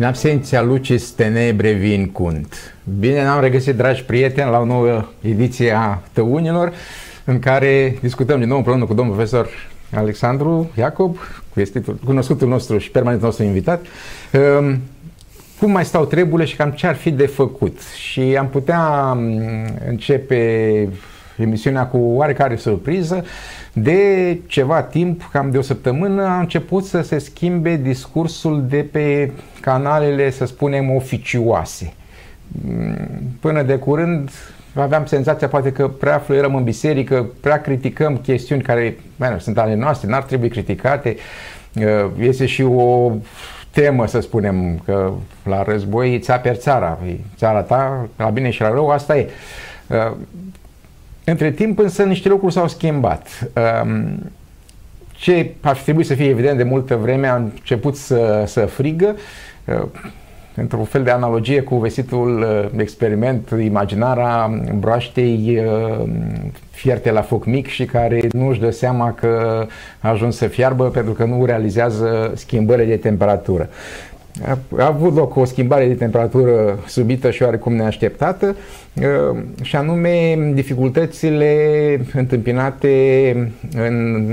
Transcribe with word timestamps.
In 0.00 0.06
absenția 0.06 0.62
lucis 0.62 1.10
tenebre 1.10 1.72
vin 1.72 2.10
cunt. 2.10 2.74
Bine 2.98 3.22
ne-am 3.22 3.40
regăsit, 3.40 3.76
dragi 3.76 4.04
prieteni, 4.04 4.50
la 4.50 4.58
o 4.58 4.64
nouă 4.64 5.04
ediție 5.20 5.72
a 5.72 5.98
Tăunilor, 6.12 6.72
în 7.24 7.38
care 7.38 7.98
discutăm 8.00 8.38
din 8.38 8.48
nou 8.48 8.56
împreună 8.56 8.84
cu 8.84 8.94
domnul 8.94 9.14
profesor 9.14 9.48
Alexandru 9.94 10.70
Iacob, 10.76 11.16
cunoscutul 12.04 12.48
nostru 12.48 12.78
și 12.78 12.90
permanent 12.90 13.22
nostru 13.22 13.44
invitat, 13.44 13.86
um, 14.58 14.80
cum 15.58 15.70
mai 15.70 15.84
stau 15.84 16.04
treburile 16.04 16.48
și 16.48 16.56
cam 16.56 16.70
ce 16.70 16.86
ar 16.86 16.94
fi 16.94 17.10
de 17.10 17.26
făcut. 17.26 17.80
Și 17.80 18.20
am 18.20 18.48
putea 18.48 19.12
um, 19.16 19.42
începe 19.88 20.88
emisiunea 21.36 21.86
cu 21.86 21.98
oarecare 21.98 22.56
surpriză. 22.56 23.24
De 23.72 24.38
ceva 24.46 24.82
timp, 24.82 25.28
cam 25.32 25.50
de 25.50 25.58
o 25.58 25.62
săptămână, 25.62 26.22
a 26.22 26.38
început 26.38 26.84
să 26.84 27.00
se 27.00 27.18
schimbe 27.18 27.76
discursul 27.76 28.64
de 28.68 28.86
pe 28.92 29.30
canalele, 29.60 30.30
să 30.30 30.44
spunem, 30.44 30.94
oficioase. 30.94 31.92
Până 33.40 33.62
de 33.62 33.76
curând 33.76 34.30
aveam 34.74 35.06
senzația 35.06 35.48
poate 35.48 35.72
că 35.72 35.88
prea 35.88 36.18
fluierăm 36.18 36.54
în 36.54 36.64
biserică, 36.64 37.26
prea 37.40 37.60
criticăm 37.60 38.16
chestiuni 38.16 38.62
care 38.62 38.98
bine, 39.16 39.36
sunt 39.38 39.58
ale 39.58 39.74
noastre, 39.74 40.08
n-ar 40.08 40.22
trebui 40.22 40.48
criticate. 40.48 41.16
Este 42.18 42.46
și 42.46 42.62
o 42.62 43.12
temă, 43.70 44.06
să 44.06 44.20
spunem, 44.20 44.78
că 44.84 45.12
la 45.44 45.62
război 45.62 46.18
ți 46.18 46.30
aperi 46.30 46.58
țara, 46.58 46.98
țara 47.36 47.60
ta, 47.60 48.08
la 48.16 48.28
bine 48.28 48.50
și 48.50 48.60
la 48.60 48.70
rău, 48.70 48.88
asta 48.88 49.18
e. 49.18 49.28
Între 51.24 51.50
timp 51.50 51.78
însă 51.78 52.02
niște 52.02 52.28
lucruri 52.28 52.52
s-au 52.52 52.68
schimbat. 52.68 53.50
Um, 53.82 54.30
ce 55.10 55.50
ar 55.60 55.76
trebui 55.76 56.04
să 56.04 56.14
fie 56.14 56.28
evident 56.28 56.56
de 56.56 56.62
multă 56.62 56.96
vreme 56.96 57.26
a 57.26 57.36
început 57.36 57.96
să, 57.96 58.44
să 58.46 58.66
frigă 58.66 59.16
uh, 59.64 59.82
într-un 60.54 60.84
fel 60.84 61.02
de 61.02 61.10
analogie 61.10 61.62
cu 61.62 61.76
vestitul 61.76 62.40
uh, 62.40 62.80
experiment 62.80 63.54
imaginar 63.62 64.18
a 64.18 64.60
broaștei 64.78 65.62
uh, 65.64 66.08
fierte 66.70 67.10
la 67.10 67.20
foc 67.20 67.44
mic 67.44 67.66
și 67.66 67.84
care 67.84 68.20
nu 68.32 68.48
își 68.48 68.60
dă 68.60 68.70
seama 68.70 69.12
că 69.12 69.66
a 70.00 70.08
ajuns 70.08 70.36
să 70.36 70.46
fiarbă 70.46 70.84
pentru 70.84 71.12
că 71.12 71.24
nu 71.24 71.44
realizează 71.44 72.32
schimbările 72.34 72.86
de 72.86 72.96
temperatură. 72.96 73.68
A 74.46 74.86
avut 74.86 75.14
loc 75.14 75.36
o 75.36 75.44
schimbare 75.44 75.86
de 75.86 75.94
temperatură 75.94 76.78
subită 76.86 77.30
și 77.30 77.42
oarecum 77.42 77.74
neașteptată 77.74 78.56
uh, 78.94 79.38
și 79.62 79.76
anume 79.76 80.50
dificultățile 80.54 81.54
întâmpinate 82.14 83.52
în 83.74 84.26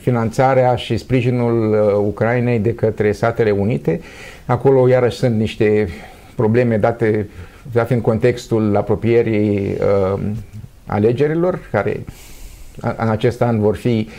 finanțarea 0.00 0.74
și 0.74 0.96
sprijinul 0.96 1.70
uh, 1.70 2.06
Ucrainei 2.06 2.58
de 2.58 2.74
către 2.74 3.12
Statele 3.12 3.50
Unite. 3.50 4.00
Acolo 4.46 4.88
iarăși 4.88 5.16
sunt 5.16 5.38
niște 5.38 5.88
probleme 6.34 6.76
date, 6.76 7.28
dat 7.72 7.90
în 7.90 8.00
contextul 8.00 8.76
apropierii 8.76 9.76
uh, 10.14 10.20
alegerilor, 10.86 11.58
care 11.70 12.04
în 12.96 13.08
acest 13.08 13.42
an 13.42 13.60
vor 13.60 13.76
fi 13.76 14.08
uh, 14.08 14.14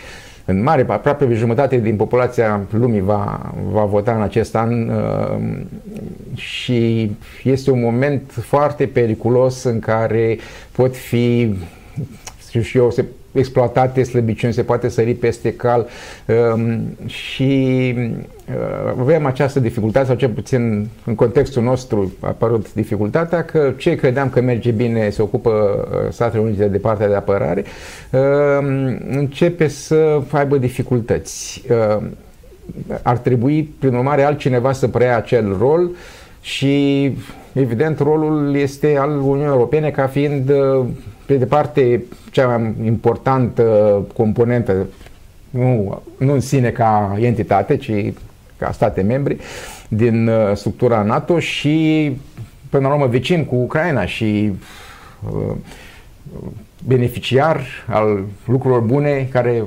în 0.49 0.63
mare, 0.63 0.85
aproape 0.87 1.33
jumătate 1.33 1.77
din 1.77 1.95
populația 1.95 2.61
lumii 2.69 3.01
va, 3.01 3.53
va 3.71 3.83
vota 3.83 4.15
în 4.15 4.21
acest 4.21 4.55
an 4.55 4.89
uh, 4.89 5.37
și 6.35 7.11
este 7.43 7.71
un 7.71 7.81
moment 7.81 8.31
foarte 8.31 8.85
periculos 8.85 9.63
în 9.63 9.79
care 9.79 10.37
pot 10.71 10.95
fi, 10.95 11.55
știu 12.47 12.61
și 12.61 12.77
eu, 12.77 12.91
se 12.91 13.05
exploatate 13.31 14.03
slăbiciuni, 14.03 14.53
se 14.53 14.63
poate 14.63 14.89
sări 14.89 15.13
peste 15.13 15.53
cal 15.53 15.87
um, 16.53 16.81
și 17.05 17.93
uh, 17.97 18.93
avem 18.99 19.25
această 19.25 19.59
dificultate, 19.59 20.05
sau 20.05 20.15
cel 20.15 20.29
puțin 20.29 20.87
în 21.05 21.15
contextul 21.15 21.63
nostru 21.63 22.11
a 22.19 22.27
apărut 22.27 22.73
dificultatea 22.73 23.43
că 23.43 23.73
ce 23.77 23.95
credeam 23.95 24.29
că 24.29 24.41
merge 24.41 24.71
bine 24.71 25.09
se 25.09 25.21
ocupă 25.21 25.49
uh, 25.91 26.11
Statele 26.11 26.43
Unite 26.43 26.67
de 26.67 26.77
partea 26.77 27.07
de 27.07 27.15
apărare, 27.15 27.63
um, 28.11 28.97
începe 29.09 29.67
să 29.67 30.21
aibă 30.31 30.57
dificultăți. 30.57 31.63
Uh, 31.69 32.03
ar 33.01 33.17
trebui, 33.17 33.73
prin 33.79 33.93
urmare, 33.93 34.23
altcineva 34.23 34.71
să 34.71 34.87
preia 34.87 35.17
acel 35.17 35.55
rol 35.59 35.89
și, 36.41 37.11
evident, 37.53 37.99
rolul 37.99 38.55
este 38.55 38.97
al 38.99 39.09
Uniunii 39.09 39.45
Europene 39.45 39.89
ca 39.89 40.07
fiind 40.07 40.51
pe 41.27 41.35
departe, 41.35 42.03
cea 42.31 42.47
mai 42.47 42.73
importantă 42.85 43.63
componentă, 44.15 44.87
nu, 45.49 46.01
nu 46.17 46.33
în 46.33 46.39
sine 46.39 46.69
ca 46.69 47.17
entitate, 47.19 47.77
ci 47.77 47.91
ca 48.57 48.71
state 48.71 49.01
membri 49.01 49.37
din 49.87 50.27
uh, 50.27 50.55
structura 50.55 51.01
NATO 51.01 51.39
și, 51.39 52.11
până 52.69 52.87
la 52.87 52.93
urmă, 52.93 53.07
vecin 53.07 53.45
cu 53.45 53.55
Ucraina 53.55 54.05
și 54.05 54.51
uh, 55.31 55.55
beneficiar 56.85 57.61
al 57.87 58.23
lucrurilor 58.45 58.83
bune 58.83 59.27
care 59.31 59.63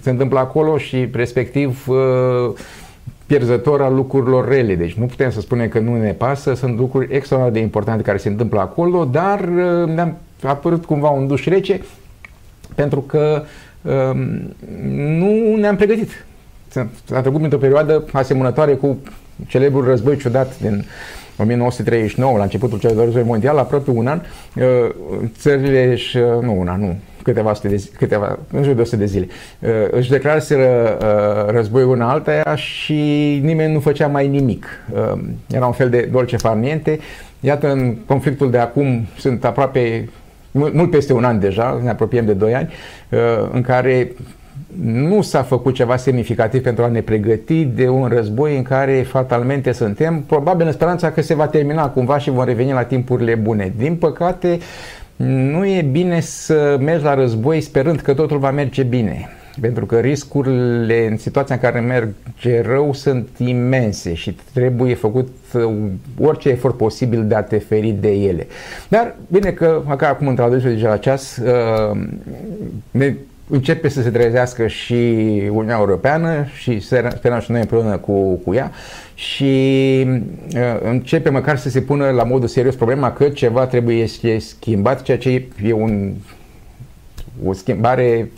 se 0.00 0.10
întâmplă 0.10 0.38
acolo 0.38 0.78
și, 0.78 1.08
respectiv, 1.12 1.88
uh, 1.88 2.52
pierzător 3.26 3.82
al 3.82 3.94
lucrurilor 3.94 4.48
rele. 4.48 4.74
Deci 4.74 4.94
nu 4.94 5.06
putem 5.06 5.30
să 5.30 5.40
spunem 5.40 5.68
că 5.68 5.78
nu 5.78 5.96
ne 5.96 6.12
pasă, 6.12 6.54
sunt 6.54 6.78
lucruri 6.78 7.14
extraordinar 7.14 7.52
de 7.52 7.64
importante 7.64 8.02
care 8.02 8.18
se 8.18 8.28
întâmplă 8.28 8.60
acolo, 8.60 9.04
dar 9.04 9.44
ne-am 9.94 10.16
a 10.42 10.48
apărut 10.48 10.84
cumva 10.84 11.08
un 11.08 11.26
duș 11.26 11.44
rece 11.44 11.80
pentru 12.74 13.00
că 13.00 13.42
um, 13.82 14.54
nu 15.18 15.56
ne-am 15.56 15.76
pregătit. 15.76 16.24
S-a 17.04 17.20
trecut 17.20 17.42
într-o 17.42 17.58
perioadă 17.58 18.04
asemănătoare 18.12 18.74
cu 18.74 18.98
celebrul 19.46 19.84
război 19.84 20.16
ciudat 20.16 20.58
din 20.60 20.84
1939, 21.38 22.36
la 22.36 22.42
începutul 22.42 22.78
celui 22.78 22.96
de 22.96 23.02
război 23.02 23.22
mondial, 23.22 23.58
aproape 23.58 23.90
un 23.90 24.06
an, 24.06 24.20
uh, 24.56 24.64
țările 25.38 25.96
și, 25.96 26.16
uh, 26.16 26.42
nu 26.42 26.58
un 26.58 26.68
an, 26.68 26.80
nu, 26.80 26.96
câteva 27.26 27.54
sute 27.54 27.68
de 27.68 27.76
zile, 27.76 27.94
câteva, 27.98 28.38
în 28.52 28.62
jur 28.62 28.74
de 28.74 28.80
100 28.80 28.96
de 28.96 29.06
zile, 29.06 29.26
uh, 29.58 29.70
își 29.90 30.10
declaraseră 30.10 30.98
războiul 31.48 31.90
una 31.90 32.10
alta 32.10 32.54
și 32.54 32.94
nimeni 33.42 33.72
nu 33.72 33.80
făcea 33.80 34.06
mai 34.06 34.28
nimic. 34.28 34.66
Era 35.50 35.66
un 35.66 35.72
fel 35.72 35.90
de 35.90 36.08
dolce 36.12 36.36
farniente. 36.36 36.98
Iată, 37.40 37.72
în 37.72 37.96
conflictul 38.06 38.50
de 38.50 38.58
acum 38.58 39.06
sunt 39.16 39.44
aproape 39.44 40.08
mult 40.50 40.90
peste 40.90 41.12
un 41.12 41.24
an 41.24 41.38
deja, 41.38 41.80
ne 41.82 41.90
apropiem 41.90 42.24
de 42.24 42.32
2 42.32 42.54
ani, 42.54 42.72
uh, 43.10 43.18
în 43.52 43.62
care 43.62 44.12
nu 44.82 45.22
s-a 45.22 45.42
făcut 45.42 45.74
ceva 45.74 45.96
semnificativ 45.96 46.62
pentru 46.62 46.84
a 46.84 46.88
ne 46.88 47.00
pregăti 47.00 47.64
de 47.64 47.88
un 47.88 48.08
război 48.08 48.56
în 48.56 48.62
care 48.62 49.04
fatalmente 49.08 49.72
suntem, 49.72 50.20
probabil 50.20 50.66
în 50.66 50.72
speranța 50.72 51.10
că 51.10 51.22
se 51.22 51.34
va 51.34 51.46
termina 51.46 51.88
cumva 51.88 52.18
și 52.18 52.30
vom 52.30 52.44
reveni 52.44 52.72
la 52.72 52.84
timpurile 52.84 53.34
bune. 53.34 53.72
Din 53.76 53.96
păcate, 53.96 54.58
nu 55.16 55.66
e 55.66 55.82
bine 55.82 56.20
să 56.20 56.76
mergi 56.80 57.04
la 57.04 57.14
război 57.14 57.60
sperând 57.60 58.00
că 58.00 58.14
totul 58.14 58.38
va 58.38 58.50
merge 58.50 58.82
bine. 58.82 59.28
Pentru 59.60 59.86
că 59.86 59.98
riscurile 59.98 61.06
în 61.10 61.16
situația 61.16 61.54
în 61.54 61.60
care 61.60 61.80
merge 61.80 62.60
rău 62.60 62.92
sunt 62.92 63.28
imense 63.36 64.14
și 64.14 64.36
trebuie 64.52 64.94
făcut 64.94 65.28
uh, 65.54 65.74
orice 66.20 66.48
efort 66.48 66.76
posibil 66.76 67.26
de 67.26 67.34
a 67.34 67.42
te 67.42 67.58
feri 67.58 67.96
de 68.00 68.10
ele. 68.10 68.46
Dar 68.88 69.16
bine 69.28 69.50
că, 69.50 69.82
măcar 69.84 70.10
acum 70.10 70.26
într-al 70.28 70.50
deja 70.50 70.88
la 70.88 70.96
ceas, 70.96 71.36
uh, 71.36 71.98
ne 72.90 73.14
începe 73.48 73.88
să 73.88 74.02
se 74.02 74.10
trezească 74.10 74.66
și 74.66 74.94
Uniunea 75.48 75.76
Europeană 75.78 76.46
și 76.54 76.80
sperăm 76.80 77.40
și 77.40 77.50
noi 77.50 77.60
împreună 77.60 77.96
cu, 77.96 78.34
cu 78.34 78.54
ea 78.54 78.70
și 79.14 79.44
uh, 80.54 80.60
începe 80.82 81.30
măcar 81.30 81.56
să 81.56 81.68
se 81.68 81.80
pună 81.80 82.10
la 82.10 82.22
modul 82.22 82.48
serios 82.48 82.74
problema 82.74 83.12
că 83.12 83.28
ceva 83.28 83.66
trebuie 83.66 84.06
schimbat, 84.38 85.02
ceea 85.02 85.18
ce 85.18 85.48
e 85.62 85.72
un, 85.72 86.12
o 87.44 87.52
schimbare 87.52 88.30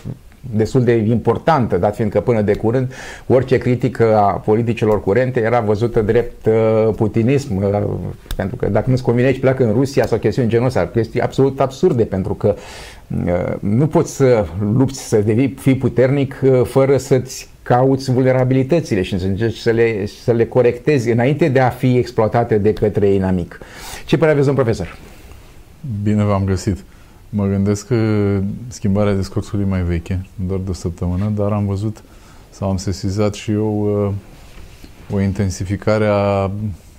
destul 0.55 0.85
de 0.85 0.93
importantă, 0.93 1.77
dat 1.77 1.95
fiindcă 1.95 2.21
până 2.21 2.41
de 2.41 2.55
curând 2.55 2.93
orice 3.27 3.59
critică 3.59 4.17
a 4.17 4.31
politicilor 4.31 5.03
curente 5.03 5.41
era 5.41 5.61
văzută 5.61 6.01
drept 6.01 6.47
uh, 6.47 6.89
putinism, 6.97 7.57
uh, 7.57 7.83
pentru 8.37 8.57
că 8.57 8.69
dacă 8.69 8.91
nu-ți 8.91 9.03
convine 9.03 9.27
aici 9.27 9.41
pleacă 9.41 9.65
în 9.65 9.73
Rusia 9.73 10.07
sau 10.07 10.19
chestiuni 10.19 10.49
genul 10.49 10.67
ăsta, 10.67 10.87
chestii 10.87 11.21
absolut 11.21 11.61
absurde, 11.61 12.05
pentru 12.05 12.35
că 12.35 12.55
uh, 12.57 12.63
nu 13.61 13.87
poți 13.87 14.15
să 14.15 14.47
lupți, 14.73 15.09
să 15.09 15.21
devii, 15.21 15.55
fii 15.59 15.77
puternic 15.77 16.41
uh, 16.43 16.61
fără 16.65 16.97
să-ți 16.97 17.49
cauți 17.63 18.13
vulnerabilitățile 18.13 19.03
și 19.03 19.19
să 19.19 19.27
încerci 19.27 19.57
să 19.57 19.71
le, 19.71 20.07
să 20.07 20.33
le 20.33 20.47
corectezi 20.47 21.11
înainte 21.11 21.49
de 21.49 21.61
a 21.61 21.69
fi 21.69 21.97
exploatate 21.97 22.59
de 22.59 22.73
către 22.73 23.09
inamic. 23.09 23.61
Ce 24.07 24.17
părere 24.17 24.33
aveți, 24.33 24.47
domn 24.47 24.63
profesor? 24.63 24.97
Bine 26.03 26.25
v-am 26.25 26.45
găsit. 26.45 26.85
Mă 27.29 27.47
gândesc 27.47 27.87
că 27.87 27.97
schimbarea 28.69 29.15
discursului 29.15 29.65
mai 29.69 29.83
veche, 29.83 30.27
doar 30.47 30.61
de 30.65 30.71
o 30.71 30.73
săptămână, 30.73 31.33
dar 31.37 31.53
am 31.53 31.67
văzut 31.67 32.03
sau 32.51 32.71
am 32.71 32.77
sesizat 32.77 33.35
și 33.35 33.51
eu 33.51 34.05
uh, 34.07 34.13
o 35.15 35.21
intensificare 35.21 36.07
a 36.07 36.51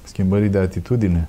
schimbării 0.03 0.49
de 0.49 0.57
atitudine 0.57 1.27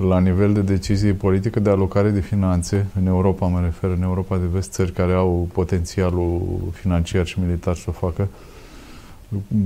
la 0.00 0.18
nivel 0.18 0.52
de 0.52 0.60
decizie 0.60 1.12
politică 1.12 1.60
de 1.60 1.70
alocare 1.70 2.10
de 2.10 2.20
finanțe 2.20 2.86
în 3.00 3.06
Europa, 3.06 3.46
mă 3.46 3.60
refer, 3.60 3.90
în 3.90 4.02
Europa 4.02 4.36
de 4.36 4.46
vest, 4.52 4.72
țări 4.72 4.92
care 4.92 5.12
au 5.12 5.48
potențialul 5.52 6.58
financiar 6.72 7.26
și 7.26 7.40
militar 7.40 7.76
să 7.76 7.84
o 7.88 7.92
facă. 7.92 8.28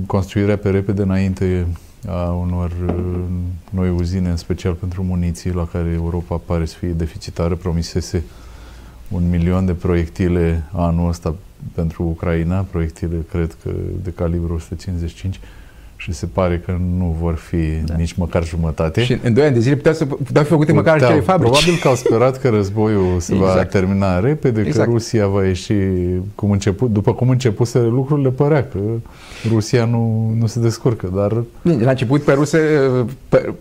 Construirea 0.05 0.57
pe 0.57 0.69
repede 0.69 1.01
înainte 1.01 1.67
a 2.07 2.31
unor 2.31 2.71
uh, 2.87 3.23
noi 3.69 3.89
uzine, 3.89 4.29
în 4.29 4.37
special 4.37 4.73
pentru 4.73 5.03
muniții, 5.03 5.51
la 5.51 5.67
care 5.67 5.89
Europa 5.89 6.41
pare 6.45 6.65
să 6.65 6.75
fie 6.77 6.89
deficitară. 6.89 7.55
Promisese 7.55 8.23
un 9.07 9.29
milion 9.29 9.65
de 9.65 9.73
proiectile 9.73 10.63
anul 10.71 11.09
ăsta 11.09 11.35
pentru 11.73 12.03
Ucraina, 12.03 12.61
proiectile, 12.61 13.25
cred 13.29 13.57
că, 13.63 13.71
de 14.03 14.11
calibru 14.15 14.53
155 14.53 15.39
și 16.03 16.11
se 16.11 16.25
pare 16.25 16.61
că 16.65 16.75
nu 16.97 17.15
vor 17.19 17.33
fi 17.35 17.57
da. 17.85 17.93
nici 17.97 18.13
măcar 18.13 18.45
jumătate. 18.45 19.03
Și 19.03 19.17
în 19.23 19.33
doi 19.33 19.43
ani 19.43 19.53
de 19.53 19.59
zile 19.59 19.75
puteau 19.75 19.93
să 19.93 20.05
puteau 20.05 20.43
fi 20.43 20.49
făcute 20.49 20.73
puteau, 20.73 20.93
măcar 20.93 21.09
acele 21.09 21.23
fabrici. 21.25 21.51
Probabil 21.51 21.79
că 21.81 21.87
au 21.87 21.95
sperat 21.95 22.39
că 22.39 22.49
războiul 22.49 23.19
se 23.19 23.33
exact. 23.33 23.55
va 23.55 23.63
termina 23.63 24.19
repede, 24.19 24.61
exact. 24.61 24.87
că 24.87 24.91
Rusia 24.91 25.27
va 25.27 25.43
ieși 25.45 25.73
cum 26.35 26.51
început, 26.51 26.91
după 26.91 27.13
cum 27.13 27.29
începuse 27.29 27.79
lucrurile, 27.79 28.29
părea 28.29 28.67
că 28.71 28.79
Rusia 29.49 29.85
nu, 29.85 30.33
nu 30.39 30.45
se 30.45 30.59
descurcă, 30.59 31.09
dar... 31.15 31.43
La 31.83 31.89
început 31.89 32.21
pe 32.21 32.33
Rusia, 32.33 32.59
pe, 33.29 33.53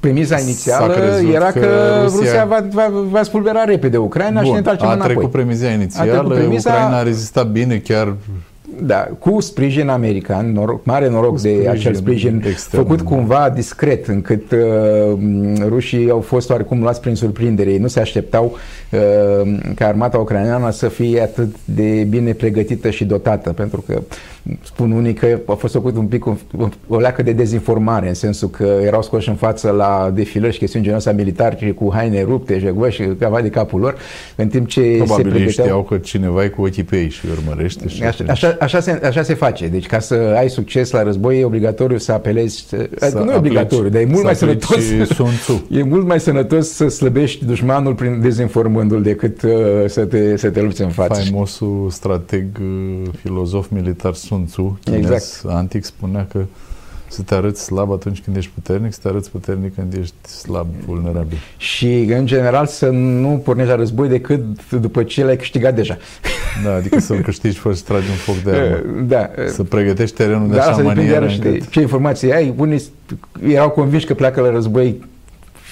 premisa 0.00 0.38
inițială 0.38 0.94
era 1.32 1.50
că, 1.50 1.58
că 1.58 2.00
Rusia, 2.02 2.18
Rusia 2.18 2.44
va, 2.44 2.66
va, 2.72 2.90
va 3.10 3.22
spulbera 3.22 3.64
repede 3.64 3.96
Ucraina 3.96 4.34
Bun, 4.34 4.44
și 4.44 4.50
ne 4.50 4.56
întoarcem 4.56 4.88
a 4.88 4.92
înapoi. 4.92 5.14
trecut 5.14 5.30
premisa 5.30 5.68
inițială, 5.68 6.12
a 6.12 6.14
trecut 6.14 6.34
premisa... 6.34 6.70
Ucraina 6.70 6.96
a 6.96 7.02
rezistat 7.02 7.50
bine, 7.50 7.76
chiar 7.76 8.14
da, 8.80 9.08
cu 9.18 9.40
sprijin 9.40 9.88
american, 9.88 10.52
noroc, 10.52 10.84
mare 10.84 11.08
noroc 11.08 11.40
de 11.40 11.68
acel 11.70 11.94
sprijin 11.94 12.42
extern. 12.46 12.82
făcut 12.82 13.00
cumva 13.00 13.50
discret, 13.54 14.06
încât 14.06 14.50
uh, 14.50 14.58
rușii 15.68 16.10
au 16.10 16.20
fost 16.20 16.50
oarecum 16.50 16.80
luați 16.80 17.00
prin 17.00 17.14
surprindere. 17.14 17.70
Ei 17.70 17.78
nu 17.78 17.86
se 17.86 18.00
așteptau 18.00 18.56
uh, 18.90 19.58
ca 19.74 19.86
armata 19.86 20.18
ucraineană 20.18 20.70
să 20.70 20.88
fie 20.88 21.20
atât 21.20 21.54
de 21.64 22.06
bine 22.08 22.32
pregătită 22.32 22.90
și 22.90 23.04
dotată, 23.04 23.52
pentru 23.52 23.84
că 23.86 24.02
spun 24.62 24.90
unii 24.90 25.12
că 25.12 25.38
a 25.46 25.52
fost 25.52 25.72
făcut 25.72 25.96
un 25.96 26.06
pic 26.06 26.26
o, 26.26 26.34
o 26.88 26.98
leacă 26.98 27.22
de 27.22 27.32
dezinformare, 27.32 28.08
în 28.08 28.14
sensul 28.14 28.50
că 28.50 28.78
erau 28.84 29.02
scoși 29.02 29.28
în 29.28 29.34
față 29.34 29.70
la 29.70 30.10
defilări 30.14 30.52
și 30.52 30.58
chestiuni 30.58 30.84
genul 30.84 30.98
ăsta 30.98 31.12
militari 31.12 31.74
cu 31.74 31.90
haine 31.92 32.22
rupte, 32.22 32.58
jegoi 32.58 32.90
și 32.90 33.02
cava 33.18 33.40
de 33.40 33.48
capul 33.48 33.80
lor, 33.80 33.96
în 34.36 34.48
timp 34.48 34.68
ce 34.68 34.80
Probabil 34.80 35.24
se 35.24 35.30
pregăteau... 35.30 35.66
știau 35.66 35.82
că 35.82 35.98
cineva 35.98 36.44
e 36.44 36.48
cu 36.48 36.62
ochii 36.62 36.82
pe 36.82 36.96
ei 36.96 37.08
și 37.08 37.26
urmărește. 37.38 37.88
Și 37.88 38.02
așa, 38.02 38.24
așa, 38.28 38.56
așa, 38.62 38.80
se, 38.80 39.00
așa 39.04 39.22
se 39.22 39.34
face. 39.34 39.66
Deci 39.68 39.86
ca 39.86 39.98
să 39.98 40.14
ai 40.14 40.50
succes 40.50 40.90
la 40.90 41.02
război 41.02 41.40
e 41.40 41.44
obligatoriu 41.44 41.98
să 41.98 42.12
apelezi, 42.12 42.66
să 42.68 42.88
adică 43.00 43.22
nu 43.22 43.32
e 43.32 43.36
obligatoriu, 43.36 43.88
dar 43.88 44.00
e 44.00 44.04
mult 44.04 44.24
mai 44.24 44.36
sănătos. 44.36 44.90
e 45.78 45.82
mult 45.82 46.06
mai 46.06 46.20
sănătos 46.20 46.68
să 46.68 46.88
slăbești 46.88 47.44
dușmanul 47.44 47.94
prin 47.94 48.20
dezinformându-l 48.20 49.02
decât 49.02 49.42
uh, 49.42 49.50
să, 49.86 50.04
te, 50.04 50.36
să 50.36 50.50
te 50.50 50.60
lupți 50.60 50.82
în 50.82 50.88
față. 50.88 51.20
Faimosul 51.20 51.88
strateg, 51.90 52.46
uh, 52.60 53.08
filozof 53.22 53.68
militar 53.70 54.14
Sun 54.14 54.44
Tzu, 54.44 54.78
exact. 54.92 55.42
antic, 55.46 55.84
spunea 55.84 56.26
că 56.30 56.44
să 57.12 57.22
te 57.22 57.34
arăți 57.34 57.64
slab 57.64 57.92
atunci 57.92 58.20
când 58.20 58.36
ești 58.36 58.50
puternic, 58.54 58.92
să 58.92 58.98
te 59.02 59.08
arăți 59.08 59.30
puternic 59.30 59.74
când 59.74 59.92
ești 59.92 60.28
slab, 60.28 60.66
vulnerabil. 60.86 61.38
Și, 61.56 61.86
în 61.98 62.26
general, 62.26 62.66
să 62.66 62.88
nu 62.88 63.40
pornești 63.44 63.70
la 63.70 63.76
război 63.76 64.08
decât 64.08 64.70
după 64.70 65.02
ce 65.02 65.24
l-ai 65.24 65.36
câștigat 65.36 65.74
deja. 65.74 65.96
Da, 66.64 66.74
adică 66.74 67.00
să-l 67.00 67.20
câștigi 67.28 67.58
fără 67.58 67.74
să 67.74 67.82
tragi 67.84 68.08
un 68.10 68.16
foc 68.16 68.36
de 68.36 68.50
armă. 68.50 69.02
Da. 69.06 69.30
Să 69.46 69.64
pregătești 69.64 70.16
terenul 70.16 70.48
de 70.48 70.56
da, 70.56 70.62
așa 70.62 70.82
manieră 70.82 71.26
încât... 71.26 71.40
de 71.42 71.58
ce 71.70 71.80
informații 71.80 72.32
ai. 72.32 72.54
Unii 72.56 72.82
erau 73.46 73.70
convinși 73.70 74.06
că 74.06 74.14
pleacă 74.14 74.40
la 74.40 74.50
război 74.50 75.00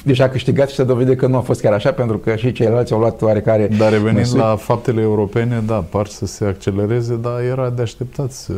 deja 0.04 0.28
câștigat 0.28 0.68
și 0.68 0.74
se 0.74 0.84
dovede 0.84 1.16
că 1.16 1.26
nu 1.26 1.36
a 1.36 1.40
fost 1.40 1.60
chiar 1.60 1.72
așa, 1.72 1.92
pentru 1.92 2.18
că 2.18 2.36
și 2.36 2.52
ceilalți 2.52 2.92
au 2.92 2.98
luat 2.98 3.22
oarecare 3.22 3.68
Dar 3.78 3.90
revenind 3.90 4.18
măsuri. 4.18 4.40
la 4.40 4.56
faptele 4.56 5.00
europene, 5.00 5.62
da, 5.66 5.74
par 5.74 6.06
să 6.06 6.26
se 6.26 6.44
accelereze, 6.44 7.16
dar 7.16 7.40
era 7.40 7.70
de 7.70 7.82
așteptat. 7.82 8.32
Să, 8.32 8.52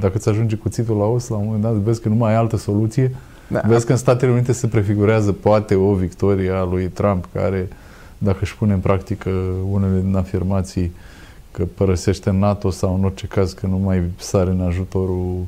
dacă 0.00 0.12
îți 0.16 0.28
ajunge 0.28 0.56
cuțitul 0.56 0.96
la 0.96 1.04
os, 1.04 1.28
la 1.28 1.36
un 1.36 1.44
moment 1.44 1.62
dat 1.62 1.72
vezi 1.72 2.00
că 2.00 2.08
nu 2.08 2.14
mai 2.14 2.30
ai 2.30 2.36
altă 2.36 2.56
soluție, 2.56 3.14
da. 3.48 3.60
vezi 3.66 3.86
că 3.86 3.92
în 3.92 3.98
Statele 3.98 4.32
Unite 4.32 4.52
se 4.52 4.66
prefigurează 4.66 5.32
poate 5.32 5.74
o 5.74 5.94
victorie 5.94 6.50
a 6.50 6.64
lui 6.64 6.86
Trump, 6.86 7.24
care, 7.32 7.68
dacă 8.18 8.38
își 8.40 8.56
pune 8.56 8.72
în 8.72 8.78
practică 8.78 9.30
unele 9.70 10.00
din 10.00 10.16
afirmații 10.16 10.92
că 11.50 11.64
părăsește 11.74 12.30
NATO 12.30 12.70
sau 12.70 12.94
în 12.94 13.04
orice 13.04 13.26
caz 13.26 13.52
că 13.52 13.66
nu 13.66 13.76
mai 13.76 14.02
sare 14.16 14.50
în 14.50 14.60
ajutorul 14.60 15.44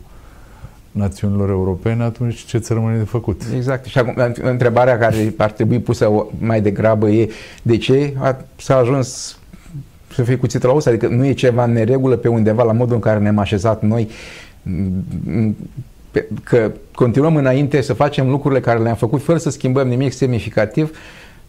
națiunilor 0.99 1.49
europene, 1.49 2.03
atunci 2.03 2.45
ce 2.45 2.59
ți 2.59 2.73
rămâne 2.73 2.99
de 2.99 3.05
făcut? 3.05 3.43
Exact. 3.57 3.85
Și 3.85 3.99
acum, 3.99 4.35
întrebarea 4.43 4.99
care 4.99 5.35
ar 5.37 5.51
trebui 5.51 5.79
pusă 5.79 6.27
mai 6.39 6.61
degrabă 6.61 7.09
e 7.09 7.29
de 7.63 7.77
ce 7.77 8.15
s-a 8.57 8.77
ajuns 8.77 9.39
să 10.13 10.23
fie 10.23 10.37
cuțit 10.37 10.63
la 10.63 10.73
os? 10.73 10.87
Adică 10.87 11.09
nu 11.09 11.27
e 11.27 11.33
ceva 11.33 11.65
în 11.65 11.73
neregulă 11.73 12.17
pe 12.17 12.29
undeva 12.29 12.63
la 12.63 12.73
modul 12.73 12.95
în 12.95 13.01
care 13.01 13.19
ne-am 13.19 13.39
așezat 13.39 13.83
noi 13.83 14.09
că 16.43 16.73
continuăm 16.95 17.37
înainte 17.37 17.81
să 17.81 17.93
facem 17.93 18.29
lucrurile 18.29 18.61
care 18.61 18.79
le-am 18.79 18.97
făcut 18.97 19.23
fără 19.23 19.39
să 19.39 19.51
schimbăm 19.51 19.89
nimic 19.89 20.13
semnificativ 20.13 20.99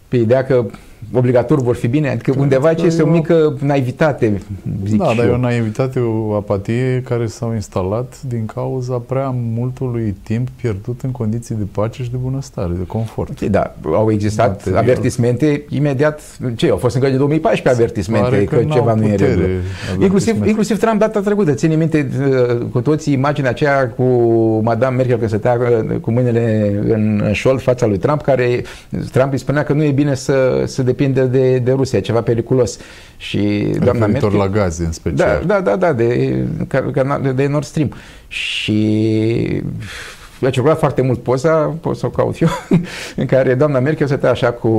pe 0.07 0.18
ideea 0.18 0.46
că 0.46 0.66
obligatoriu 1.12 1.63
vor 1.63 1.75
fi 1.75 1.88
bine? 1.88 2.10
Adică 2.10 2.31
Cred 2.31 2.44
undeva 2.44 2.74
ce 2.74 2.86
este 2.86 3.01
o 3.01 3.10
mică 3.10 3.57
naivitate, 3.60 4.42
zic 4.86 4.98
Da, 4.98 5.13
dar 5.18 5.25
e 5.25 5.30
o 5.30 5.38
naivitate, 5.38 6.00
o 6.00 6.34
apatie 6.34 7.01
care 7.07 7.25
s-au 7.25 7.54
instalat 7.54 8.22
din 8.22 8.46
cauza 8.46 9.01
prea 9.07 9.36
multului 9.54 10.16
timp 10.24 10.50
pierdut 10.50 11.01
în 11.01 11.12
condiții 11.12 11.56
de 11.56 11.66
pace 11.72 12.04
și 12.04 12.12
de 12.12 12.18
bunăstare, 12.18 12.74
de 12.78 12.86
confort. 12.88 13.30
Okay, 13.30 13.50
da, 13.50 13.75
au 13.84 14.12
existat 14.12 14.69
da, 14.69 14.78
avertismente 14.78 15.66
imediat, 15.69 16.22
ce, 16.56 16.69
au 16.69 16.78
fost 16.78 16.96
încă 16.96 17.10
de 17.10 17.16
2014 17.16 17.84
avertismente 17.84 18.44
că, 18.44 18.56
că 18.56 18.63
ceva 18.74 18.94
nu 18.94 19.04
e 19.04 19.12
în 19.12 19.18
regulă. 19.18 19.46
Inclusiv, 20.00 20.46
inclusiv 20.46 20.80
Trump 20.80 21.00
data 21.00 21.19
trecută, 21.19 21.54
ține 21.54 21.75
minte 21.75 22.10
uh, 22.19 22.57
cu 22.72 22.81
toții 22.81 23.13
imaginea 23.13 23.50
aceea 23.50 23.90
cu 23.90 24.04
Madame 24.63 24.96
Merkel 24.96 25.18
când 25.18 25.30
stătea 25.30 25.57
uh, 25.60 25.96
cu 26.01 26.12
mâinile 26.12 26.74
în 26.88 27.30
șold 27.31 27.62
fața 27.62 27.86
lui 27.86 27.98
Trump, 27.98 28.22
care 28.22 28.63
Trump 29.12 29.31
îi 29.31 29.38
spunea 29.38 29.63
că 29.63 29.74
nu 29.74 29.84
e 29.84 29.92
bine 29.92 30.16
să, 30.16 30.63
să 30.66 30.84
depinde 30.89 31.25
de, 31.25 31.57
de 31.57 31.71
Rusia, 31.71 32.00
ceva 32.00 32.21
periculos. 32.21 32.80
Și 33.18 33.71
doamna 33.83 34.06
Merkel, 34.06 34.36
la 34.38 34.47
gaze 34.47 34.83
în 34.83 34.91
special. 34.91 35.44
Da, 35.45 35.53
da, 35.53 35.62
da, 35.62 35.75
da 35.75 35.94
de, 35.94 36.38
de, 37.21 37.31
de 37.31 37.47
Nord 37.47 37.65
Stream. 37.65 37.94
Și 38.27 39.63
a 40.41 40.50
circulat 40.50 40.80
foarte 40.80 41.01
mult 41.01 41.19
poza, 41.19 41.56
pot 41.81 41.97
să 41.97 42.06
o 42.06 42.09
caut 42.09 42.41
eu, 42.41 42.47
în 43.21 43.25
care 43.25 43.53
doamna 43.53 43.80
Merkel 43.80 44.07
stătea 44.07 44.30
așa 44.30 44.51
cu, 44.51 44.69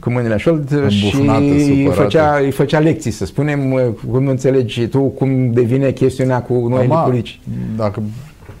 cu 0.00 0.10
mâinile 0.10 0.32
în 0.32 0.38
șold 0.38 0.88
și 0.88 1.16
îi 1.16 1.90
făcea, 1.94 2.38
îi 2.38 2.50
făcea 2.50 2.78
lecții, 2.78 3.10
să 3.10 3.24
spunem, 3.24 3.70
cum 4.10 4.22
nu 4.22 4.30
înțelegi 4.30 4.86
tu 4.86 5.00
cum 5.00 5.52
devine 5.52 5.90
chestiunea 5.90 6.42
cu 6.42 6.68
noi 6.68 6.86
politici. 7.04 7.40
Dacă 7.76 8.02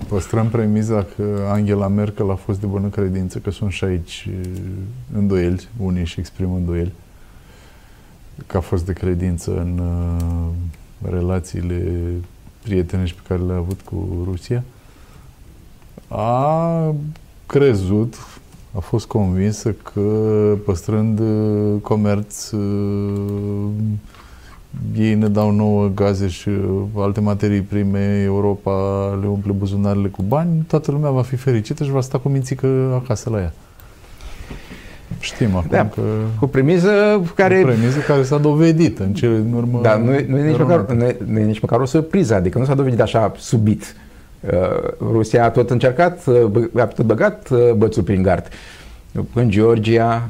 Păstrăm 0.08 0.48
premiza 0.48 1.06
că 1.16 1.46
Angela 1.48 1.88
Merkel 1.88 2.30
a 2.30 2.34
fost 2.34 2.60
de 2.60 2.66
bună 2.66 2.88
credință, 2.88 3.38
că 3.38 3.50
sunt 3.50 3.70
și 3.70 3.84
aici 3.84 4.28
îndoieli, 5.16 5.68
unii 5.78 6.04
și 6.04 6.20
exprimă 6.20 6.56
îndoieli, 6.56 6.92
că 8.46 8.56
a 8.56 8.60
fost 8.60 8.84
de 8.86 8.92
credință 8.92 9.50
în 9.50 9.78
uh, 9.78 11.10
relațiile 11.10 12.02
prietenești 12.62 13.16
pe 13.16 13.22
care 13.28 13.40
le-a 13.40 13.56
avut 13.56 13.80
cu 13.80 14.24
Rusia. 14.24 14.62
A 16.08 16.94
crezut, 17.46 18.14
a 18.72 18.78
fost 18.78 19.06
convinsă 19.06 19.72
că 19.72 20.58
păstrând 20.64 21.18
uh, 21.18 21.80
comerț 21.82 22.50
uh, 22.50 23.70
ei 24.98 25.14
ne 25.14 25.28
dau 25.28 25.50
nouă 25.50 25.90
gaze 25.94 26.28
și 26.28 26.48
uh, 26.48 26.82
alte 26.96 27.20
materii 27.20 27.60
prime, 27.60 28.22
Europa 28.24 28.72
le 29.20 29.26
umple 29.26 29.52
buzunarele 29.52 30.08
cu 30.08 30.22
bani, 30.22 30.64
toată 30.68 30.90
lumea 30.90 31.10
va 31.10 31.22
fi 31.22 31.36
fericită 31.36 31.84
și 31.84 31.90
va 31.90 32.00
sta 32.00 32.18
cu 32.18 32.28
mințică 32.28 32.66
acasă 33.02 33.30
la 33.30 33.38
ea. 33.38 33.52
Știm 35.20 35.56
acum 35.56 35.68
da, 35.70 35.88
că... 35.88 36.00
Cu 36.38 36.46
premiză 36.46 36.90
care... 37.34 37.60
Cu 37.60 37.66
premiză 37.66 37.98
care 37.98 38.22
s-a 38.22 38.38
dovedit 38.38 38.98
în 38.98 39.12
cele 39.12 39.40
din 39.40 39.52
urmă... 39.52 39.78
Da, 39.82 39.96
nu, 39.96 40.12
e, 40.12 40.26
nu, 40.28 40.38
e 40.38 40.48
nici 40.48 40.58
măcar, 40.58 40.86
nu, 40.86 41.04
e, 41.04 41.16
nu 41.26 41.38
e 41.38 41.44
nici 41.44 41.60
măcar 41.60 41.80
o 41.80 41.84
surpriză, 41.84 42.34
adică 42.34 42.58
nu 42.58 42.64
s-a 42.64 42.74
dovedit 42.74 43.00
așa 43.00 43.32
subit. 43.36 43.96
Uh, 44.40 44.52
Rusia 44.98 45.44
a 45.44 45.50
tot 45.50 45.70
încercat, 45.70 46.26
uh, 46.26 46.64
a 46.76 46.86
tot 46.86 47.04
băgat 47.04 47.50
bățul 47.76 48.02
prin 48.02 48.22
gard. 48.22 48.48
În 49.34 49.50
Georgia, 49.50 50.28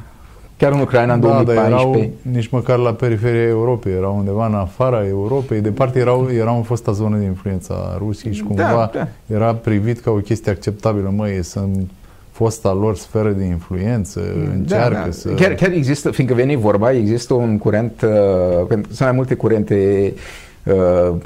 Chiar 0.57 0.73
în 0.73 0.81
Ucraina 0.81 1.15
în 1.15 1.21
da, 1.21 1.27
2014. 1.27 1.71
Dar 1.71 1.95
erau 1.97 2.11
nici 2.23 2.49
măcar 2.49 2.79
la 2.79 2.93
periferia 2.93 3.43
Europei, 3.43 3.93
erau 3.93 4.17
undeva 4.17 4.47
în 4.47 4.55
afara 4.55 5.07
Europei, 5.07 5.61
departe 5.61 5.99
erau, 5.99 6.29
erau 6.33 6.57
în 6.57 6.63
fosta 6.63 6.93
zonă 6.93 7.17
de 7.17 7.25
influență 7.25 7.73
a 7.73 7.97
Rusiei 7.99 8.35
și 8.35 8.43
cumva 8.43 8.63
da, 8.63 8.91
da. 8.93 9.35
era 9.35 9.55
privit 9.55 10.01
ca 10.01 10.11
o 10.11 10.17
chestie 10.17 10.51
acceptabilă. 10.51 11.13
Măi, 11.17 11.43
sunt 11.43 11.91
fosta 12.31 12.73
lor 12.73 12.97
sferă 12.97 13.31
de 13.31 13.45
influență, 13.45 14.21
da, 14.21 14.53
încearcă 14.53 15.03
da. 15.05 15.11
să... 15.11 15.29
Chiar, 15.29 15.55
chiar 15.55 15.73
există, 15.73 16.11
fiindcă 16.11 16.35
veni 16.35 16.57
vorba, 16.57 16.93
există 16.93 17.35
un 17.35 17.59
curent, 17.59 18.03
uh, 18.03 18.67
sunt 18.69 19.01
mai 19.01 19.13
multe 19.13 19.35
curente 19.35 20.13
uh, 20.65 21.17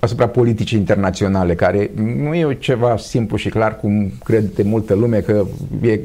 asupra 0.00 0.28
politicii 0.28 0.78
internaționale, 0.78 1.54
care 1.54 1.90
nu 2.16 2.34
e 2.34 2.56
ceva 2.58 2.96
simplu 2.96 3.36
și 3.36 3.48
clar, 3.48 3.76
cum 3.76 4.12
crede 4.24 4.62
multă 4.62 4.94
lume, 4.94 5.18
că 5.18 5.44
e 5.82 6.00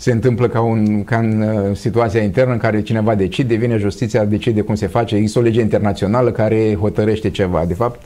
se 0.00 0.12
întâmplă 0.12 0.48
ca, 0.48 0.60
un, 0.60 1.04
ca 1.04 1.16
în 1.18 1.40
uh, 1.40 1.76
situația 1.76 2.22
internă 2.22 2.52
în 2.52 2.58
care 2.58 2.82
cineva 2.82 3.14
decide, 3.14 3.54
vine 3.54 3.76
justiția, 3.76 4.24
decide 4.24 4.60
cum 4.60 4.74
se 4.74 4.86
face, 4.86 5.16
există 5.16 5.38
o 5.38 5.42
lege 5.42 5.60
internațională 5.60 6.30
care 6.30 6.76
hotărăște 6.80 7.30
ceva. 7.30 7.64
De 7.66 7.74
fapt, 7.74 8.00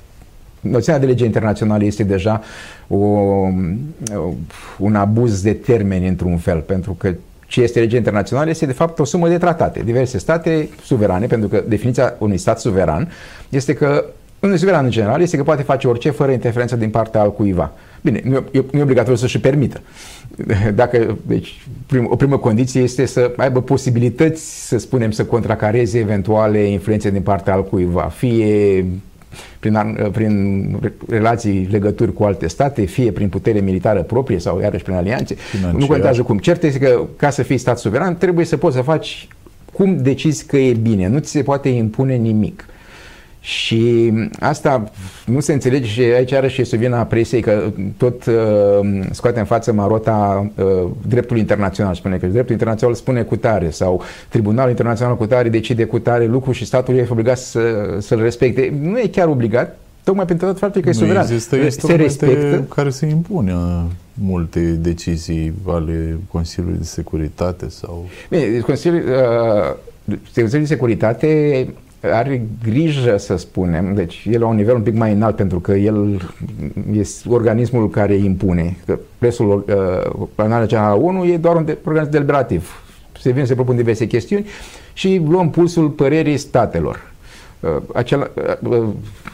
noțiunea 0.61 1.01
de 1.01 1.07
lege 1.07 1.25
internațională 1.25 1.85
este 1.85 2.03
deja 2.03 2.43
o, 2.89 2.97
un 4.79 4.95
abuz 4.95 5.43
de 5.43 5.53
termeni 5.53 6.09
într-un 6.09 6.37
fel, 6.37 6.59
pentru 6.59 6.93
că 6.93 7.15
ce 7.47 7.61
este 7.61 7.81
legea 7.81 7.97
internațională 7.97 8.51
este 8.51 8.67
de 8.67 8.73
fapt 8.73 8.99
o 8.99 9.05
sumă 9.05 9.29
de 9.29 9.39
tratate. 9.39 9.83
Diverse 9.85 10.19
state 10.19 10.69
suverane, 10.83 11.27
pentru 11.27 11.49
că 11.49 11.63
definiția 11.69 12.15
unui 12.19 12.39
stat 12.39 12.61
suveran 12.61 13.09
este 13.49 13.75
că 13.75 14.05
un 14.41 14.57
suveran 14.57 14.85
în 14.85 14.91
general 14.91 15.21
este 15.21 15.37
că 15.37 15.43
poate 15.43 15.63
face 15.63 15.89
orice 15.89 16.11
fără 16.11 16.33
interferență 16.33 16.77
din 16.77 16.91
partea 16.91 17.21
al 17.21 17.33
cuiva. 17.33 17.73
Bine, 18.01 18.21
nu 18.25 18.35
e, 18.35 18.65
nu 18.71 18.79
e 18.79 18.83
obligatoriu 18.83 19.17
să-și 19.17 19.41
permită. 19.41 19.81
Dacă, 20.75 21.17
deci, 21.27 21.67
prim, 21.87 22.07
o 22.11 22.17
primă 22.17 22.37
condiție 22.37 22.81
este 22.81 23.07
să 23.07 23.33
aibă 23.37 23.63
posibilități, 23.63 24.67
să 24.69 24.79
spunem, 24.79 25.11
să 25.11 25.25
contracareze 25.25 25.99
eventuale 25.99 26.59
influențe 26.59 27.11
din 27.11 27.23
partea 27.23 27.53
al 27.53 27.65
cuiva, 27.65 28.03
fie 28.03 28.85
prin, 29.61 30.09
prin 30.13 30.77
relații, 31.09 31.69
legături 31.71 32.13
cu 32.13 32.25
alte 32.25 32.49
state, 32.49 32.85
fie 32.85 33.11
prin 33.11 33.29
putere 33.29 33.61
militară 33.61 34.03
proprie 34.03 34.39
sau 34.39 34.61
iarăși 34.61 34.83
prin 34.83 34.95
alianțe. 34.95 35.35
Financiar. 35.35 35.81
Nu 35.81 35.87
contează 35.87 36.23
cum. 36.23 36.39
Cert 36.39 36.63
este 36.63 36.79
că 36.79 37.07
ca 37.17 37.31
să 37.31 37.43
fii 37.43 37.59
stat 37.59 37.79
suveran 37.79 38.17
trebuie 38.17 38.45
să 38.45 38.57
poți 38.57 38.77
să 38.77 38.83
faci 38.83 39.29
cum 39.73 40.03
decizi 40.03 40.47
că 40.47 40.57
e 40.57 40.73
bine. 40.73 41.09
Nu 41.09 41.19
ți 41.19 41.31
se 41.31 41.43
poate 41.43 41.69
impune 41.69 42.15
nimic. 42.15 42.65
Și 43.45 44.13
asta 44.39 44.91
nu 45.27 45.41
se 45.41 45.53
înțelege 45.53 45.87
și 45.87 46.01
aici 46.01 46.33
are 46.33 46.49
și 46.49 46.63
vina 46.63 47.03
presiei 47.03 47.41
că 47.41 47.73
tot 47.97 48.25
uh, 48.27 48.35
scoate 49.11 49.39
în 49.39 49.45
față 49.45 49.73
marota 49.73 50.51
uh, 50.57 50.65
dreptul 51.09 51.37
internațional. 51.37 51.95
Spune 51.95 52.17
că 52.17 52.27
dreptul 52.27 52.53
internațional 52.53 52.95
spune 52.95 53.23
cu 53.23 53.37
tare 53.37 53.71
sau 53.71 54.03
Tribunalul 54.29 54.71
Internațional 54.71 55.17
cu 55.17 55.27
tare 55.27 55.49
decide 55.49 55.85
cu 55.85 55.99
tare 55.99 56.27
lucru 56.27 56.53
și 56.53 56.65
statul 56.65 56.95
e 56.95 57.07
obligat 57.11 57.39
să, 57.39 57.61
să-l 57.99 58.21
respecte. 58.21 58.75
Nu 58.81 58.99
e 58.99 59.07
chiar 59.07 59.29
obligat, 59.29 59.79
tocmai 60.05 60.25
pentru 60.25 60.53
faptul 60.53 60.83
că 60.83 60.89
e 60.89 60.93
suveran. 60.93 61.23
Există 61.23 61.71
se 61.71 61.95
respectă 61.95 62.65
care 62.75 62.91
se 62.91 63.07
impune 63.07 63.55
multe 64.15 64.61
decizii 64.61 65.53
ale 65.67 66.19
Consiliului 66.31 66.79
de 66.79 66.85
Securitate 66.85 67.69
sau... 67.69 68.09
Bine, 68.31 68.59
Consiliul, 68.59 69.03
uh, 70.07 70.19
Consiliul 70.35 70.61
de 70.61 70.75
Securitate 70.75 71.67
are 72.11 72.43
grijă, 72.65 73.17
să 73.17 73.37
spunem, 73.37 73.95
deci 73.95 74.27
el 74.31 74.41
la 74.41 74.47
un 74.47 74.57
nivel 74.57 74.75
un 74.75 74.83
pic 74.83 74.95
mai 74.95 75.13
înalt 75.13 75.37
pentru 75.37 75.61
că 75.61 75.73
el 75.73 76.23
este 76.93 77.29
organismul 77.29 77.91
care 77.91 78.15
impune. 78.15 78.77
Că 78.87 78.99
presul 79.19 79.65
uh, 79.69 80.27
Planarea 80.35 80.67
Generală 80.67 81.01
1 81.01 81.25
e 81.25 81.37
doar 81.37 81.57
un 81.57 81.65
de, 81.65 81.79
organism 81.85 82.11
deliberativ. 82.11 82.83
Se 83.21 83.31
vine, 83.31 83.45
se 83.45 83.55
propun 83.55 83.77
diverse 83.77 84.07
chestiuni 84.07 84.47
și 84.93 85.23
luăm 85.29 85.51
pulsul 85.51 85.89
părerii 85.89 86.37
statelor. 86.37 87.11
Uh, 87.61 87.71
acela, 87.95 88.31
uh, 88.63 88.71
uh 88.71 88.85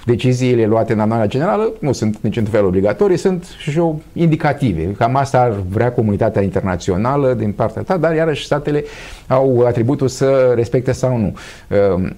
deciziile 0.04 0.66
luate 0.66 0.92
în 0.92 1.00
analiza 1.00 1.26
generală 1.26 1.72
nu 1.78 1.92
sunt 1.92 2.18
nici 2.20 2.36
într-un 2.36 2.54
fel 2.54 2.64
obligatorii, 2.64 3.16
sunt 3.16 3.44
și 3.58 3.78
o 3.78 3.94
indicative. 4.12 4.92
Cam 4.98 5.16
asta 5.16 5.40
ar 5.40 5.52
vrea 5.68 5.92
comunitatea 5.92 6.42
internațională 6.42 7.34
din 7.34 7.52
partea 7.52 7.82
ta, 7.82 7.96
dar 7.96 8.14
iarăși 8.14 8.44
statele 8.44 8.84
au 9.26 9.64
atributul 9.66 10.08
să 10.08 10.52
respecte 10.54 10.92
sau 10.92 11.16
nu. 11.16 11.34
Uh, 11.70 11.76
Uh, 11.98 12.10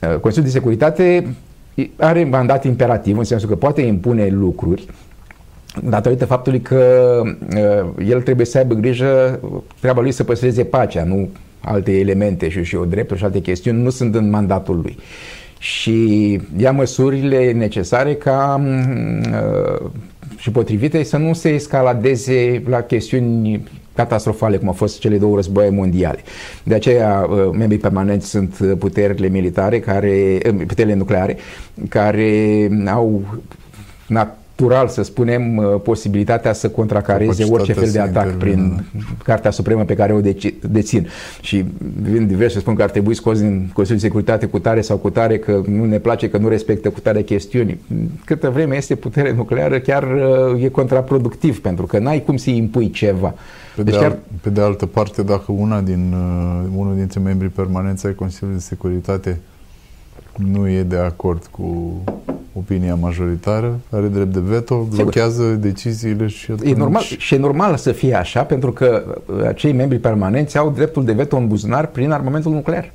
Consiliul 0.00 0.52
de 0.52 0.58
Securitate 0.58 1.34
are 1.96 2.24
mandat 2.24 2.64
imperativ, 2.64 3.18
în 3.18 3.24
sensul 3.24 3.48
că 3.48 3.56
poate 3.56 3.80
impune 3.80 4.28
lucruri, 4.28 4.86
datorită 5.84 6.24
faptului 6.24 6.60
că 6.60 7.22
uh, 7.24 8.06
el 8.08 8.22
trebuie 8.22 8.46
să 8.46 8.58
aibă 8.58 8.74
grijă, 8.74 9.40
treaba 9.80 10.00
lui 10.00 10.12
să 10.12 10.24
păstreze 10.24 10.64
pacea, 10.64 11.04
nu 11.04 11.28
alte 11.60 11.98
elemente 11.98 12.48
și, 12.48 12.64
și 12.64 12.76
o 12.76 12.84
drepturi 12.84 13.18
și 13.18 13.24
alte 13.24 13.40
chestiuni 13.40 13.82
nu 13.82 13.90
sunt 13.90 14.14
în 14.14 14.30
mandatul 14.30 14.80
lui. 14.82 14.96
Și 15.58 16.40
ia 16.56 16.72
măsurile 16.72 17.52
necesare 17.52 18.14
ca 18.14 18.60
uh, 18.62 19.90
și 20.36 20.50
potrivite 20.50 21.02
să 21.02 21.16
nu 21.16 21.32
se 21.32 21.48
escaladeze 21.48 22.62
la 22.68 22.80
chestiuni 22.80 23.62
catastrofale, 24.00 24.56
cum 24.56 24.68
au 24.68 24.74
fost 24.74 24.98
cele 25.00 25.18
două 25.18 25.34
războaie 25.34 25.70
mondiale. 25.70 26.18
De 26.62 26.74
aceea, 26.74 27.26
uh, 27.30 27.50
membrii 27.52 27.78
permanenți 27.78 28.28
sunt 28.28 28.56
puterile 28.78 29.28
militare, 29.28 29.80
care, 29.80 30.38
uh, 30.46 30.64
puterile 30.66 30.94
nucleare, 30.94 31.36
care 31.88 32.68
au 32.86 33.22
natural, 34.60 34.88
să 34.88 35.02
spunem, 35.02 35.56
uh, 35.56 35.80
posibilitatea 35.82 36.52
să 36.52 36.68
contracareze 36.68 37.44
orice 37.44 37.72
fel 37.72 37.90
de 37.90 37.98
atac 37.98 38.30
prin 38.30 38.84
Cartea 39.24 39.50
Supremă 39.50 39.84
pe 39.84 39.94
care 39.94 40.12
o 40.12 40.20
dețin. 40.60 41.08
Și 41.40 41.64
vin 42.02 42.26
diverse 42.26 42.58
spun 42.58 42.74
că 42.74 42.82
ar 42.82 42.90
trebui 42.90 43.14
scos 43.14 43.38
din 43.38 43.70
Consiliul 43.72 44.00
de 44.00 44.06
Securitate 44.06 44.46
cu 44.46 44.58
tare 44.58 44.80
sau 44.80 44.96
cu 44.96 45.10
tare, 45.10 45.38
că 45.38 45.62
nu 45.66 45.84
ne 45.84 45.98
place, 45.98 46.30
că 46.30 46.38
nu 46.38 46.48
respectă 46.48 46.90
cu 46.90 47.00
tare 47.00 47.22
chestiuni. 47.22 47.78
Câtă 48.24 48.50
vreme 48.50 48.76
este 48.76 48.94
putere 48.94 49.32
nucleară, 49.32 49.78
chiar 49.78 50.04
e 50.58 50.68
contraproductiv, 50.68 51.60
pentru 51.60 51.86
că 51.86 51.98
n-ai 51.98 52.22
cum 52.22 52.36
să 52.36 52.50
impui 52.50 52.90
ceva. 52.90 53.34
Pe, 53.76 53.82
deci 53.82 53.94
de, 53.94 54.00
chiar... 54.00 54.18
pe 54.40 54.50
de 54.50 54.60
altă 54.60 54.86
parte, 54.86 55.22
dacă 55.22 55.52
una 55.52 55.80
din, 55.80 56.14
uh, 56.14 56.68
unul 56.76 56.94
dintre 56.94 57.20
membrii 57.20 57.50
permanenți 57.50 58.06
ai 58.06 58.14
Consiliului 58.14 58.58
de 58.58 58.64
Securitate 58.64 59.38
nu 60.36 60.68
e 60.68 60.82
de 60.82 60.96
acord 60.96 61.46
cu 61.50 61.96
opinia 62.52 62.94
majoritară, 62.94 63.80
are 63.90 64.06
drept 64.06 64.32
de 64.32 64.40
veto, 64.40 64.76
blochează 64.94 65.42
Sigur. 65.42 65.56
deciziile 65.56 66.26
și 66.26 66.50
atunci... 66.50 66.70
E 66.70 66.74
normal, 66.74 67.02
și 67.02 67.34
e 67.34 67.38
normal 67.38 67.76
să 67.76 67.92
fie 67.92 68.14
așa, 68.14 68.42
pentru 68.42 68.72
că 68.72 69.16
acei 69.46 69.72
membri 69.72 69.98
permanenți 69.98 70.58
au 70.58 70.70
dreptul 70.70 71.04
de 71.04 71.12
veto 71.12 71.36
în 71.36 71.48
buzunar 71.48 71.86
prin 71.86 72.10
armamentul 72.10 72.52
nuclear. 72.52 72.92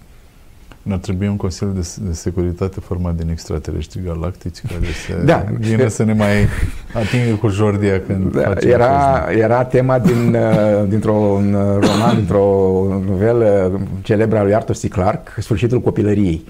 Ne-ar 0.81 0.99
trebui 0.99 1.27
un 1.27 1.35
Consiliu 1.35 1.73
de, 1.73 1.87
de 2.01 2.13
Securitate 2.13 2.79
format 2.79 3.15
din 3.15 3.29
extraterestri 3.29 4.01
galactici 4.05 4.61
care 4.67 4.85
să 5.07 5.23
da. 5.25 5.45
vină 5.59 5.87
să 5.87 6.03
ne 6.03 6.13
mai 6.13 6.47
atingă 6.93 7.35
cu 7.35 7.47
jordia 7.47 8.01
când 8.07 8.35
da, 8.35 8.53
era, 8.59 9.25
era 9.31 9.63
tema 9.63 9.99
din, 9.99 10.35
uh, 10.35 10.87
dintr-un 10.87 11.51
roman, 11.79 12.15
dintr-o 12.15 12.83
novelă 13.07 13.79
celebră 14.01 14.37
a 14.37 14.43
lui 14.43 14.55
Arthur 14.55 14.75
C. 14.75 14.87
Clarke, 14.87 15.41
Sfârșitul 15.41 15.81
copilăriei 15.81 16.45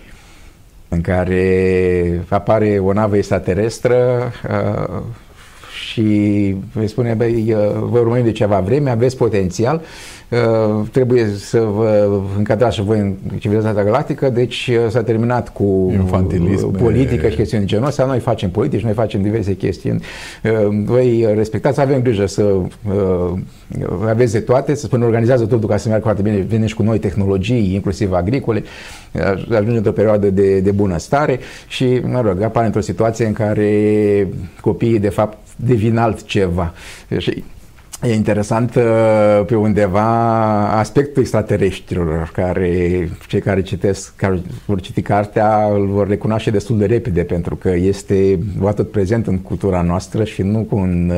în 0.89 1.01
care 1.01 2.25
apare 2.29 2.79
o 2.79 2.93
navă 2.93 3.17
extraterestră 3.17 4.31
uh, 4.49 5.01
și 5.85 6.01
îi 6.73 6.87
spune, 6.87 7.13
băi, 7.13 7.53
uh, 7.53 7.59
vă 7.79 7.99
urmărim 7.99 8.23
de 8.23 8.31
ceva 8.31 8.59
vreme, 8.59 8.89
aveți 8.89 9.17
potențial, 9.17 9.75
uh, 9.75 10.14
trebuie 10.91 11.27
să 11.37 11.59
vă 11.59 12.19
încadrați 12.37 12.75
și 12.75 12.83
voi 12.83 12.99
în 12.99 13.15
civilizația 13.37 13.83
galactică, 13.83 14.29
deci 14.29 14.71
uh, 14.71 14.89
s-a 14.89 15.03
terminat 15.03 15.49
cu 15.49 15.89
Infantilism, 15.91 16.71
politică 16.71 17.29
și 17.29 17.35
chestiuni 17.35 17.63
de 17.63 17.69
genul 17.69 17.87
ăsta, 17.87 18.05
noi 18.05 18.19
facem 18.19 18.49
politici, 18.49 18.81
noi 18.81 18.93
facem 18.93 19.21
diverse 19.21 19.55
chestiuni, 19.55 20.03
voi 20.85 21.27
respectați, 21.35 21.81
avem 21.81 22.01
grijă 22.01 22.25
să 22.25 22.55
aveți 24.07 24.31
de 24.31 24.39
toate, 24.39 24.75
să 24.75 24.85
spunem, 24.85 25.05
organizează 25.05 25.45
totul 25.45 25.69
ca 25.69 25.77
să 25.77 25.87
meargă 25.87 26.05
foarte 26.05 26.21
bine, 26.21 26.37
vine 26.37 26.65
și 26.65 26.75
cu 26.75 26.83
noi 26.83 26.99
tehnologii, 26.99 27.73
inclusiv 27.73 28.11
agricole, 28.13 28.63
ajunge 29.51 29.77
într-o 29.77 29.91
perioadă 29.91 30.29
de, 30.29 30.59
de 30.59 30.71
bunăstare 30.71 31.39
și, 31.67 32.01
mă 32.03 32.21
rog, 32.21 32.41
apare 32.41 32.65
într-o 32.65 32.81
situație 32.81 33.25
în 33.25 33.33
care 33.33 34.27
copiii, 34.61 34.99
de 34.99 35.09
fapt, 35.09 35.37
devin 35.55 35.97
altceva. 35.97 36.73
Și 37.17 37.43
E 38.07 38.13
interesant 38.13 38.75
uh, 38.75 38.83
pe 39.45 39.55
undeva 39.55 40.07
aspectul 40.69 41.21
extraterestrilor, 41.21 42.29
care 42.33 43.09
cei 43.27 43.39
care 43.39 43.61
citesc, 43.61 44.15
care 44.15 44.41
vor 44.65 44.81
citi 44.81 45.01
cartea, 45.01 45.69
îl 45.73 45.87
vor 45.87 46.07
recunoaște 46.07 46.51
destul 46.51 46.77
de 46.77 46.85
repede, 46.85 47.23
pentru 47.23 47.55
că 47.55 47.69
este 47.69 48.39
atât 48.65 48.91
prezent 48.91 49.27
în 49.27 49.37
cultura 49.37 49.81
noastră 49.81 50.23
și 50.23 50.41
nu 50.41 50.59
cu 50.59 50.75
un, 50.75 51.11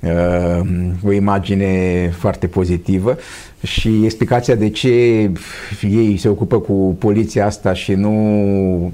uh, 0.00 0.10
uh, 0.10 0.66
o 1.04 1.12
imagine 1.12 2.10
foarte 2.18 2.46
pozitivă. 2.46 3.16
Și 3.62 4.04
explicația 4.04 4.54
de 4.54 4.68
ce 4.68 4.88
ei 5.80 6.16
se 6.16 6.28
ocupă 6.28 6.60
cu 6.60 6.96
poliția 6.98 7.46
asta 7.46 7.72
și 7.72 7.92
nu 7.92 8.92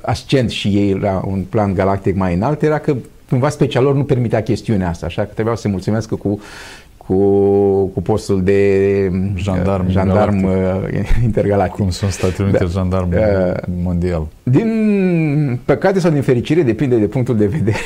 ascend 0.00 0.50
și 0.50 0.68
ei 0.68 0.98
la 1.00 1.22
un 1.26 1.44
plan 1.48 1.74
galactic 1.74 2.16
mai 2.16 2.34
înalt 2.34 2.62
era 2.62 2.78
că 2.78 2.96
cumva 3.32 3.48
specialor 3.48 3.94
nu 3.94 4.04
permitea 4.04 4.42
chestiunea 4.42 4.88
asta, 4.88 5.06
așa 5.06 5.22
că 5.22 5.30
trebuiau 5.32 5.56
să 5.56 5.62
se 5.62 5.68
mulțumesc 5.68 6.08
cu 6.08 6.40
cu, 7.06 7.16
cu 7.86 8.02
postul 8.02 8.42
de 8.42 9.10
jandarm, 9.34 9.90
jandarm 9.90 10.44
uh, 10.44 10.52
intergalactic. 11.22 11.76
Cum 11.76 11.90
sunt 11.90 12.10
Statele 12.10 12.48
Unite 12.48 12.64
da. 12.64 12.70
jandarm 12.70 13.08
uh, 13.12 13.54
mondial. 13.82 14.26
Din 14.42 15.60
păcate 15.64 16.00
sau 16.00 16.10
din 16.10 16.22
fericire, 16.22 16.62
depinde 16.62 16.96
de 16.96 17.06
punctul 17.06 17.36
de 17.36 17.46
vedere, 17.46 17.76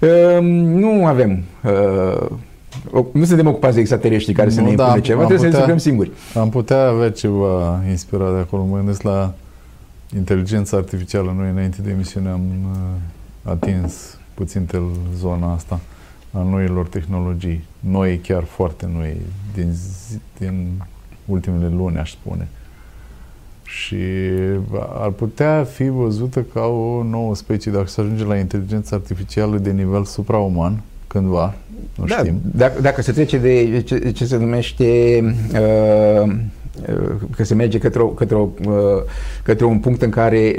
uh, 0.00 0.42
nu 0.82 1.06
avem 1.06 1.42
uh, 1.64 2.30
nu 3.12 3.24
suntem 3.24 3.46
ocupați 3.46 3.74
de 3.74 3.80
extraterestri 3.80 4.32
care 4.32 4.48
nu, 4.48 4.54
să 4.54 4.60
ne 4.60 4.74
da, 4.74 4.82
impune 4.82 5.00
ceva, 5.00 5.24
trebuie 5.24 5.48
putea, 5.48 5.64
să 5.64 5.72
ne 5.72 5.78
singuri. 5.78 6.10
Am 6.34 6.48
putea 6.48 6.86
avea 6.86 7.10
ceva 7.10 7.82
inspirat 7.88 8.32
de 8.32 8.38
acolo. 8.38 8.64
Mă 8.64 8.76
gândesc 8.76 9.02
la 9.02 9.34
inteligența 10.16 10.76
artificială. 10.76 11.34
Noi, 11.38 11.50
înainte 11.50 11.76
de 11.82 11.90
emisiune, 11.90 12.28
am 12.28 12.40
uh, 12.72 13.52
atins 13.52 14.19
puțin 14.40 14.64
tel 14.64 14.82
zona 15.16 15.52
asta 15.52 15.80
a 16.32 16.42
noilor 16.42 16.88
tehnologii. 16.88 17.64
Noi, 17.80 18.18
chiar 18.18 18.42
foarte 18.42 18.90
noi, 18.94 19.16
din, 19.54 19.72
zi, 19.72 20.18
din 20.38 20.82
ultimele 21.24 21.68
luni, 21.68 21.98
aș 21.98 22.10
spune. 22.10 22.48
Și 23.62 23.80
și 23.90 23.96
ar 24.94 25.10
putea 25.10 25.64
fi 25.64 25.88
văzută 25.88 26.42
ca 26.52 26.60
o 26.60 27.02
nouă 27.02 27.34
specie 27.34 27.72
dacă 27.72 27.86
se 27.86 28.00
ajunge 28.00 28.24
la 28.24 28.36
inteligență 28.36 28.94
artificială 28.94 29.58
de 29.58 29.70
nivel 29.70 30.04
suprauman 30.04 30.82
cândva, 31.06 31.54
nu 31.94 32.04
da, 32.04 32.16
știm. 32.16 32.40
Dacă, 32.54 32.80
dacă 32.80 33.02
se 33.02 33.12
trece 33.12 33.38
de 33.38 33.80
ce, 33.80 34.10
ce 34.10 34.24
se 34.26 34.36
numește 34.36 35.20
uh, 35.52 36.22
uh 36.22 36.34
că 37.36 37.44
se 37.44 37.54
merge 37.54 37.78
către, 37.78 38.00
o, 38.00 38.06
către, 38.06 38.36
o, 38.36 38.48
uh, 38.64 39.02
către 39.42 39.64
un 39.64 39.78
punct 39.78 40.02
în 40.02 40.10
care 40.10 40.54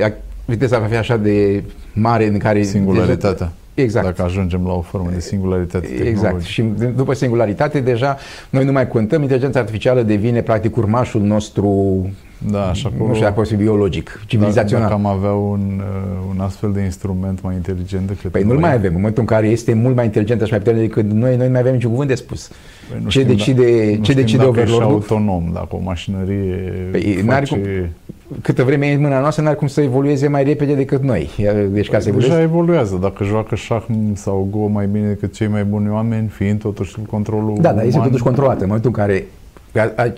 viteza 0.45 0.79
va 0.79 0.85
fi 0.85 0.95
așa 0.95 1.17
de 1.17 1.63
mare 1.93 2.27
în 2.27 2.37
care... 2.37 2.63
Singularitatea. 2.63 3.51
Exact. 3.73 4.05
Dacă 4.05 4.21
ajungem 4.21 4.65
la 4.65 4.73
o 4.73 4.81
formă 4.81 5.09
de 5.13 5.19
singularitate 5.19 5.87
Exact. 5.87 6.41
Și 6.41 6.61
după 6.95 7.13
singularitate, 7.13 7.79
deja 7.79 8.17
noi 8.49 8.65
nu 8.65 8.71
mai 8.71 8.87
contăm, 8.87 9.21
inteligența 9.21 9.59
artificială 9.59 10.01
devine 10.01 10.41
practic 10.41 10.77
urmașul 10.77 11.21
nostru 11.21 12.09
da, 12.49 12.69
așa 12.69 12.89
acolo, 12.93 13.07
nu 13.07 13.13
știu 13.13 13.25
dacă 13.25 13.39
poate 13.39 13.55
biologic, 13.55 14.23
civilizațional. 14.27 14.89
Dacă 14.89 14.99
am 14.99 15.05
avea 15.05 15.31
un, 15.31 15.61
uh, 15.77 16.25
un 16.29 16.39
astfel 16.39 16.71
de 16.71 16.81
instrument 16.81 17.41
mai 17.41 17.55
inteligent 17.55 18.07
decât 18.07 18.31
Păi 18.31 18.43
nu 18.43 18.59
mai 18.59 18.73
avem. 18.73 18.89
În 18.89 18.95
momentul 18.95 19.21
în 19.21 19.27
care 19.27 19.47
este 19.47 19.73
mult 19.73 19.95
mai 19.95 20.05
inteligentă 20.05 20.45
și 20.45 20.51
mai 20.51 20.59
puternică 20.59 21.01
decât 21.01 21.11
noi, 21.11 21.35
noi 21.35 21.45
nu 21.45 21.51
mai 21.51 21.59
avem 21.59 21.73
niciun 21.73 21.89
cuvânt 21.89 22.09
de 22.09 22.15
spus. 22.15 22.51
Păi 22.89 22.99
nu 23.03 23.09
ce 23.09 23.23
decide, 23.23 23.95
da, 23.95 24.01
ce 24.01 24.13
decide 24.13 24.43
overlord 24.43 24.83
autonom, 24.83 25.49
dacă 25.53 25.67
o 25.69 25.79
mașinărie 25.83 26.73
păi, 26.91 27.23
face... 27.25 27.55
Cum, 27.55 27.89
câtă 28.41 28.63
vreme 28.63 28.85
e 28.85 28.93
în 28.93 29.01
mâna 29.01 29.19
noastră, 29.19 29.43
n-ar 29.43 29.55
cum 29.55 29.67
să 29.67 29.81
evolueze 29.81 30.27
mai 30.27 30.43
repede 30.43 30.73
decât 30.73 31.03
noi. 31.03 31.29
Deci 31.69 31.89
ca 31.89 31.99
să 31.99 32.07
evolueze... 32.07 32.33
Deja 32.33 32.43
evoluează. 32.43 32.97
Dacă 33.01 33.23
joacă 33.23 33.55
șah 33.55 33.83
sau 34.13 34.47
go 34.51 34.67
mai 34.67 34.87
bine 34.87 35.07
decât 35.07 35.33
cei 35.33 35.47
mai 35.47 35.63
buni 35.63 35.89
oameni, 35.89 36.27
fiind 36.27 36.59
totuși 36.59 36.91
sub 36.91 37.05
controlul 37.05 37.57
Da, 37.61 37.73
dar 37.73 37.85
este 37.85 37.99
totuși 37.99 38.23
controlată. 38.23 38.59
În 38.59 38.65
momentul 38.65 38.89
în 38.89 38.95
care 38.95 39.25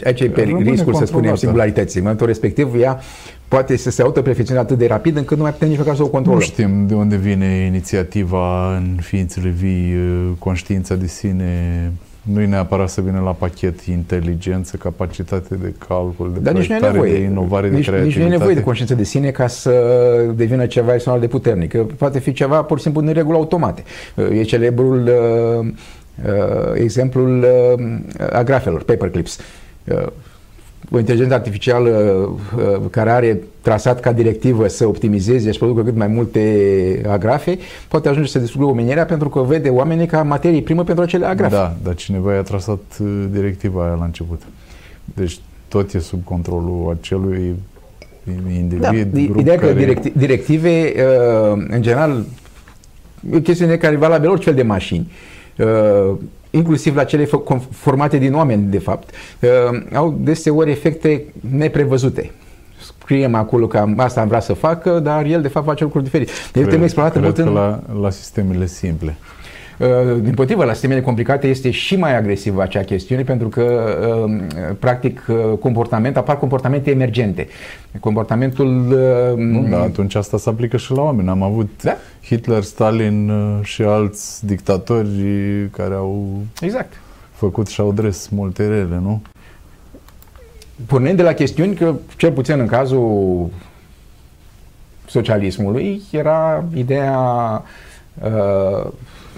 aici 0.04 0.20
e 0.20 0.30
pe 0.30 0.42
riscul, 0.42 0.94
să 0.94 1.06
spunem, 1.06 1.36
singularității. 1.36 1.98
În 1.98 2.02
momentul 2.04 2.28
respectiv, 2.28 2.76
ea 2.80 3.00
poate 3.48 3.78
să 3.78 3.90
se 3.90 4.02
autoperfecționeze 4.02 4.66
atât 4.66 4.78
de 4.78 4.88
rapid 4.88 5.18
încât 5.18 5.38
nu 5.38 5.44
mai 5.44 5.52
putem 5.52 5.68
nici 5.68 5.78
măcar 5.78 5.96
să 5.96 6.04
o 6.04 6.08
controlăm. 6.08 6.40
Nu 6.40 6.46
știm 6.46 6.88
de 6.88 6.94
unde 6.94 7.16
vine 7.16 7.46
inițiativa 7.46 8.76
în 8.76 8.98
ființele 9.02 9.50
vii, 9.50 9.96
conștiința 10.40 10.96
de 10.96 11.08
sine, 11.08 11.92
nu 12.24 12.42
e 12.42 12.46
neapărat 12.46 12.90
să 12.90 13.02
vină 13.02 13.22
la 13.24 13.32
pachet 13.32 13.82
inteligență, 13.82 14.78
capacitate 14.78 15.56
de 15.56 15.74
calcul, 15.88 16.32
de 16.34 16.40
Dar 16.40 16.54
nici 16.54 16.68
nu 16.68 16.76
e 16.76 16.80
nevoie. 16.80 17.12
de 17.12 17.20
inovare, 17.20 17.70
nici, 17.70 17.86
de 17.86 17.92
creativitate. 17.92 18.06
Nici 18.06 18.18
nu 18.18 18.34
e 18.34 18.38
nevoie 18.38 18.56
de 18.56 18.64
conștiință 18.64 18.96
de 18.96 19.04
sine 19.04 19.32
ca 19.32 19.48
să 19.48 19.72
devină 20.36 20.66
ceva 20.66 20.86
excepțional 20.86 21.20
de 21.20 21.28
puternic. 21.28 21.78
Poate 21.78 22.20
fi 22.20 22.34
ceva 22.34 22.64
pur 22.64 22.78
și 22.78 22.84
simplu 22.84 23.02
în 23.02 23.14
regulă 23.14 23.38
automate. 23.38 23.84
E 24.32 24.44
celebrul 24.44 25.04
uh, 25.04 25.60
uh, 25.60 25.74
exemplul 26.74 27.44
uh, 27.44 28.28
agrafelor, 28.32 28.84
paperclips. 28.84 29.40
Uh, 29.84 30.08
o 30.92 31.00
inteligență 31.00 31.34
artificială 31.34 31.90
uh, 31.90 32.82
care 32.92 33.10
are 33.10 33.42
trasat 33.62 34.00
ca 34.00 34.12
directivă 34.12 34.68
să 34.68 34.88
optimizeze 34.88 35.52
și 35.52 35.58
producă 35.58 35.84
cât 35.84 35.96
mai 35.96 36.08
multe 36.08 37.06
agrafe, 37.08 37.58
poate 37.88 38.10
ajunge 38.10 38.30
să 38.30 38.40
distrugă 38.40 38.66
omenirea 38.66 39.06
pentru 39.06 39.30
că 39.30 39.42
vede 39.42 39.70
oamenii 39.70 40.06
ca 40.06 40.24
materie 40.24 40.62
primă 40.62 40.84
pentru 40.84 41.04
acele 41.04 41.26
agrafe. 41.26 41.56
Da, 41.56 41.76
dar 41.84 41.96
cineva 41.96 42.34
i-a 42.34 42.42
trasat 42.42 42.80
uh, 43.02 43.26
directiva 43.32 43.86
aia 43.86 43.94
la 43.94 44.04
început. 44.04 44.42
Deci 45.04 45.40
tot 45.68 45.94
e 45.94 46.00
sub 46.00 46.24
controlul 46.24 46.98
acelui 47.00 47.56
individ, 48.56 48.82
da, 48.82 48.92
grup 48.92 49.40
Ideea 49.40 49.58
care... 49.58 49.72
că 49.72 49.78
directi, 49.78 50.12
directive, 50.16 50.94
în 51.68 51.82
general, 51.82 52.26
e 53.32 53.36
o 53.36 53.42
chestiune 53.42 53.76
care 53.76 53.94
e 53.94 53.98
valabilă 53.98 54.32
orice 54.32 54.46
fel 54.46 54.56
de 54.56 54.64
mașini 54.64 55.12
inclusiv 56.50 56.96
la 56.96 57.04
cele 57.04 57.28
formate 57.70 58.18
din 58.18 58.34
oameni, 58.34 58.64
de 58.64 58.80
fapt, 58.80 59.10
uh, 59.42 59.82
au 59.94 60.18
deseori 60.20 60.72
efecte 60.72 61.26
neprevăzute 61.50 62.32
scriem 63.04 63.36
acolo 63.36 63.68
că 63.68 63.86
asta 63.98 64.22
am 64.22 64.28
vrea 64.28 64.40
să 64.40 64.54
facă, 64.54 65.00
dar 65.00 65.26
el 65.26 65.42
de 65.42 65.48
fapt 65.48 65.66
face 65.66 65.84
lucruri 65.84 66.04
diferite. 66.04 66.32
El 66.54 66.62
trebuie 66.62 66.84
explorat 66.84 67.20
mult 67.20 67.38
în... 67.38 67.54
la, 67.54 67.80
la 68.02 68.10
sistemele 68.10 68.66
simple. 68.66 69.18
Uh, 69.84 70.22
din 70.22 70.34
potrivă, 70.34 70.64
la 70.64 70.72
sistemele 70.72 71.02
complicate 71.02 71.48
este 71.48 71.72
și 71.72 71.96
mai 71.96 72.18
agresivă 72.18 72.62
acea 72.62 72.84
chestiune 72.84 73.22
pentru 73.22 73.48
că, 73.50 73.84
uh, 74.26 74.76
practic, 74.80 75.26
uh, 75.28 75.58
comportament, 75.60 76.18
apar 76.18 76.38
comportamente 76.38 76.92
emergente. 76.92 77.48
Comportamentul... 78.00 78.68
Nu, 79.38 79.68
da, 79.70 79.82
atunci 79.82 80.16
asta 80.16 80.38
se 80.38 80.50
aplică 80.50 80.78
și 80.78 80.92
la 80.92 81.02
oameni. 81.02 81.30
Am 81.30 81.42
avut 81.42 81.70
da? 81.84 81.98
Hitler, 82.26 82.64
Stalin 82.64 83.32
și 83.64 83.82
alți 83.82 84.46
dictatori 84.46 85.10
care 85.72 85.94
au 85.94 86.38
exact. 86.62 86.94
făcut 87.32 87.68
și 87.68 87.80
au 87.80 87.94
dres 87.94 88.28
multe 88.28 88.68
rele, 88.68 89.00
nu? 89.02 89.22
Pornind 90.86 91.18
de 91.18 91.24
la 91.24 91.34
chestiuni 91.34 91.76
că, 91.76 91.94
cel 92.18 92.32
puțin 92.32 92.60
în 92.60 92.68
cazul 92.68 93.50
socialismului, 95.06 96.02
era 96.12 96.64
ideea 96.74 97.20
uh, 97.62 97.92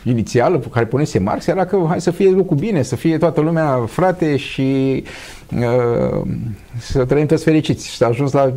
inițială 0.04 0.58
pe 0.58 0.68
care 0.72 0.86
punese 0.86 1.20
Marx 1.20 1.48
era 1.48 1.66
că 1.66 1.86
hai 1.88 2.02
să 2.02 2.12
fie 2.12 2.30
lucru 2.30 2.56
bine, 2.56 2.82
să 2.82 2.96
fie 2.96 3.18
toată 3.18 3.42
lumea 3.42 3.86
frate 3.88 4.38
și 4.38 5.04
uh, 5.56 6.22
să 6.80 7.06
trăim 7.06 7.26
toți 7.26 7.44
fericiți. 7.44 7.88
Și 7.88 7.96
s-a 7.96 8.08
ajuns 8.08 8.32
la 8.32 8.54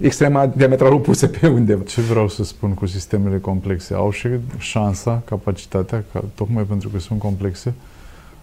extrema 0.00 0.46
diametral 0.46 0.92
opusă 0.92 1.26
pe 1.26 1.46
undeva. 1.46 1.82
Ce 1.86 2.00
vreau 2.00 2.28
să 2.28 2.44
spun 2.44 2.74
cu 2.74 2.86
sistemele 2.86 3.38
complexe? 3.38 3.94
Au 3.94 4.10
și 4.10 4.28
șansa, 4.58 5.22
capacitatea, 5.24 6.04
ca, 6.12 6.24
tocmai 6.34 6.62
pentru 6.62 6.88
că 6.88 6.98
sunt 6.98 7.18
complexe, 7.18 7.72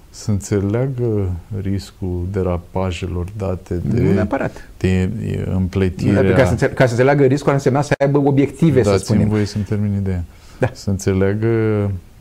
să 0.09 0.31
înțeleagă 0.31 1.31
riscul 1.61 2.27
derapajelor 2.31 3.25
date 3.37 3.81
de, 3.83 4.01
nu 4.01 4.13
neapărat. 4.13 4.69
de 4.77 5.09
împletirea... 5.53 6.33
Ca 6.33 6.45
să, 6.45 6.51
înțe- 6.51 6.69
ca 6.69 6.85
să 6.85 6.91
înțeleagă 6.91 7.25
riscul 7.25 7.47
ar 7.47 7.53
însemna 7.53 7.81
să 7.81 7.93
aibă 7.97 8.17
obiective, 8.17 8.81
da, 8.81 8.91
să 8.91 8.97
spunem. 8.97 9.27
voie 9.27 9.45
să-mi 9.45 9.63
termin 9.63 9.93
ideea. 10.01 10.23
Da. 10.59 10.69
Să 10.73 10.89
înțeleagă 10.89 11.47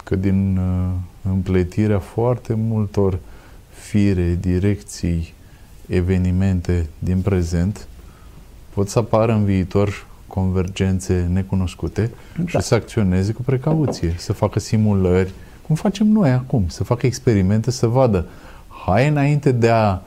că 0.04 0.16
din 0.16 0.56
uh, 0.56 0.90
împletirea 1.30 1.98
foarte 1.98 2.54
multor 2.54 3.18
fire, 3.70 4.38
direcții, 4.40 5.34
evenimente 5.86 6.86
din 6.98 7.20
prezent, 7.20 7.86
pot 8.74 8.88
să 8.88 8.98
apară 8.98 9.32
în 9.32 9.44
viitor 9.44 10.06
convergențe 10.26 11.28
necunoscute 11.32 12.10
da. 12.36 12.44
și 12.46 12.60
să 12.66 12.74
acționeze 12.74 13.32
cu 13.32 13.42
precauție, 13.42 14.14
să 14.16 14.32
facă 14.32 14.58
simulări, 14.58 15.32
cum 15.66 15.74
facem 15.74 16.06
noi 16.06 16.30
acum, 16.30 16.64
să 16.68 16.84
facă 16.84 17.06
experimente, 17.06 17.70
să 17.70 17.86
vadă. 17.86 18.26
Hai 18.86 19.08
înainte 19.08 19.52
de 19.52 19.68
a 19.68 19.92
uh, 19.92 20.00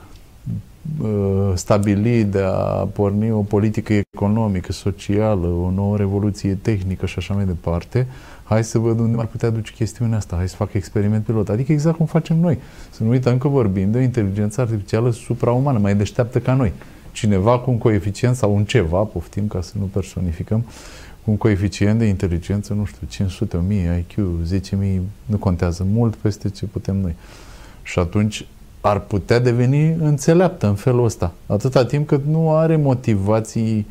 stabili, 1.54 2.24
de 2.24 2.40
a 2.44 2.88
porni 2.92 3.30
o 3.30 3.40
politică 3.40 3.92
economică, 3.92 4.72
socială, 4.72 5.46
o 5.46 5.70
nouă 5.70 5.96
revoluție 5.96 6.54
tehnică 6.54 7.06
și 7.06 7.14
așa 7.18 7.34
mai 7.34 7.44
departe, 7.44 8.06
hai 8.44 8.64
să 8.64 8.78
văd 8.78 8.98
unde 8.98 9.18
ar 9.18 9.26
putea 9.26 9.50
duce 9.50 9.72
chestiunea 9.72 10.16
asta, 10.16 10.36
hai 10.36 10.48
să 10.48 10.56
fac 10.56 10.72
experiment 10.72 11.24
pilot. 11.24 11.48
Adică 11.48 11.72
exact 11.72 11.96
cum 11.96 12.06
facem 12.06 12.36
noi. 12.40 12.58
Să 12.90 13.02
nu 13.02 13.08
uităm 13.08 13.38
că 13.38 13.48
vorbim 13.48 13.90
de 13.90 13.98
o 13.98 14.00
inteligență 14.00 14.60
artificială 14.60 15.10
supraumană, 15.10 15.78
mai 15.78 15.96
deșteaptă 15.96 16.38
ca 16.38 16.54
noi. 16.54 16.72
Cineva 17.12 17.58
cu 17.58 17.70
un 17.70 17.78
coeficient 17.78 18.36
sau 18.36 18.54
un 18.54 18.64
ceva, 18.64 19.02
poftim 19.02 19.46
ca 19.46 19.60
să 19.60 19.72
nu 19.78 19.84
personificăm, 19.84 20.64
cu 21.24 21.30
un 21.30 21.36
coeficient 21.36 21.98
de 21.98 22.04
inteligență, 22.04 22.72
nu 22.72 22.84
știu, 22.84 23.06
500, 23.10 23.56
1000, 23.56 24.04
IQ, 24.08 24.20
10.000, 24.96 25.00
nu 25.26 25.36
contează 25.36 25.86
mult 25.92 26.14
peste 26.14 26.48
ce 26.48 26.66
putem 26.66 26.96
noi. 26.96 27.14
Și 27.82 27.98
atunci 27.98 28.46
ar 28.84 28.98
putea 29.00 29.38
deveni 29.38 29.96
înțeleaptă 30.00 30.66
în 30.66 30.74
felul 30.74 31.04
ăsta. 31.04 31.32
Atâta 31.46 31.84
timp 31.84 32.06
cât 32.06 32.24
nu 32.26 32.50
are 32.50 32.76
motivații 32.76 33.86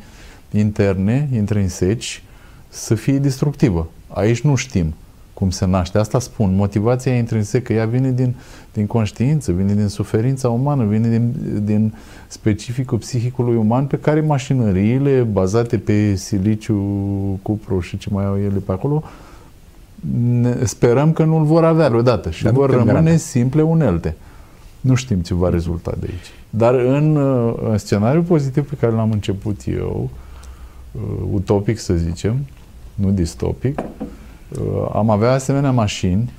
interne, 0.50 1.28
intrinseci, 1.34 2.22
să 2.68 2.94
fie 2.94 3.18
destructivă. 3.18 3.88
Aici 4.08 4.40
nu 4.40 4.54
știm 4.54 4.94
cum 5.34 5.50
se 5.50 5.66
naște. 5.66 5.98
Asta 5.98 6.18
spun. 6.18 6.54
Motivația 6.54 7.16
intrinsecă, 7.16 7.72
ea 7.72 7.86
vine 7.86 8.10
din, 8.10 8.34
din 8.72 8.86
conștiință, 8.86 9.52
vine 9.52 9.74
din 9.74 9.88
suferința 9.88 10.48
umană, 10.48 10.84
vine 10.84 11.08
din, 11.08 11.34
din 11.64 11.94
specificul 12.26 12.98
psihicului 12.98 13.56
uman 13.56 13.86
pe 13.86 13.98
care 13.98 14.20
mașinăriile 14.20 15.20
bazate 15.20 15.78
pe 15.78 16.14
siliciu, 16.14 16.76
cupru 17.42 17.80
și 17.80 17.98
ce 17.98 18.08
mai 18.12 18.24
au 18.24 18.38
ele 18.38 18.58
pe 18.66 18.72
acolo, 18.72 19.02
ne, 20.40 20.64
sperăm 20.64 21.12
că 21.12 21.24
nu-l 21.24 21.44
vor 21.44 21.64
avea 21.64 21.88
vreodată 21.88 22.30
și 22.30 22.42
Dar 22.42 22.52
vor 22.52 22.70
rămâne 22.70 22.92
garanta. 22.92 23.16
simple 23.16 23.62
unelte. 23.62 24.16
Nu 24.82 24.94
știm 24.94 25.20
ce 25.20 25.34
va 25.34 25.48
rezulta 25.48 25.92
de 26.00 26.06
aici. 26.10 26.30
Dar 26.50 26.74
în, 26.74 27.16
în 27.70 27.78
scenariul 27.78 28.22
pozitiv 28.22 28.68
pe 28.68 28.74
care 28.80 28.92
l-am 28.92 29.10
început 29.10 29.60
eu, 29.66 30.10
uh, 30.92 31.02
utopic 31.30 31.78
să 31.78 31.94
zicem, 31.94 32.46
nu 32.94 33.10
distopic, 33.10 33.78
uh, 33.78 34.90
am 34.92 35.10
avea 35.10 35.32
asemenea 35.32 35.70
mașini 35.70 36.32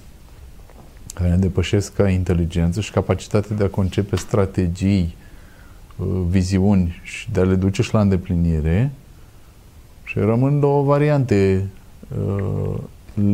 care 1.13 1.29
ne 1.29 1.35
depășesc 1.35 1.93
ca 1.93 2.09
inteligență 2.09 2.81
și 2.81 2.91
capacitatea 2.91 3.55
de 3.55 3.63
a 3.63 3.69
concepe 3.69 4.15
strategii, 4.15 5.15
uh, 5.95 6.07
viziuni 6.29 6.99
și 7.03 7.31
de 7.31 7.39
a 7.39 7.43
le 7.43 7.55
duce 7.55 7.81
și 7.81 7.93
la 7.93 8.01
îndeplinire. 8.01 8.91
Și 10.03 10.19
rămân 10.19 10.59
două 10.59 10.83
variante. 10.83 11.67
Uh, 12.27 12.75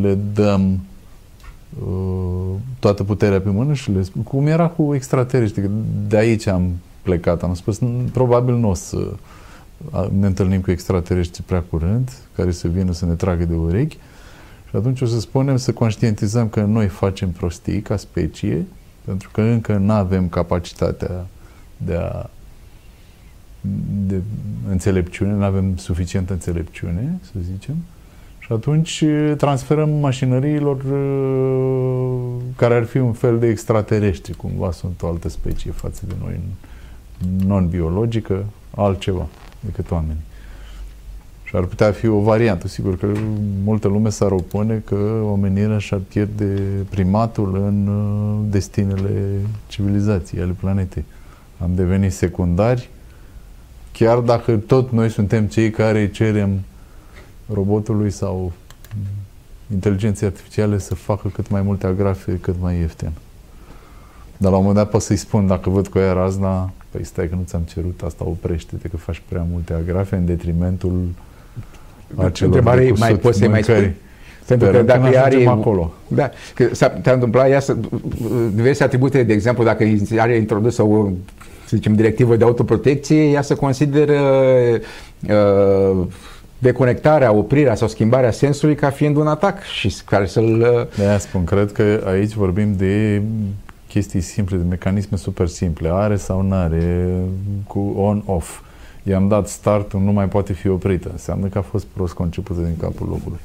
le 0.01 0.17
dăm 0.33 0.79
toată 2.79 3.03
puterea 3.03 3.41
pe 3.41 3.49
mână 3.49 3.73
și 3.73 3.91
le 3.91 4.01
spun, 4.01 4.23
cum 4.23 4.47
era 4.47 4.67
cu 4.67 4.95
extraterestri, 4.95 5.69
de 6.07 6.17
aici 6.17 6.47
am 6.47 6.71
plecat, 7.01 7.43
am 7.43 7.53
spus, 7.53 7.79
probabil 8.11 8.55
nu 8.55 8.69
o 8.69 8.73
să 8.73 9.13
ne 10.19 10.25
întâlnim 10.25 10.61
cu 10.61 10.71
extraterestri 10.71 11.43
prea 11.43 11.61
curând, 11.61 12.11
care 12.35 12.51
să 12.51 12.67
vină 12.67 12.91
să 12.91 13.05
ne 13.05 13.13
tragă 13.13 13.45
de 13.45 13.55
urechi. 13.55 13.97
Și 14.69 14.75
atunci 14.75 15.01
o 15.01 15.05
să 15.05 15.19
spunem 15.19 15.57
să 15.57 15.71
conștientizăm 15.71 16.47
că 16.47 16.61
noi 16.61 16.87
facem 16.87 17.29
prostii 17.29 17.81
ca 17.81 17.97
specie, 17.97 18.65
pentru 19.05 19.29
că 19.31 19.41
încă 19.41 19.77
nu 19.77 19.91
avem 19.91 20.29
capacitatea 20.29 21.25
de 21.77 21.95
a 21.95 22.29
de 24.07 24.21
înțelepciune, 24.69 25.31
nu 25.31 25.43
avem 25.43 25.77
suficientă 25.77 26.33
înțelepciune, 26.33 27.19
să 27.21 27.31
zicem, 27.51 27.75
și 28.49 28.55
atunci 28.55 29.03
transferăm 29.37 29.89
mașinăriilor 29.89 30.77
care 32.55 32.73
ar 32.73 32.83
fi 32.83 32.97
un 32.97 33.13
fel 33.13 33.39
de 33.39 33.47
extraterestri, 33.47 34.33
cumva 34.33 34.71
sunt 34.71 35.01
o 35.01 35.07
altă 35.07 35.29
specie 35.29 35.71
față 35.71 36.01
de 36.07 36.13
noi, 36.21 36.39
non-biologică, 37.45 38.45
altceva 38.75 39.27
decât 39.59 39.91
oameni. 39.91 40.17
Și 41.43 41.55
ar 41.55 41.63
putea 41.63 41.91
fi 41.91 42.07
o 42.07 42.19
variantă. 42.19 42.67
Sigur 42.67 42.97
că 42.97 43.07
multă 43.63 43.87
lume 43.87 44.09
s-ar 44.09 44.31
opune 44.31 44.83
că 44.85 45.21
omenirea 45.31 45.77
și-ar 45.77 46.01
pierde 46.07 46.61
primatul 46.89 47.55
în 47.55 47.87
uh, 47.87 48.51
destinele 48.51 49.39
civilizației 49.67 50.41
ale 50.41 50.55
planetei. 50.59 51.03
Am 51.57 51.69
devenit 51.75 52.13
secundari, 52.13 52.89
chiar 53.91 54.17
dacă 54.17 54.55
tot 54.55 54.91
noi 54.91 55.09
suntem 55.09 55.45
cei 55.45 55.69
care 55.69 56.11
cerem 56.11 56.59
robotului 57.53 58.09
sau 58.09 58.51
inteligenței 59.73 60.27
artificiale 60.27 60.77
să 60.77 60.95
facă 60.95 61.27
cât 61.33 61.49
mai 61.49 61.61
multe 61.61 61.87
agrafe, 61.87 62.37
cât 62.41 62.55
mai 62.61 62.77
ieftin. 62.77 63.11
Dar 64.37 64.51
la 64.51 64.57
un 64.57 64.63
moment 64.63 64.83
dat 64.83 64.91
pot 64.91 65.01
să-i 65.01 65.15
spun, 65.15 65.47
dacă 65.47 65.69
văd 65.69 65.87
cu 65.87 65.97
ea 65.97 66.13
razna, 66.13 66.71
păi 66.89 67.03
stai 67.03 67.29
că 67.29 67.35
nu 67.35 67.41
ți-am 67.45 67.61
cerut 67.61 68.01
asta, 68.05 68.23
oprește-te 68.27 68.87
că 68.87 68.97
faci 68.97 69.21
prea 69.27 69.45
multe 69.51 69.73
agrafe 69.73 70.15
în 70.15 70.25
detrimentul 70.25 71.07
Întrebarea 72.15 72.83
e, 72.83 72.93
mai 72.97 73.15
poți 73.15 73.37
să 73.37 73.49
mai 73.49 73.63
spui? 73.63 73.95
Pentru 74.45 74.71
că 74.71 74.81
dacă 74.81 75.07
ea 75.07 75.23
are... 75.23 75.45
acolo. 75.47 75.93
Da, 76.07 76.29
că 76.55 76.67
s-a 76.71 77.01
întâmplat 77.03 77.49
ea 77.49 77.59
să, 77.59 77.75
diverse 78.53 78.83
atribute, 78.83 79.23
de 79.23 79.33
exemplu, 79.33 79.63
dacă 79.63 79.85
are 80.17 80.35
introdus 80.35 80.77
o 80.77 81.09
să 81.65 81.75
zicem, 81.75 81.95
directivă 81.95 82.35
de 82.35 82.43
autoprotecție, 82.43 83.29
ea 83.29 83.41
să 83.41 83.55
consideră 83.55 84.19
uh, 85.29 86.07
deconectarea, 86.59 87.31
oprirea 87.31 87.75
sau 87.75 87.87
schimbarea 87.87 88.31
sensului 88.31 88.75
ca 88.75 88.89
fiind 88.89 89.15
un 89.15 89.27
atac 89.27 89.61
și 89.61 89.93
care 90.05 90.25
să-l... 90.25 90.59
Uh, 90.59 90.97
de 90.97 91.07
aia 91.07 91.17
spun, 91.17 91.43
cred 91.43 91.71
că 91.71 92.03
aici 92.05 92.33
vorbim 92.33 92.75
de 92.75 93.21
chestii 93.87 94.21
simple, 94.21 94.57
de 94.57 94.63
mecanisme 94.69 95.17
super 95.17 95.47
simple. 95.47 95.89
Are 95.91 96.15
sau 96.15 96.41
nu 96.41 96.55
are, 96.55 97.09
cu 97.67 97.93
on-off 97.97 98.59
i-am 99.03 99.27
dat 99.27 99.47
start, 99.47 99.93
nu 99.93 100.11
mai 100.11 100.27
poate 100.27 100.53
fi 100.53 100.67
oprită. 100.67 101.09
Înseamnă 101.11 101.47
că 101.47 101.57
a 101.57 101.61
fost 101.61 101.85
prost 101.85 102.13
concepută 102.13 102.59
din 102.61 102.75
capul 102.79 103.07
locului. 103.07 103.39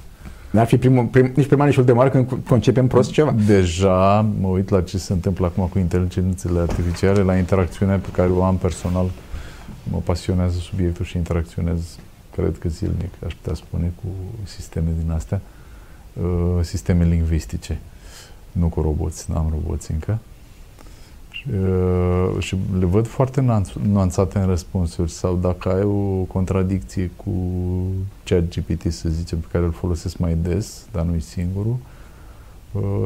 N-ar 0.50 0.66
fi 0.66 0.79
primul, 0.79 1.05
prim, 1.05 1.33
nici 1.35 1.46
prima, 1.46 1.64
nici 1.64 1.77
ultima 1.77 2.09
când 2.09 2.38
concepem 2.48 2.87
prost 2.87 3.11
ceva. 3.11 3.35
Deja 3.46 4.27
mă 4.40 4.48
uit 4.48 4.68
la 4.68 4.81
ce 4.81 4.98
se 4.98 5.12
întâmplă 5.12 5.46
acum 5.46 5.66
cu 5.66 5.79
inteligențele 5.79 6.61
artificiale, 6.61 7.22
la 7.22 7.37
interacțiunea 7.37 7.96
pe 7.96 8.09
care 8.12 8.31
o 8.31 8.42
am 8.42 8.57
personal. 8.57 9.11
Mă 9.90 9.98
pasionează 10.05 10.59
subiectul 10.59 11.05
și 11.05 11.16
interacționez, 11.16 11.98
cred 12.35 12.59
că 12.59 12.68
zilnic, 12.68 13.11
aș 13.27 13.35
putea 13.35 13.55
spune, 13.55 13.92
cu 14.03 14.09
sisteme 14.44 14.88
din 15.03 15.11
astea, 15.11 15.40
uh, 16.12 16.62
sisteme 16.62 17.05
lingvistice. 17.05 17.81
Nu 18.53 18.68
cu 18.68 18.81
roboți, 18.81 19.31
n-am 19.31 19.49
roboți 19.51 19.90
încă. 19.90 20.18
Uh, 21.53 22.42
și 22.42 22.57
le 22.79 22.85
văd 22.85 23.07
foarte 23.07 23.61
nuanțate 23.83 24.38
în 24.38 24.47
răspunsuri 24.47 25.11
sau 25.11 25.37
dacă 25.37 25.68
ai 25.73 25.83
o 25.83 26.23
contradicție 26.23 27.11
cu 27.16 27.31
chat 28.25 28.42
GPT, 28.49 28.92
să 28.92 29.09
zicem, 29.09 29.38
pe 29.38 29.47
care 29.51 29.64
îl 29.64 29.73
folosesc 29.73 30.16
mai 30.16 30.35
des, 30.35 30.87
dar 30.92 31.05
nu-i 31.05 31.20
singurul, 31.20 31.77
Uh, 31.77 31.94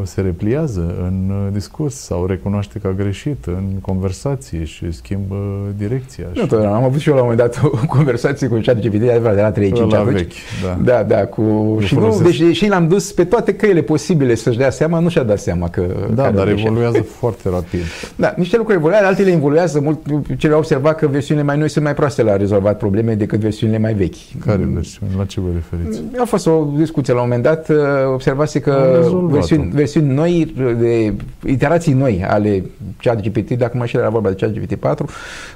se 0.02 0.20
repliază 0.20 0.94
în 1.02 1.31
uh, 1.31 1.52
discurs 1.52 1.94
sau 1.94 2.26
recunoaște 2.26 2.78
că 2.78 2.87
a 2.87 2.90
greșit 2.90 3.44
în 3.46 3.64
conversație 3.81 4.64
și 4.64 4.92
schimbă 4.92 5.37
direcția. 5.76 6.26
Nu, 6.35 6.46
și... 6.46 6.54
am 6.54 6.85
avut 6.85 7.00
și 7.00 7.09
eu 7.09 7.14
la 7.14 7.22
un 7.22 7.28
moment 7.31 7.50
dat 7.50 7.64
o 7.64 7.87
conversație 7.96 8.48
cu 8.48 8.61
chat 8.62 8.81
GPT, 8.81 8.98
de 8.98 9.20
la 9.22 9.52
3-5 9.52 9.70
la 9.88 10.02
vechi, 10.02 10.33
da. 10.64 10.78
Da, 10.85 11.02
da, 11.02 11.26
cu... 11.26 11.76
și, 11.81 11.94
nu, 11.94 12.20
deci, 12.22 12.57
și 12.57 12.68
l-am 12.68 12.88
dus 12.88 13.12
pe 13.12 13.24
toate 13.24 13.54
căile 13.54 13.83
posibile 13.83 14.35
să-și 14.35 14.59
dea 14.59 14.70
seama, 14.70 14.98
nu 14.98 15.09
și-a 15.09 15.22
dat 15.22 15.38
seama 15.38 15.68
că... 15.68 15.83
Da, 16.14 16.31
dar 16.31 16.48
evoluează 16.48 17.02
foarte 17.20 17.48
rapid. 17.48 17.81
Da, 18.16 18.35
niște 18.37 18.57
lucruri 18.57 18.78
evoluează, 18.78 19.07
altele 19.07 19.31
evoluează 19.31 19.81
mult. 19.81 19.98
Cele 20.37 20.52
au 20.52 20.59
observat 20.59 20.98
că 20.98 21.07
versiunile 21.07 21.46
mai 21.46 21.59
noi 21.59 21.68
sunt 21.68 21.85
mai 21.85 21.94
proaste 21.94 22.22
la 22.22 22.37
rezolvat 22.37 22.78
probleme 22.78 23.14
decât 23.14 23.40
versiunile 23.40 23.78
mai 23.78 23.94
vechi. 23.94 24.38
Care 24.46 24.68
versiuni? 24.72 25.12
La 25.16 25.24
ce 25.24 25.40
vă 25.40 25.46
referiți? 25.54 26.02
A 26.18 26.24
fost 26.24 26.46
o 26.46 26.66
discuție 26.76 27.12
la 27.12 27.20
un 27.20 27.26
moment 27.28 27.44
dat, 27.44 27.70
observase 28.12 28.61
că 28.61 29.00
versiuni 29.31 29.57
versiuni, 29.62 29.74
versiuni 29.74 30.14
noi, 30.14 30.54
de 30.78 31.14
iterații 31.46 31.92
noi 31.92 32.24
ale 32.28 32.64
ChatGPT, 33.02 33.50
dacă 33.50 33.76
mai 33.76 33.86
și 33.86 33.96
era 33.96 34.08
vorba 34.08 34.28
de 34.28 34.34
ChatGPT 34.34 34.74
4, 34.74 35.08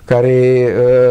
care 0.05 0.69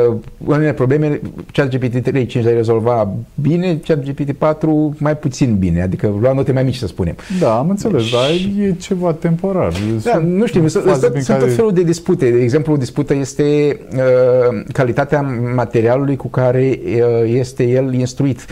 uh, 0.07 0.15
unele 0.45 0.73
probleme 0.73 1.21
ChatGPT 1.51 2.03
3 2.03 2.25
5 2.25 2.45
le 2.45 2.53
rezolva 2.53 3.13
bine, 3.41 3.79
ChatGPT 3.87 4.31
4 4.31 4.95
mai 4.97 5.17
puțin 5.17 5.55
bine, 5.59 5.81
adică 5.81 6.17
lua 6.21 6.33
note 6.33 6.51
mai 6.51 6.63
mici 6.63 6.75
să 6.75 6.87
spunem. 6.87 7.15
Da, 7.39 7.57
am 7.57 7.69
înțeles, 7.69 8.03
și... 8.03 8.13
dar 8.13 8.29
e 8.65 8.75
ceva 8.79 9.13
temporar. 9.13 9.73
Da, 10.03 10.17
nu 10.17 10.45
știu, 10.45 10.67
sunt, 10.67 10.83
sunt 10.83 11.25
care... 11.25 11.39
tot 11.39 11.53
felul 11.53 11.73
de 11.73 11.83
dispute. 11.83 12.29
De 12.29 12.41
exemplu, 12.41 12.73
o 12.73 12.77
dispută 12.77 13.13
este 13.13 13.79
uh, 13.93 14.63
calitatea 14.73 15.21
materialului 15.55 16.15
cu 16.15 16.27
care 16.27 16.79
uh, 16.85 17.33
este 17.33 17.63
el 17.63 17.93
instruit. 17.93 18.45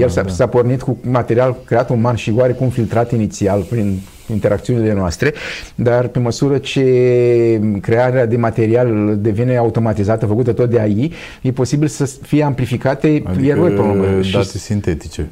el 0.00 0.08
s-a, 0.08 0.22
da. 0.22 0.28
s-a 0.28 0.46
pornit 0.46 0.82
cu 0.82 0.96
material 1.02 1.56
creat 1.64 1.90
uman 1.90 2.14
și 2.14 2.32
oarecum 2.36 2.68
filtrat 2.68 3.12
inițial 3.12 3.60
prin 3.60 3.81
prin 3.82 4.00
interacțiunile 4.34 4.94
noastre, 4.94 5.32
dar 5.74 6.08
pe 6.08 6.18
măsură 6.18 6.58
ce 6.58 7.60
crearea 7.80 8.26
de 8.26 8.36
material 8.36 9.16
devine 9.20 9.56
automatizată, 9.56 10.26
făcută 10.26 10.52
tot 10.52 10.70
de 10.70 10.80
AI, 10.80 11.12
e 11.42 11.52
posibil 11.52 11.88
să 11.88 12.04
fie 12.22 12.42
amplificate 12.42 13.22
adică 13.26 13.46
erori 13.46 13.74
pe 13.74 14.28
date 14.32 14.58
sintetice. 14.58 15.28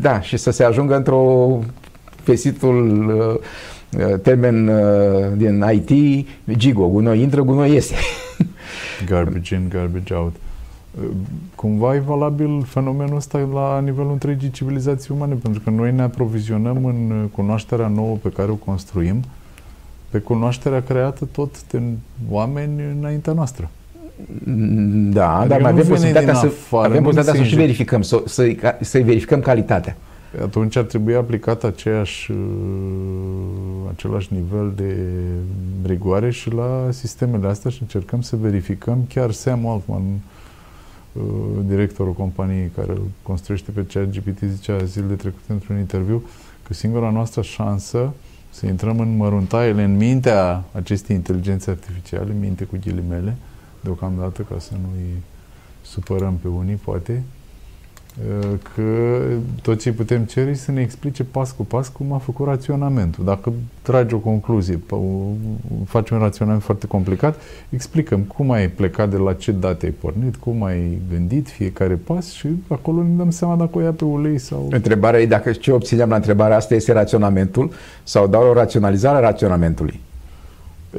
Da, 0.00 0.20
și 0.20 0.36
să 0.36 0.50
se 0.50 0.64
ajungă 0.64 0.96
într-o 0.96 1.58
vesitul 2.24 3.08
uh, 3.94 4.04
uh, 4.06 4.20
termen 4.22 4.68
uh, 4.68 4.76
din 5.36 5.64
IT, 5.72 6.26
GIGO, 6.56 6.88
gunoi 6.88 7.20
intră, 7.20 7.42
gunoi 7.42 7.72
iese. 7.72 7.94
garbage 9.08 9.54
in, 9.54 9.68
garbage 9.68 10.14
out. 10.14 10.34
Cumva 11.54 11.94
e 11.94 11.98
valabil 11.98 12.62
fenomenul 12.62 13.16
ăsta 13.16 13.38
la 13.52 13.80
nivelul 13.80 14.10
întregii 14.10 14.50
civilizații 14.50 15.14
umane, 15.14 15.34
pentru 15.34 15.60
că 15.60 15.70
noi 15.70 15.92
ne 15.92 16.02
aprovizionăm 16.02 16.84
în 16.84 17.28
cunoașterea 17.32 17.88
nouă 17.88 18.16
pe 18.16 18.28
care 18.28 18.50
o 18.50 18.54
construim, 18.54 19.22
pe 20.10 20.18
cunoașterea 20.18 20.82
creată 20.82 21.28
tot 21.32 21.70
de 21.70 21.82
oameni 22.30 22.82
înaintea 22.98 23.32
noastră. 23.32 23.70
Da, 25.12 25.36
adică 25.36 25.48
dar 25.48 25.60
mai 25.60 25.70
avem 25.70 25.86
posibilitatea 25.86 26.34
să, 26.34 26.46
afară, 26.46 26.88
avem 26.88 27.02
posibilitatea 27.02 27.42
să 27.42 27.48
și 27.48 27.56
verificăm, 27.56 28.02
să, 28.02 28.22
să, 28.26 28.56
să 28.80 28.98
verificăm 28.98 29.40
calitatea. 29.40 29.96
Atunci 30.42 30.76
ar 30.76 30.84
trebui 30.84 31.14
aplicat 31.14 31.64
aceeași, 31.64 32.30
uh, 32.30 32.38
același 33.92 34.28
nivel 34.32 34.72
de 34.76 34.96
rigoare 35.86 36.30
și 36.30 36.52
la 36.52 36.88
sistemele 36.90 37.46
astea 37.46 37.70
și 37.70 37.78
încercăm 37.80 38.20
să 38.20 38.36
verificăm. 38.36 39.04
Chiar 39.08 39.30
Sam 39.30 39.66
Altman, 39.66 40.02
Uh, 40.02 40.31
directorul 41.66 42.12
companiei 42.12 42.70
care 42.74 42.90
îl 42.90 43.02
construiește 43.22 43.70
pe 43.70 43.86
ChatGPT 43.86 44.38
zicea 44.38 44.84
zilele 44.84 45.14
trecute 45.14 45.52
într-un 45.52 45.78
interviu 45.78 46.22
că 46.62 46.74
singura 46.74 47.10
noastră 47.10 47.42
șansă 47.42 48.12
să 48.50 48.66
intrăm 48.66 48.98
în 48.98 49.16
măruntaiele, 49.16 49.82
în 49.82 49.96
mintea 49.96 50.64
acestei 50.72 51.16
inteligențe 51.16 51.70
artificiale, 51.70 52.34
minte 52.40 52.64
cu 52.64 52.76
ghilimele, 52.80 53.36
deocamdată 53.80 54.42
ca 54.42 54.58
să 54.58 54.72
nu-i 54.72 55.22
supărăm 55.82 56.34
pe 56.34 56.48
unii, 56.48 56.74
poate, 56.74 57.22
că 58.74 59.18
tot 59.62 59.80
ce 59.80 59.92
putem 59.92 60.22
cere 60.22 60.50
e 60.50 60.54
să 60.54 60.70
ne 60.70 60.80
explice 60.80 61.24
pas 61.24 61.50
cu 61.50 61.64
pas 61.64 61.88
cum 61.88 62.12
a 62.12 62.18
făcut 62.18 62.46
raționamentul. 62.46 63.24
Dacă 63.24 63.52
tragi 63.82 64.14
o 64.14 64.18
concluzie, 64.18 64.80
faci 65.84 66.10
un 66.10 66.18
raționament 66.18 66.62
foarte 66.62 66.86
complicat, 66.86 67.40
explicăm 67.68 68.20
cum 68.20 68.50
ai 68.50 68.68
plecat, 68.68 69.10
de 69.10 69.16
la 69.16 69.32
ce 69.32 69.52
date 69.52 69.86
ai 69.86 69.92
pornit, 69.92 70.36
cum 70.36 70.62
ai 70.62 70.98
gândit 71.10 71.48
fiecare 71.48 71.94
pas 71.94 72.30
și 72.30 72.48
acolo 72.68 73.02
ne 73.02 73.16
dăm 73.16 73.30
seama 73.30 73.56
dacă 73.56 73.78
o 73.78 73.80
ia 73.80 73.92
pe 73.92 74.04
ulei 74.04 74.38
sau... 74.38 74.68
Întrebarea 74.70 75.20
e 75.20 75.26
dacă 75.26 75.52
ce 75.52 75.72
obțineam 75.72 76.08
la 76.08 76.16
întrebarea 76.16 76.56
asta 76.56 76.74
este 76.74 76.92
raționamentul 76.92 77.70
sau 78.02 78.26
doar 78.26 78.42
o 78.42 78.52
raționalizare 78.52 79.16
a 79.16 79.20
raționamentului. 79.20 80.00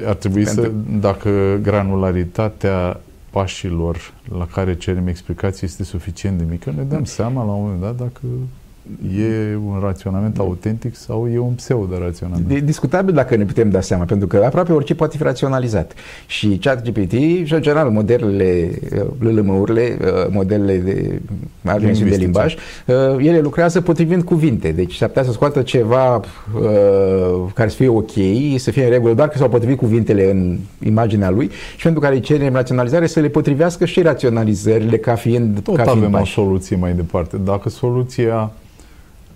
Ar 0.06 0.16
trebui 0.16 0.44
Pentru... 0.44 0.64
să, 0.64 0.72
dacă 1.00 1.60
granularitatea 1.62 3.00
pașilor 3.34 4.14
la 4.38 4.48
care 4.48 4.78
cerem 4.78 5.08
explicații 5.08 5.68
este 5.68 5.84
suficient 5.84 6.38
de 6.38 6.44
mică, 6.50 6.72
ne 6.72 6.84
dăm 6.84 7.04
seama 7.04 7.44
la 7.44 7.52
un 7.52 7.62
moment 7.62 7.82
dat 7.82 7.96
dacă 7.96 8.20
E 9.18 9.56
un 9.56 9.80
raționament 9.82 10.40
autentic 10.40 10.96
sau 10.96 11.28
e 11.34 11.40
un 11.40 11.54
pseudo-raționament? 11.54 12.52
E 12.52 12.60
discutabil 12.60 13.14
dacă 13.14 13.36
ne 13.36 13.44
putem 13.44 13.70
da 13.70 13.82
seama, 13.82 14.04
pentru 14.04 14.28
că 14.28 14.44
aproape 14.46 14.72
orice 14.72 14.96
poate 14.96 15.18
fi 15.18 15.24
raționalizat. 15.24 15.94
Și 16.28 16.58
ChatGPT 16.62 17.12
și, 17.46 17.54
în 17.54 17.62
general, 17.62 17.90
modelele, 17.90 18.70
LLM-urile, 19.20 19.98
modelele 20.30 20.78
de 20.78 21.22
mari 21.62 22.10
de 22.10 22.16
limbaj, 22.16 22.56
ele 23.18 23.40
lucrează 23.40 23.82
potrivind 23.82 24.24
cuvinte. 24.24 24.72
Deci 24.72 24.96
s-ar 24.96 25.08
putea 25.08 25.24
să 25.24 25.32
scoată 25.32 25.62
ceva 25.62 26.16
uh, 26.16 26.24
care 27.54 27.70
să 27.70 27.76
fie 27.76 27.88
ok, 27.88 28.12
să 28.58 28.72
fie 28.72 28.84
în 28.84 28.90
regulă, 28.90 29.14
doar 29.14 29.28
că 29.28 29.38
s-au 29.38 29.50
potrivit 29.50 29.78
cuvintele 29.78 30.32
în 30.32 30.58
imaginea 30.86 31.30
lui 31.30 31.50
și 31.76 31.84
pentru 31.84 32.02
care 32.02 32.16
îi 32.16 32.22
cerem 32.22 32.54
raționalizare 32.54 33.08
să 33.08 33.20
le 33.20 33.28
potrivească 33.28 33.86
și 33.86 34.02
raționalizările 34.02 34.98
ca 34.98 35.16
fiind 35.16 35.60
Tot 35.60 35.76
ca 35.76 35.82
avem 35.82 36.00
fiind 36.00 36.16
o 36.16 36.26
soluție 36.26 36.76
mai 36.76 36.94
departe. 36.94 37.38
Dacă 37.38 37.70
soluția 37.70 38.52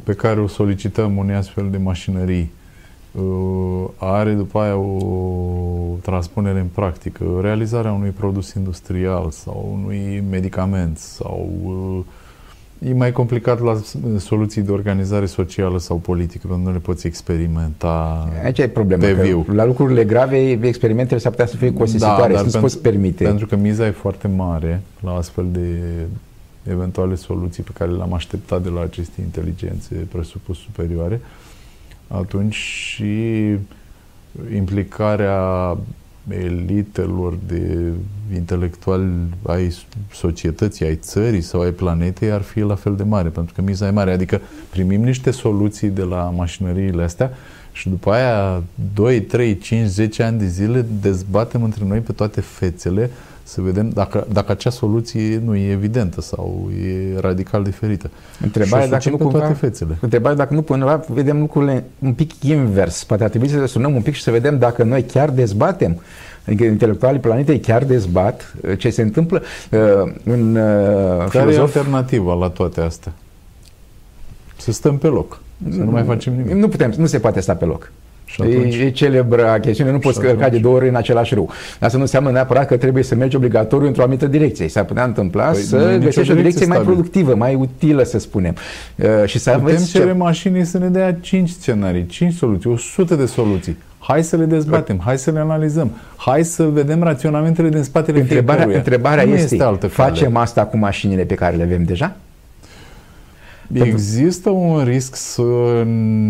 pe 0.08 0.14
care 0.14 0.40
o 0.40 0.48
solicităm 0.48 1.18
unei 1.18 1.36
astfel 1.36 1.68
de 1.72 1.78
mașinării 1.78 2.52
uh, 3.12 3.90
are 3.98 4.32
după 4.32 4.60
aia 4.60 4.76
o 4.76 5.98
transpunere 6.02 6.60
în 6.60 6.66
practică, 6.74 7.24
realizarea 7.42 7.92
unui 7.92 8.10
produs 8.10 8.54
industrial 8.54 9.30
sau 9.30 9.80
unui 9.82 10.24
medicament 10.30 10.98
sau 10.98 11.50
uh, 11.64 12.90
e 12.90 12.94
mai 12.94 13.12
complicat 13.12 13.62
la 13.62 13.82
soluții 14.18 14.62
de 14.62 14.72
organizare 14.72 15.26
socială 15.26 15.80
sau 15.80 15.98
politică, 15.98 16.48
pentru 16.48 16.64
că 16.64 16.70
nu 16.70 16.76
le 16.76 16.82
poți 16.82 17.08
experimenta 17.08 18.28
Aici 18.44 18.58
e 18.58 18.68
problema, 18.68 19.04
pe 19.04 19.16
că 19.16 19.22
viu. 19.22 19.46
la 19.54 19.66
lucrurile 19.66 20.04
grave 20.04 20.60
experimentele 20.62 21.20
s-ar 21.20 21.32
putea 21.32 21.46
să 21.46 21.56
fie 21.56 21.74
costisitoare, 21.74 22.34
da, 22.34 22.38
să 22.38 22.44
nu-ți 22.44 22.58
pentru, 22.58 22.60
poți 22.60 22.82
permite. 22.82 23.24
Pentru 23.24 23.46
că 23.46 23.56
miza 23.56 23.86
e 23.86 23.92
foarte 23.92 24.28
mare 24.28 24.82
la 25.00 25.12
astfel 25.12 25.46
de 25.52 25.68
eventuale 26.70 27.16
soluții 27.16 27.64
pe 27.64 27.72
care 27.74 27.92
le-am 27.92 28.14
așteptat 28.14 28.64
de 28.64 28.70
la 28.70 28.82
aceste 28.82 29.22
inteligențe 29.22 29.96
presupus 29.96 30.58
superioare, 30.58 31.22
atunci 32.08 32.56
și 32.56 33.46
implicarea 34.56 35.78
elitelor 36.30 37.38
de 37.48 37.92
intelectuali 38.36 39.12
ai 39.46 39.76
societății, 40.14 40.86
ai 40.86 40.96
țării 40.96 41.42
sau 41.42 41.62
ai 41.62 41.72
planetei 41.72 42.32
ar 42.32 42.42
fi 42.42 42.60
la 42.60 42.76
fel 42.76 42.96
de 42.96 43.04
mare, 43.04 43.30
pentru 43.30 43.54
că 43.54 43.62
miza 43.62 43.88
e 43.88 43.92
mare. 43.92 44.12
Adică 44.12 44.42
primim 44.70 45.04
niște 45.04 45.32
soluții 45.32 45.90
de 45.90 46.04
la 46.04 46.34
mașinăriile 46.36 47.04
astea 47.04 47.32
și 47.72 47.90
după 47.90 48.12
aia 48.12 48.64
2, 48.94 49.22
3, 49.22 49.58
5, 49.58 49.88
10 49.88 50.24
ani 50.24 50.40
de 50.40 50.48
zile 50.48 50.86
dezbatem 51.02 51.64
între 51.64 51.86
noi 51.86 52.00
pe 52.00 52.12
toate 52.12 52.42
fețele 52.42 53.10
să 53.48 53.62
vedem 53.62 53.90
dacă, 53.90 54.28
dacă 54.32 54.52
acea 54.52 54.70
soluție 54.70 55.42
nu 55.46 55.56
e 55.56 55.72
evidentă 55.72 56.22
sau 56.22 56.70
e 56.84 57.20
radical 57.20 57.64
diferită. 57.64 58.10
Întrebarea 58.42 58.88
dacă 58.88 59.10
nu 59.10 59.18
cumva, 59.18 59.38
toate 59.38 59.54
fețele. 59.54 59.98
Întrebarea 60.00 60.38
dacă 60.38 60.54
nu 60.54 60.62
cumva 60.62 61.04
vedem 61.08 61.40
lucrurile 61.40 61.84
un 62.00 62.14
pic 62.14 62.44
invers. 62.44 63.04
Poate 63.04 63.24
ar 63.24 63.30
trebui 63.30 63.50
să 63.50 63.66
sunăm 63.66 63.96
un 63.96 64.02
pic 64.02 64.14
și 64.14 64.22
să 64.22 64.32
vedem 64.32 64.58
dacă 64.58 64.84
noi 64.84 65.04
chiar 65.04 65.30
dezbatem 65.30 66.02
Adică 66.48 66.64
intelectualii 66.64 67.20
planetei 67.20 67.60
chiar 67.60 67.84
dezbat 67.84 68.56
uh, 68.62 68.78
ce 68.78 68.90
se 68.90 69.02
întâmplă 69.02 69.42
uh, 69.72 70.12
în 70.24 70.56
uh, 70.56 71.18
Care 71.18 71.30
filozof... 71.30 71.76
e 71.76 71.80
alternativa 71.80 72.34
la 72.34 72.50
toate 72.50 72.82
astea? 72.82 73.14
Să 74.58 74.72
stăm 74.72 74.98
pe 74.98 75.08
loc. 75.08 75.42
Să 75.72 75.78
nu, 75.78 75.84
nu 75.84 75.92
mai 75.92 76.04
facem 76.04 76.34
nimic. 76.34 76.54
Nu 76.54 76.68
putem, 76.68 76.94
nu 76.98 77.06
se 77.06 77.20
poate 77.20 77.40
sta 77.40 77.56
pe 77.56 77.66
loc. 77.66 77.92
Și 78.30 78.42
atunci, 78.42 78.76
e, 78.76 78.84
e 78.84 78.90
celebră 78.90 79.58
chestiune, 79.62 79.92
nu 79.92 80.00
poți 80.00 80.20
călca 80.20 80.50
de 80.50 80.58
două 80.58 80.76
ori 80.76 80.88
în 80.88 80.96
același 80.96 81.34
râu. 81.34 81.50
Asta 81.80 81.98
nu 81.98 82.04
înseamnă 82.04 82.32
neapărat 82.32 82.68
că 82.68 82.78
trebuie 82.78 83.04
să 83.04 83.16
mergi 83.16 83.36
obligatoriu 83.36 83.88
într-o 83.88 84.02
anumită 84.02 84.28
direcție. 84.28 84.68
S-ar 84.68 84.84
putea 84.84 85.04
întâmpla 85.04 85.46
păi 85.46 85.62
să 85.62 85.98
găsești 86.02 86.32
o 86.32 86.36
direcție 86.36 86.66
stabil. 86.66 86.84
mai 86.84 86.94
productivă, 86.94 87.36
mai 87.36 87.56
utilă, 87.56 88.04
să 88.04 88.20
spunem. 88.20 88.56
Uh, 88.96 89.06
și 89.26 89.40
să 89.40 89.60
Putem 89.62 89.84
cere 89.84 90.06
ce... 90.06 90.12
mașinii 90.12 90.66
să 90.66 90.78
ne 90.78 90.88
dea 90.88 91.14
5 91.14 91.50
scenarii, 91.50 92.06
5 92.06 92.34
soluții, 92.34 92.70
100 92.70 93.16
de 93.16 93.26
soluții. 93.26 93.78
Hai 94.00 94.24
să 94.24 94.36
le 94.36 94.46
dezbatem, 94.46 95.02
hai 95.04 95.18
să 95.18 95.32
le 95.32 95.40
analizăm, 95.40 95.92
hai 96.16 96.44
să 96.44 96.64
vedem 96.64 97.04
raționamentele 97.04 97.70
din 97.70 97.84
spatele 97.84 98.20
întrebarea, 98.20 98.54
fiecăruia. 98.54 98.78
Întrebarea 98.78 99.24
nu 99.24 99.34
este, 99.34 99.54
este 99.54 99.66
altă 99.66 99.88
facem 99.88 100.32
cale. 100.32 100.44
asta 100.44 100.66
cu 100.66 100.78
mașinile 100.78 101.24
pe 101.24 101.34
care 101.34 101.56
le 101.56 101.64
avem 101.64 101.84
deja? 101.84 102.16
Există 103.74 104.50
un 104.50 104.84
risc 104.84 105.16
să 105.16 105.42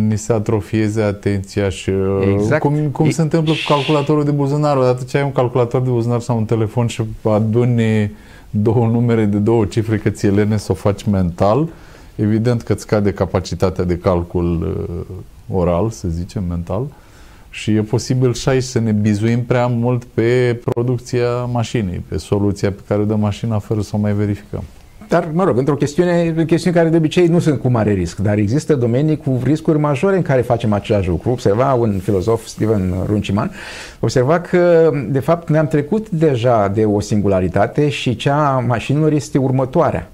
ni 0.07 0.17
se 0.17 0.33
atrofieze 0.33 1.01
atenția 1.01 1.69
și 1.69 1.89
uh, 1.89 2.33
exact. 2.33 2.61
cum, 2.61 2.89
cum 2.91 3.09
se 3.09 3.21
întâmplă 3.21 3.53
cu 3.53 3.73
calculatorul 3.73 4.23
de 4.23 4.31
buzunar. 4.31 4.77
Odată 4.77 5.03
ce 5.03 5.17
ai 5.17 5.23
un 5.23 5.31
calculator 5.31 5.81
de 5.81 5.89
buzunar 5.89 6.19
sau 6.19 6.37
un 6.37 6.45
telefon 6.45 6.87
și 6.87 7.03
aduni 7.23 8.11
două 8.49 8.87
numere 8.87 9.25
de 9.25 9.37
două 9.37 9.65
cifre 9.65 9.97
că 9.97 10.09
ți-e 10.09 10.29
lene 10.29 10.57
să 10.57 10.71
o 10.71 10.75
faci 10.75 11.03
mental, 11.03 11.69
evident 12.15 12.61
că 12.61 12.73
îți 12.73 12.81
scade 12.81 13.11
capacitatea 13.11 13.83
de 13.83 13.97
calcul 13.97 14.75
uh, 14.99 15.57
oral, 15.57 15.89
să 15.89 16.07
zicem, 16.07 16.43
mental, 16.43 16.87
și 17.49 17.71
e 17.71 17.81
posibil 17.81 18.33
și 18.33 18.49
aici 18.49 18.63
să 18.63 18.79
ne 18.79 18.91
bizuim 18.91 19.43
prea 19.43 19.67
mult 19.67 20.03
pe 20.03 20.59
producția 20.63 21.45
mașinii, 21.45 22.03
pe 22.07 22.17
soluția 22.17 22.71
pe 22.71 22.81
care 22.87 23.01
o 23.01 23.05
dă 23.05 23.15
mașina 23.15 23.59
fără 23.59 23.81
să 23.81 23.91
o 23.93 23.97
mai 23.97 24.13
verificăm. 24.13 24.63
Dar, 25.07 25.29
mă 25.33 25.43
rog, 25.43 25.57
într-o 25.57 25.75
chestiune, 25.75 26.33
chestiune 26.47 26.77
care 26.77 26.89
de 26.89 26.97
obicei 26.97 27.27
nu 27.27 27.39
sunt 27.39 27.59
cu 27.59 27.69
mare 27.69 27.93
risc, 27.93 28.17
dar 28.17 28.37
există 28.37 28.75
domenii 28.75 29.17
cu 29.17 29.41
riscuri 29.43 29.79
majore 29.79 30.15
în 30.15 30.21
care 30.21 30.41
facem 30.41 30.73
același 30.73 31.07
lucru. 31.07 31.29
Observa 31.29 31.73
un 31.73 31.99
filozof, 32.03 32.45
Steven 32.45 32.93
Runciman, 33.05 33.51
observa 33.99 34.39
că, 34.39 34.91
de 35.09 35.19
fapt, 35.19 35.49
ne-am 35.49 35.67
trecut 35.67 36.09
deja 36.09 36.67
de 36.67 36.85
o 36.85 36.99
singularitate 36.99 37.89
și 37.89 38.15
cea 38.15 38.63
mașinilor 38.67 39.11
este 39.11 39.37
următoarea. 39.37 40.09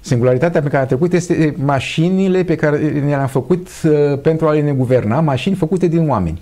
Singularitatea 0.00 0.62
pe 0.62 0.68
care 0.68 0.82
a 0.82 0.86
trecut 0.86 1.12
este 1.12 1.54
mașinile 1.64 2.42
pe 2.42 2.54
care 2.54 2.76
le-am 3.06 3.26
făcut 3.26 3.68
uh, 3.84 4.18
pentru 4.22 4.46
a 4.46 4.52
le 4.52 4.74
guverna, 4.76 5.20
mașini 5.20 5.54
făcute 5.54 5.86
din 5.86 6.08
oameni 6.08 6.40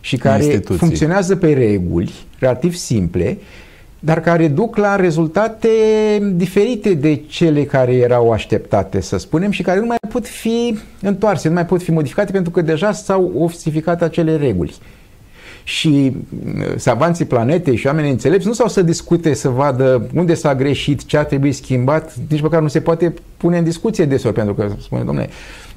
și 0.00 0.16
care 0.16 0.42
Instituții. 0.42 0.78
funcționează 0.78 1.36
pe 1.36 1.52
reguli 1.52 2.12
relativ 2.38 2.74
simple 2.74 3.38
dar 4.04 4.20
care 4.20 4.48
duc 4.48 4.76
la 4.76 4.96
rezultate 4.96 5.68
diferite 6.34 6.94
de 6.94 7.22
cele 7.26 7.64
care 7.64 7.92
erau 7.94 8.30
așteptate, 8.30 9.00
să 9.00 9.16
spunem, 9.16 9.50
și 9.50 9.62
care 9.62 9.80
nu 9.80 9.86
mai 9.86 9.96
pot 10.08 10.26
fi 10.26 10.78
întoarse, 11.02 11.48
nu 11.48 11.54
mai 11.54 11.66
pot 11.66 11.82
fi 11.82 11.90
modificate 11.90 12.32
pentru 12.32 12.50
că 12.50 12.62
deja 12.62 12.92
s-au 12.92 13.32
ofistificat 13.38 14.02
acele 14.02 14.36
reguli. 14.36 14.74
Și 15.64 16.16
uh, 16.44 16.74
savanții 16.76 17.24
planetei 17.24 17.76
și 17.76 17.86
oamenii 17.86 18.10
înțelepți 18.10 18.46
nu 18.46 18.52
s-au 18.52 18.68
să 18.68 18.82
discute, 18.82 19.34
să 19.34 19.48
vadă 19.48 20.08
unde 20.14 20.34
s-a 20.34 20.54
greșit, 20.54 21.04
ce 21.04 21.16
a 21.16 21.24
trebuit 21.24 21.54
schimbat, 21.54 22.14
nici 22.28 22.40
măcar 22.40 22.62
nu 22.62 22.68
se 22.68 22.80
poate 22.80 23.14
pune 23.36 23.58
în 23.58 23.64
discuție 23.64 24.04
deseori, 24.04 24.36
pentru 24.36 24.54
că 24.54 24.72
spune, 24.80 25.02
domnule, 25.02 25.28
uh, 25.28 25.71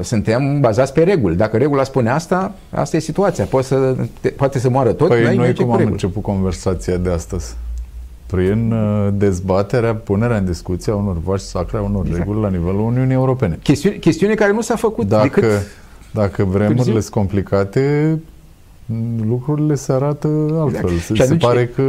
suntem 0.00 0.60
bazați 0.60 0.92
pe 0.92 1.02
reguli. 1.02 1.36
Dacă 1.36 1.56
regula 1.56 1.84
spune 1.84 2.10
asta, 2.10 2.54
asta 2.70 2.96
e 2.96 3.00
situația. 3.00 3.44
Poate 3.44 3.66
să, 3.66 3.96
te, 4.20 4.28
poate 4.28 4.58
să 4.58 4.70
moară 4.70 4.92
tot. 4.92 5.08
Păi 5.08 5.36
noi 5.36 5.54
cum 5.54 5.64
am 5.64 5.76
reguli. 5.76 5.92
început 5.92 6.22
conversația 6.22 6.96
de 6.96 7.10
astăzi? 7.10 7.56
Prin 8.26 8.72
uh, 8.72 9.08
dezbaterea, 9.12 9.94
punerea 9.94 10.36
în 10.36 10.44
discuție 10.44 10.92
a 10.92 10.94
unor 10.94 11.16
vași 11.24 11.44
sacre, 11.44 11.76
a 11.76 11.80
unor 11.80 12.04
exact. 12.04 12.18
reguli 12.24 12.40
la 12.40 12.48
nivelul 12.48 12.80
Uniunii 12.80 13.14
Europene. 13.14 13.58
Chestiune, 13.62 13.96
chestiune 13.96 14.34
care 14.34 14.52
nu 14.52 14.60
s-a 14.60 14.76
făcut 14.76 15.08
dacă, 15.08 15.40
decât... 15.40 15.50
Dacă 16.12 16.44
vremurile 16.44 17.00
sunt 17.00 17.14
complicate, 17.14 18.18
lucrurile 19.28 19.74
se 19.74 19.92
arată 19.92 20.28
altfel. 20.60 20.90
Exact. 20.90 21.04
Se, 21.04 21.14
și 21.14 21.22
atunci, 21.22 21.40
se 21.40 21.46
pare 21.46 21.66
că 21.66 21.82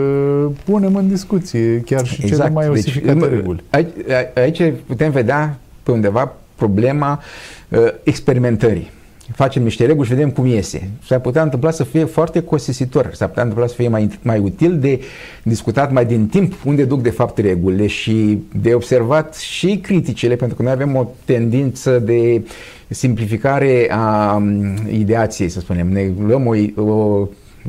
punem 0.66 0.96
în 0.96 1.08
discuție 1.08 1.80
chiar 1.80 2.06
și 2.06 2.22
exact. 2.24 2.42
cele 2.42 2.54
mai 2.54 2.68
deci, 2.68 2.78
osificate 2.78 3.20
deci, 3.20 3.30
reguli. 3.30 3.64
Aici, 3.70 3.88
aici 4.36 4.74
putem 4.88 5.12
vedea 5.12 5.58
pe 5.84 5.92
undeva 5.92 6.34
problema 6.62 7.22
uh, 7.70 7.80
experimentării. 8.04 8.90
Facem 9.36 9.64
niște 9.64 9.86
reguli 9.86 10.08
și 10.08 10.14
vedem 10.14 10.30
cum 10.30 10.46
iese. 10.46 10.90
S-ar 11.08 11.20
putea 11.20 11.42
întâmpla 11.42 11.72
să 11.72 11.84
fie 11.84 12.04
foarte 12.04 12.42
costisitor, 12.42 13.10
s-ar 13.14 13.28
putea 13.28 13.44
întâmpla 13.44 13.68
să 13.68 13.76
fie 13.76 13.88
mai, 13.88 14.10
mai 14.22 14.40
util 14.40 14.80
de 14.80 15.02
discutat 15.44 15.92
mai 15.92 16.06
din 16.06 16.28
timp 16.28 16.54
unde 16.66 16.84
duc 16.84 17.02
de 17.02 17.10
fapt 17.10 17.38
regulile 17.38 17.88
și 17.88 18.38
de 18.62 18.74
observat 18.74 19.36
și 19.36 19.80
criticile, 19.82 20.36
pentru 20.36 20.56
că 20.56 20.64
noi 20.64 20.72
avem 20.72 20.96
o 20.96 21.08
tendință 21.26 22.00
de 22.00 22.42
simplificare 22.88 23.88
a 23.92 24.36
um, 24.36 24.76
ideației, 24.92 25.50
să 25.50 25.60
spunem. 25.60 25.88
Ne 25.88 26.12
luăm 26.26 26.48
o, 26.48 26.82
o 26.82 27.28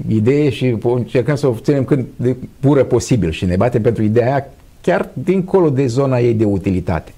idee 0.08 0.50
și 0.50 0.76
încercăm 0.82 1.36
să 1.36 1.46
o 1.46 1.54
ținem 1.60 1.84
cât 1.84 2.06
de 2.16 2.36
pură 2.60 2.84
posibil 2.84 3.30
și 3.30 3.44
ne 3.44 3.56
batem 3.56 3.82
pentru 3.82 4.02
ideea 4.02 4.26
aia 4.26 4.46
chiar 4.80 5.08
dincolo 5.12 5.70
de 5.70 5.86
zona 5.86 6.18
ei 6.18 6.34
de 6.34 6.44
utilitate. 6.44 7.12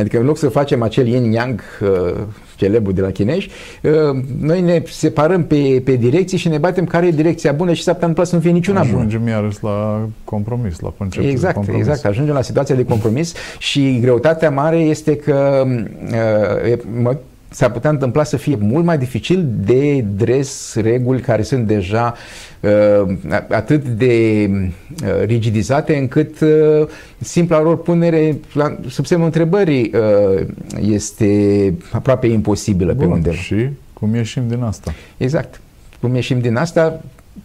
Adică 0.00 0.18
în 0.18 0.24
loc 0.24 0.38
să 0.38 0.48
facem 0.48 0.82
acel 0.82 1.06
yin-yang 1.06 1.60
uh, 1.82 2.12
celebru 2.56 2.92
de 2.92 3.00
la 3.00 3.10
chinezi, 3.10 3.48
uh, 3.82 3.92
noi 4.40 4.60
ne 4.60 4.82
separăm 4.86 5.44
pe, 5.44 5.82
pe 5.84 5.96
direcții 5.96 6.38
și 6.38 6.48
ne 6.48 6.58
batem 6.58 6.84
care 6.84 7.06
e 7.06 7.10
direcția 7.10 7.52
bună 7.52 7.72
și 7.72 7.82
s-ar 7.82 7.94
putea 7.94 8.24
să 8.24 8.34
nu 8.34 8.40
fie 8.40 8.50
niciuna 8.50 8.80
Ajungem 8.80 8.98
bună. 8.98 9.08
Ajungem 9.08 9.34
iarăși 9.34 9.58
la 9.60 10.08
compromis, 10.24 10.80
la 10.80 10.92
conceptul 10.98 11.30
exact, 11.30 11.52
de 11.52 11.58
compromis. 11.58 11.86
Exact, 11.86 12.04
ajungem 12.04 12.34
la 12.34 12.42
situația 12.42 12.74
de 12.74 12.84
compromis 12.84 13.34
și 13.58 13.98
greutatea 14.00 14.50
mare 14.50 14.78
este 14.78 15.16
că 15.16 15.64
uh, 15.66 17.12
s-ar 17.50 17.70
putea 17.70 17.90
întâmpla 17.90 18.24
să 18.24 18.36
fie 18.36 18.56
mult 18.60 18.84
mai 18.84 18.98
dificil 18.98 19.48
de 19.64 20.04
dres 20.16 20.74
reguli 20.74 21.20
care 21.20 21.42
sunt 21.42 21.66
deja 21.66 22.14
uh, 22.60 23.16
atât 23.48 23.84
de 23.84 24.46
uh, 24.50 25.24
rigidizate 25.24 25.96
încât 25.96 26.40
uh, 26.40 26.88
simpla 27.18 27.60
lor 27.60 27.82
punere 27.82 28.38
la, 28.52 28.76
sub 28.88 29.06
semnul 29.06 29.26
întrebării 29.26 29.92
uh, 29.94 30.46
este 30.80 31.74
aproape 31.92 32.26
imposibilă 32.26 32.92
Bun, 32.92 33.06
pe 33.06 33.12
undeva. 33.12 33.36
Și 33.36 33.68
cum 33.92 34.14
ieșim 34.14 34.48
din 34.48 34.62
asta? 34.62 34.94
Exact. 35.16 35.60
Cum 36.00 36.14
ieșim 36.14 36.40
din 36.40 36.56
asta, 36.56 37.00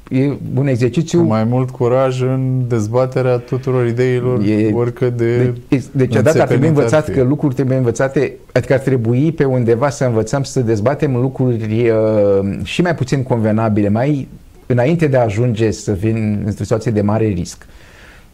e 0.10 0.32
un 0.56 0.68
exercițiu... 0.68 1.20
Cu 1.20 1.26
mai 1.26 1.44
mult 1.44 1.70
curaj 1.70 2.22
în 2.22 2.62
dezbaterea 2.68 3.38
tuturor 3.38 3.88
ideilor, 3.88 4.42
E- 4.42 4.72
oricât 4.74 5.18
de... 5.18 5.54
Deci, 5.68 5.84
deci 5.92 6.16
odată 6.16 6.42
ar 6.42 6.48
trebui 6.48 6.68
înțepenite 6.68 6.68
ar 6.68 6.68
învățat 6.68 7.06
fi. 7.06 7.12
că 7.12 7.24
lucruri 7.24 7.54
trebuie 7.54 7.78
învățate, 7.78 8.34
adică 8.52 8.74
ar 8.74 8.80
trebui 8.80 9.32
pe 9.32 9.44
undeva 9.44 9.90
să 9.90 10.06
învățăm 10.06 10.44
să 10.44 10.60
dezbatem 10.60 11.16
lucruri 11.16 11.90
uh, 11.90 12.60
și 12.64 12.82
mai 12.82 12.96
puțin 12.96 13.24
convenabile, 13.24 13.90
mai 13.90 14.28
înainte 14.66 15.08
de 15.08 15.18
a 15.18 15.24
ajunge 15.24 15.72
să 15.72 15.92
vin 15.92 16.42
într-o 16.46 16.64
situație 16.64 16.92
de 16.92 17.02
mare 17.02 17.26
risc. 17.26 17.66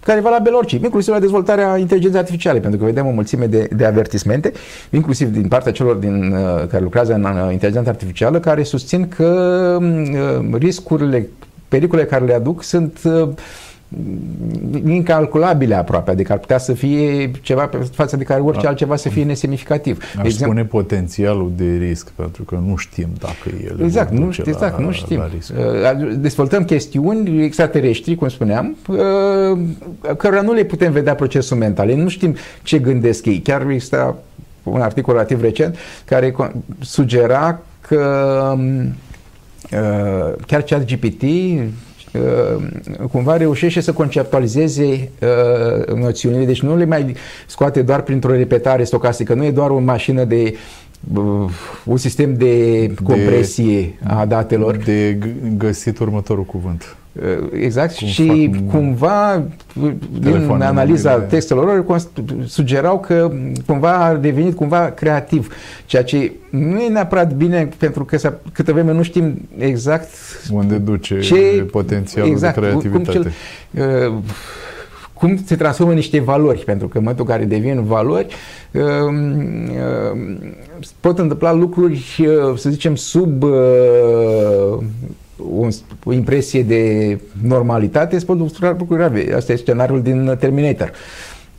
Care 0.06 0.18
e 0.18 0.22
valabil 0.22 0.54
orice, 0.54 0.76
inclusiv 0.76 1.14
la 1.14 1.20
dezvoltarea 1.20 1.78
inteligenței 1.78 2.20
artificiale, 2.20 2.60
pentru 2.60 2.80
că 2.80 2.86
vedem 2.86 3.08
o 3.08 3.12
mulțime 3.12 3.46
de, 3.46 3.68
de 3.72 3.86
avertismente, 3.86 4.52
inclusiv 4.90 5.28
din 5.28 5.48
partea 5.48 5.72
celor 5.72 5.96
din, 5.96 6.32
uh, 6.32 6.68
care 6.68 6.84
lucrează 6.84 7.14
în 7.14 7.24
uh, 7.24 7.52
inteligența 7.52 7.90
artificială, 7.90 8.40
care 8.40 8.64
susțin 8.64 9.08
că 9.08 9.78
uh, 9.82 10.58
riscurile, 10.58 11.28
pericolele 11.68 12.08
care 12.08 12.26
le 12.26 12.34
aduc 12.34 12.64
sunt 12.64 13.00
uh, 13.04 13.30
incalculabile 14.86 15.76
aproape, 15.76 16.12
adică 16.12 16.32
ar 16.32 16.38
putea 16.38 16.58
să 16.58 16.74
fie 16.74 17.32
ceva 17.42 17.66
pe 17.68 17.78
față 17.78 18.18
de 18.18 18.24
care 18.24 18.42
orice 18.42 18.62
Da. 18.62 18.68
altceva 18.70 18.96
să 18.96 19.10
fie 19.10 19.24
nesemnificativ. 19.24 20.04
Aș 20.18 20.34
spune 20.34 20.66
potențialul 20.66 21.52
de 21.56 21.76
risc, 21.80 22.10
pentru 22.10 22.44
că 22.44 22.56
nu 22.68 22.76
știm 22.76 23.08
dacă 23.20 23.56
el 23.66 23.80
Exact, 23.84 24.10
vor 24.10 24.20
nu, 24.20 24.26
duce 24.26 24.44
exact, 24.46 24.78
la, 24.80 24.86
nu 24.86 24.92
știm. 24.92 25.18
La 25.18 25.30
risc. 25.34 25.52
Uh, 25.58 26.16
Dezvoltăm 26.18 26.64
chestiuni 26.64 27.44
extraterestri, 27.44 28.16
cum 28.16 28.28
spuneam, 28.30 28.76
uh, 28.88 28.98
cărora 30.18 30.42
nu 30.42 30.54
le 30.54 30.64
putem 30.64 30.92
vedea 30.92 31.16
procesul 31.16 31.58
mental. 31.58 31.90
Ei 31.90 31.96
Nu 31.96 32.08
știm 32.10 32.36
ce 32.64 32.80
gândesc 32.80 33.26
ei. 33.26 33.40
Chiar 33.40 33.70
exista 33.70 34.18
un 34.64 34.82
articol 34.82 35.14
relativ 35.14 35.42
recent 35.42 35.78
care 36.06 36.32
co- 36.32 36.52
sugera 36.80 37.60
că 37.88 38.32
um, 38.54 38.78
uh, 39.72 40.34
chiar 40.48 40.62
chat 40.62 40.86
GPT 40.86 41.24
cumva 43.12 43.38
reușește 43.38 43.80
să 43.82 43.92
conceptualizeze 43.94 45.10
uh, 45.22 45.96
noțiunile, 45.96 46.46
deci 46.46 46.62
nu 46.62 46.76
le 46.78 46.86
mai 46.86 47.16
scoate 47.48 47.82
doar 47.82 48.02
printr-o 48.02 48.32
repetare 48.32 48.84
stocastică, 48.84 49.34
nu 49.34 49.46
e 49.46 49.52
doar 49.52 49.70
o 49.70 49.80
mașină 49.80 50.24
de 50.24 50.56
uh, 51.14 51.50
un 51.84 51.98
sistem 51.98 52.34
de 52.34 52.94
compresie 53.04 53.94
a 54.04 54.26
datelor. 54.26 54.76
De 54.78 55.18
g- 55.18 55.58
găsit 55.58 56.00
următorul 56.00 56.44
cuvânt. 56.44 56.96
Uh, 57.14 57.48
Exact, 57.54 57.96
Cum 57.98 58.08
și 58.08 58.50
fac 58.54 58.72
cumva 58.72 59.44
din 59.74 60.00
telefoanele 60.22 60.70
analiza 60.70 61.10
mobile. 61.12 61.28
textelor 61.30 61.66
lor 61.66 61.86
const- 62.00 62.46
sugerau 62.46 63.00
că 63.00 63.32
cumva 63.66 63.92
a 63.94 64.14
devenit 64.16 64.56
cumva 64.56 64.92
creativ, 64.92 65.54
ceea 65.86 66.04
ce 66.04 66.32
nu 66.50 66.80
e 66.80 66.90
neapărat 66.90 67.34
bine 67.34 67.70
pentru 67.78 68.06
că 68.06 68.18
să- 68.18 68.38
câtă 68.54 68.72
vreme 68.74 68.92
nu 68.94 69.02
știm 69.04 69.48
exact 69.58 70.10
Unde 70.52 70.78
duce 70.78 71.20
ce 71.20 71.66
potențialul 71.72 72.32
exact, 72.32 72.54
de 72.56 72.60
creativitate. 72.62 73.04
Cum, 73.20 73.32
cel, 73.74 74.08
uh, 74.08 74.14
cum 75.14 75.38
se 75.46 75.56
transformă 75.56 75.92
în 75.92 75.98
niște 75.98 76.20
valori, 76.20 76.64
pentru 76.64 76.88
că 76.88 76.98
în 76.98 77.04
momentul 77.04 77.26
în 77.28 77.32
care 77.32 77.46
devin 77.48 77.84
valori, 77.84 78.28
uh, 78.72 78.82
uh, 78.82 80.38
pot 81.00 81.20
întâmpla 81.20 81.54
lucruri, 81.54 82.16
uh, 82.20 82.58
să 82.58 82.70
zicem, 82.70 82.96
sub 82.96 83.44
uh, 85.44 85.50
un, 85.58 85.70
o 86.04 86.14
impresie 86.14 86.64
de 86.64 87.18
normalitate, 87.44 88.18
se 88.20 88.26
pot 88.26 88.40
întâmpla 88.40 88.70
lucruri 88.70 89.00
grave. 89.00 89.34
Asta 89.36 89.52
e 89.52 89.56
scenariul 89.56 90.02
din 90.02 90.36
Terminator 90.40 90.92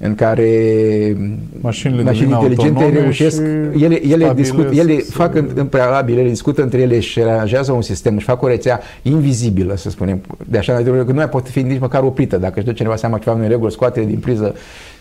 în 0.04 0.14
care 0.14 0.46
Mașinile 1.60 2.02
mașini 2.02 2.28
devin 2.28 2.42
inteligente 2.42 2.78
autonome 2.78 3.00
reușesc, 3.00 3.36
și 3.36 3.84
ele, 3.84 4.06
ele, 4.06 4.24
stabilesc 4.24 4.34
discut, 4.34 4.78
ele 4.78 5.00
să- 5.00 5.10
fac 5.10 5.34
în, 5.34 5.50
în 5.54 5.66
prealabil, 5.66 6.18
ele 6.18 6.28
discută 6.28 6.62
între 6.62 6.80
ele 6.80 7.00
și 7.00 7.20
aranjează 7.20 7.72
un 7.72 7.82
sistem, 7.82 8.14
își 8.14 8.24
fac 8.24 8.42
o 8.42 8.46
rețea 8.46 8.80
invizibilă, 9.02 9.76
să 9.76 9.90
spunem, 9.90 10.20
de 10.46 10.58
așa 10.58 10.72
natură 10.72 11.04
că 11.04 11.10
nu 11.10 11.16
mai 11.16 11.28
poate 11.28 11.50
fi 11.50 11.60
nici 11.62 11.80
măcar 11.80 12.02
oprită. 12.02 12.36
Dacă 12.36 12.52
își 12.56 12.66
dă 12.66 12.72
cineva 12.72 12.96
seama 12.96 13.16
că 13.16 13.22
ceva 13.22 13.36
nu 13.36 13.42
e 13.42 13.44
în 13.44 13.50
regulă, 13.50 13.70
scoate 13.70 14.00
din 14.00 14.18
priză 14.18 14.54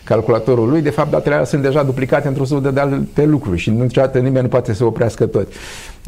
calculatorul 0.04 0.68
lui, 0.68 0.80
de 0.82 0.90
fapt 0.90 1.10
datele 1.10 1.34
alea 1.34 1.46
sunt 1.46 1.62
deja 1.62 1.82
duplicate 1.82 2.28
într-o 2.28 2.44
sută 2.44 2.70
de 2.70 2.80
alte 2.80 3.24
lucruri 3.24 3.58
și 3.58 3.70
niciodată 3.70 4.18
nimeni 4.18 4.42
nu 4.42 4.48
poate 4.48 4.72
să 4.72 4.84
oprească 4.84 5.26
tot. 5.26 5.46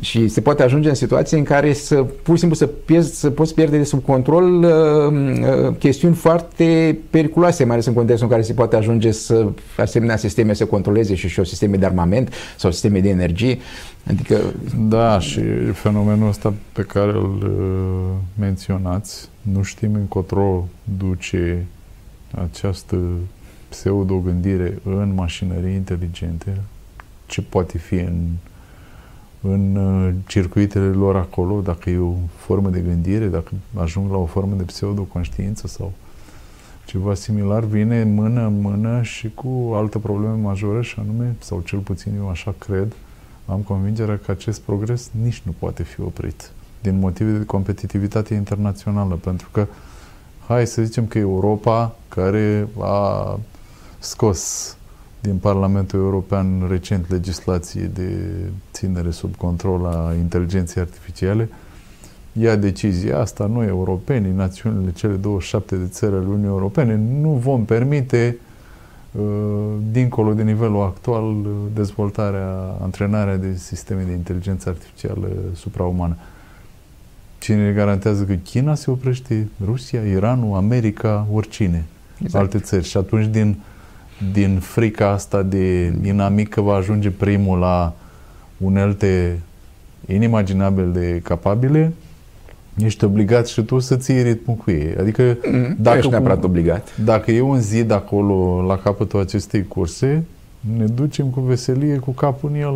Și 0.00 0.28
se 0.28 0.40
poate 0.40 0.62
ajunge 0.62 0.88
în 0.88 0.94
situații 0.94 1.38
în 1.38 1.44
care 1.44 1.72
să 1.72 1.94
pur 2.02 2.34
și 2.34 2.40
simplu 2.40 2.56
să, 2.56 2.66
pierzi, 2.66 3.20
să 3.20 3.30
poți 3.30 3.54
pierde 3.54 3.76
de 3.76 3.84
sub 3.84 4.04
control 4.04 4.62
uh, 4.62 4.70
uh, 5.68 5.76
chestiuni 5.78 6.14
foarte 6.14 6.98
periculoase, 7.10 7.64
mai 7.64 7.72
ales 7.72 7.86
în 7.86 7.92
contextul 7.92 8.26
în 8.26 8.32
care 8.32 8.46
se 8.46 8.52
poate 8.52 8.76
ajunge 8.76 9.10
să 9.10 9.46
asemenea 9.76 10.16
sisteme 10.16 10.52
să 10.52 10.64
controleze 10.64 11.14
și, 11.14 11.28
și 11.28 11.40
o 11.40 11.44
sisteme 11.44 11.76
de 11.76 11.86
armament 11.86 12.32
sau 12.56 12.70
sisteme 12.70 13.00
de 13.00 13.08
energie. 13.08 13.58
Adică 14.10 14.40
Da, 14.88 15.18
și 15.18 15.40
fenomenul 15.72 16.28
ăsta 16.28 16.54
pe 16.72 16.82
care 16.82 17.10
îl 17.10 17.38
uh, 17.42 18.20
menționați, 18.38 19.28
nu 19.42 19.62
știm 19.62 19.94
încotro 19.94 20.68
duce 20.98 21.66
această 22.50 22.98
pseudo-gândire 23.68 24.78
în 24.84 25.12
mașinării 25.14 25.74
inteligente, 25.74 26.60
ce 27.26 27.42
poate 27.42 27.78
fi 27.78 27.94
în, 27.94 28.20
în 29.48 29.76
uh, 29.76 30.14
circuitele 30.26 30.86
lor 30.86 31.16
acolo, 31.16 31.60
dacă 31.60 31.90
e 31.90 31.98
o 31.98 32.14
formă 32.36 32.68
de 32.68 32.80
gândire, 32.80 33.26
dacă 33.26 33.50
ajung 33.74 34.10
la 34.10 34.16
o 34.16 34.24
formă 34.24 34.54
de 34.54 34.62
pseudo-conștiință 34.62 35.66
sau 35.66 35.92
ceva 36.86 37.14
similar, 37.14 37.64
vine 37.64 38.00
în 38.00 38.14
mână 38.14 38.46
în 38.46 38.60
mână 38.60 39.02
și 39.02 39.30
cu 39.34 39.72
altă 39.74 39.98
problemă 39.98 40.38
majoră 40.42 40.82
și 40.82 40.94
anume, 40.98 41.36
sau 41.38 41.62
cel 41.64 41.78
puțin 41.78 42.12
eu 42.16 42.28
așa 42.28 42.54
cred, 42.58 42.92
am 43.46 43.60
convingerea 43.60 44.20
că 44.24 44.30
acest 44.30 44.60
progres 44.60 45.10
nici 45.22 45.42
nu 45.44 45.54
poate 45.58 45.82
fi 45.82 46.00
oprit 46.00 46.50
din 46.80 46.98
motive 46.98 47.38
de 47.38 47.44
competitivitate 47.44 48.34
internațională, 48.34 49.14
pentru 49.14 49.48
că 49.52 49.66
hai 50.46 50.66
să 50.66 50.82
zicem 50.82 51.06
că 51.06 51.18
Europa, 51.18 51.96
care 52.08 52.68
a 52.80 53.38
scos 53.98 54.76
din 55.24 55.36
Parlamentul 55.36 55.98
European 55.98 56.66
recent 56.68 57.10
legislație 57.10 57.90
de 57.94 58.08
ținere 58.72 59.10
sub 59.10 59.36
control 59.36 59.86
a 59.86 60.14
inteligenței 60.18 60.82
artificiale, 60.82 61.48
ia 62.32 62.56
decizia 62.56 63.18
asta, 63.18 63.46
noi 63.46 63.66
europenii, 63.66 64.32
națiunile, 64.32 64.92
cele 64.92 65.14
27 65.14 65.76
de 65.76 65.86
țări 65.86 66.14
ale 66.14 66.24
Uniunii 66.24 66.46
Europene, 66.46 66.96
nu 67.20 67.28
vom 67.28 67.64
permite 67.64 68.38
uh, 69.12 69.22
dincolo 69.90 70.32
de 70.32 70.42
nivelul 70.42 70.82
actual 70.82 71.24
uh, 71.24 71.50
dezvoltarea, 71.74 72.76
antrenarea 72.82 73.36
de 73.36 73.56
sisteme 73.56 74.02
de 74.02 74.12
inteligență 74.12 74.68
artificială 74.68 75.28
supraumană. 75.54 76.16
Cine 77.38 77.66
ne 77.66 77.72
garantează 77.72 78.24
că 78.24 78.34
China 78.34 78.74
se 78.74 78.90
oprește, 78.90 79.48
Rusia, 79.64 80.00
Iranul, 80.00 80.56
America, 80.56 81.26
oricine, 81.32 81.84
Exact. 82.18 82.42
alte 82.42 82.58
țări. 82.58 82.84
Și 82.84 82.96
atunci 82.96 83.26
din, 83.26 83.56
din 84.32 84.58
frica 84.60 85.08
asta 85.10 85.42
de 85.42 85.92
inamic 86.04 86.48
că 86.48 86.60
va 86.60 86.74
ajunge 86.74 87.10
primul 87.10 87.58
la 87.58 87.92
unelte 88.56 89.38
inimaginabil 90.06 90.92
de 90.92 91.20
capabile, 91.24 91.92
ești 92.76 93.04
obligat 93.04 93.46
și 93.46 93.62
tu 93.62 93.78
să 93.78 93.96
ții 93.96 94.22
ritmul 94.22 94.56
cu 94.56 94.70
ei. 94.70 94.94
Adică 95.00 95.36
mm, 95.50 95.58
nu 95.60 95.74
dacă, 95.78 95.96
ești 95.98 96.10
neapărat 96.10 96.40
cum- 96.40 96.48
obligat. 96.50 96.96
dacă 97.04 97.30
e 97.30 97.40
un 97.40 97.60
zid 97.60 97.90
acolo 97.90 98.64
la 98.66 98.78
capătul 98.78 99.20
acestei 99.20 99.66
curse, 99.68 100.24
ne 100.78 100.84
ducem 100.84 101.26
cu 101.26 101.40
veselie 101.40 101.96
cu 101.96 102.10
capul 102.10 102.50
în 102.54 102.60
el. 102.60 102.74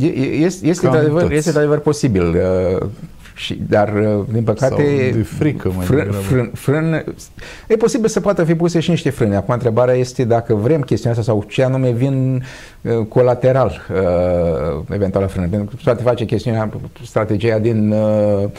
E- 0.00 0.20
e- 0.20 0.44
Este, 0.44 0.66
este, 0.66 0.84
Cam 0.84 0.92
de 0.94 0.98
adevăr, 0.98 1.22
toți. 1.22 1.34
este 1.34 1.52
de 1.52 1.58
adevăr 1.58 1.78
posibil, 1.78 2.22
uh, 2.28 2.86
și, 3.34 3.62
dar 3.68 3.94
uh, 3.94 4.24
din 4.32 4.42
păcate 4.42 4.74
Sau 4.74 5.12
de 5.12 5.22
frică 5.22 5.72
mai 5.76 5.84
frân, 5.84 5.98
degrabă. 5.98 6.22
frân, 6.22 6.50
frân, 6.54 7.04
e 7.68 7.76
posibil 7.76 8.08
să 8.08 8.20
poată 8.20 8.44
fi 8.44 8.54
puse 8.54 8.80
și 8.80 8.90
niște 8.90 9.10
frâne. 9.10 9.36
Acum 9.36 9.54
întrebarea 9.54 9.94
este 9.94 10.24
dacă 10.24 10.54
vrem 10.54 10.80
chestiunea 10.80 11.18
asta 11.18 11.32
sau 11.32 11.44
ce 11.48 11.62
anume 11.62 11.90
vin 11.90 12.44
uh, 12.80 13.06
colateral 13.08 13.80
uh, 13.90 14.84
eventual 14.90 15.22
la 15.22 15.28
frână. 15.28 15.46
Pentru 15.46 15.76
că 15.76 15.82
poate 15.84 16.02
face 16.02 16.24
chestiunea, 16.24 16.70
strategia 17.02 17.58
din 17.58 17.90
uh, 17.90 18.34
uh, 18.42 18.50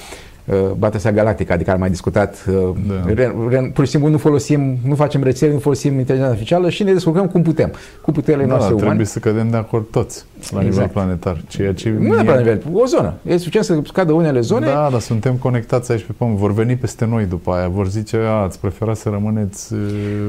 Battlestar 0.77 1.13
Galactica, 1.13 1.53
adică 1.53 1.71
am 1.71 1.79
mai 1.79 1.89
discutat. 1.89 2.45
Uh, 2.49 2.53
Da. 2.87 3.13
re, 3.13 3.35
re, 3.49 3.71
pur 3.73 3.85
și 3.85 3.91
simplu 3.91 4.09
nu 4.09 4.17
folosim, 4.17 4.77
nu 4.87 4.95
facem 4.95 5.23
rețele, 5.23 5.51
nu 5.53 5.59
folosim 5.59 5.91
inteligența 5.97 6.25
artificială 6.27 6.69
și 6.69 6.83
ne 6.83 6.93
descurcăm 6.93 7.27
cum 7.27 7.41
putem, 7.41 7.71
cu 8.01 8.11
puterile 8.11 8.43
Da, 8.43 8.49
noastre 8.49 8.67
trebuie 8.69 8.89
umane. 8.91 9.07
să 9.07 9.19
cădem 9.19 9.49
de 9.49 9.57
acord 9.57 9.85
toți 9.91 10.25
la 10.51 10.57
nivel 10.57 10.65
Exact. 10.73 10.91
planetar. 10.91 11.41
Ceea 11.47 11.73
ce 11.73 11.89
Nu 11.89 11.99
mie- 11.99 12.07
neapărat 12.09 12.33
la 12.35 12.39
nivel, 12.41 12.61
o 12.73 12.85
zonă. 12.85 13.13
E 13.27 13.37
suficient 13.37 13.65
să 13.65 13.79
scadă 13.85 14.11
unele 14.13 14.39
zone. 14.39 14.65
Da, 14.65 14.87
dar 14.91 14.99
suntem 14.99 15.33
conectați 15.35 15.91
aici 15.91 16.03
pe 16.03 16.11
pământ. 16.17 16.37
Vor 16.37 16.53
veni 16.53 16.75
peste 16.75 17.05
noi 17.05 17.25
după 17.25 17.51
aia. 17.51 17.67
Vor 17.67 17.87
zice, 17.87 18.17
a, 18.17 18.29
ați 18.31 18.59
prefera 18.59 18.93
să 18.93 19.09
rămâneți 19.09 19.73
uh, 19.73 19.79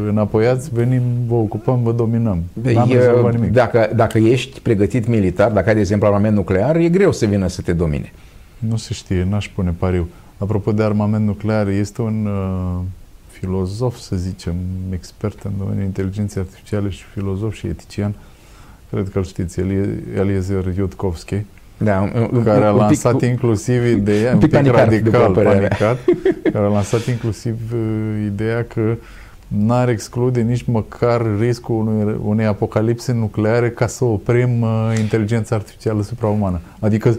înapoiați, 0.09 0.71
venim, 0.73 1.03
vă 1.29 1.35
ocupăm, 1.35 1.81
vă 1.83 1.93
dominăm. 1.93 2.43
N-am 2.75 2.91
E, 2.91 2.95
rezolvat 2.99 3.35
nimic. 3.35 3.53
dacă, 3.53 3.91
dacă 3.95 4.19
ești 4.19 4.61
pregătit 4.61 5.07
militar, 5.09 5.51
dacă 5.51 5.69
ai, 5.69 5.75
de 5.75 5.81
exemplu, 5.81 6.07
armament 6.07 6.35
nuclear, 6.37 6.77
e 6.77 6.89
greu 6.89 7.13
să 7.13 7.27
vină 7.27 7.47
să 7.49 7.61
te 7.63 7.73
domine. 7.73 8.13
Nu 8.59 8.77
se 8.77 8.95
știe, 8.95 9.27
n-aș 9.31 9.49
pune 9.49 9.75
pariu. 9.79 10.09
Apropo 10.39 10.73
de 10.73 10.83
armament 10.83 11.27
nuclear, 11.27 11.69
este 11.69 12.03
un 12.03 12.27
uh, 12.27 12.83
filozof, 13.31 13.97
să 13.97 14.17
zicem, 14.17 14.55
expert 14.93 15.43
în 15.43 15.51
domeniul 15.59 15.85
inteligenței 15.85 16.43
artificiale 16.43 16.89
și 16.89 17.03
filozof 17.05 17.55
și 17.55 17.67
etician, 17.67 18.15
cred 18.91 19.09
că 19.13 19.19
îl 19.19 19.25
știți, 19.25 19.61
Elie- 19.61 20.03
Eliezer 20.17 20.75
Yudkovsky, 20.77 21.45
Da, 21.79 22.01
un, 22.15 22.29
un- 22.33 22.43
care 22.43 22.65
a 22.65 22.69
un 22.73 22.79
pic- 22.79 22.81
lansat 22.87 23.23
inclusiv 23.23 23.85
ideea, 23.87 24.33
un 24.33 24.39
pic 24.39 24.51
panicat, 24.51 24.75
radical, 24.77 25.11
după 25.11 25.31
părerea 25.33 25.59
mea. 25.61 25.69
panicat, 25.69 25.99
care 26.53 26.65
a 26.65 26.69
lansat 26.69 27.07
inclusiv 27.07 27.55
uh, 27.75 28.25
ideea 28.27 28.65
că 28.65 28.95
n-ar 29.49 29.89
exclude 29.89 30.41
nici 30.41 30.65
măcar 30.67 31.39
riscul 31.39 31.75
unui, 31.77 32.17
unei 32.25 32.47
apocalipse 32.47 33.13
nucleare 33.13 33.71
ca 33.71 33.87
să 33.87 34.05
oprim 34.05 34.61
uh, 34.63 34.95
inteligența 34.99 35.55
artificială 35.55 36.03
supraumană. 36.03 36.61
Adică 36.79 37.11
să, 37.13 37.19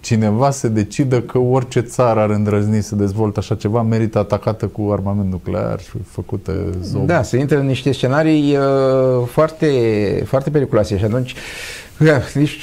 cineva 0.00 0.50
se 0.50 0.68
decidă 0.68 1.20
că 1.20 1.38
orice 1.38 1.80
țară 1.80 2.20
ar 2.20 2.30
îndrăzni 2.30 2.82
să 2.82 2.94
dezvolte 2.94 3.38
așa 3.38 3.54
ceva, 3.54 3.82
merită 3.82 4.18
atacată 4.18 4.66
cu 4.66 4.88
armament 4.92 5.30
nuclear 5.30 5.80
și 5.80 5.90
făcută 6.06 6.52
zob. 6.82 7.06
Da, 7.06 7.22
se 7.22 7.38
intră 7.38 7.58
în 7.58 7.66
niște 7.66 7.92
scenarii 7.92 8.56
uh, 8.56 9.26
foarte, 9.26 9.68
foarte 10.26 10.50
periculoase 10.50 10.98
și 10.98 11.04
atunci 11.04 11.34
uh, 12.00 12.32
nici 12.34 12.58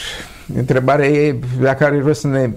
întrebarea 0.56 1.08
e 1.08 1.36
la 1.60 1.74
care 1.74 1.98
vreau 1.98 2.14
să 2.14 2.28
ne 2.28 2.54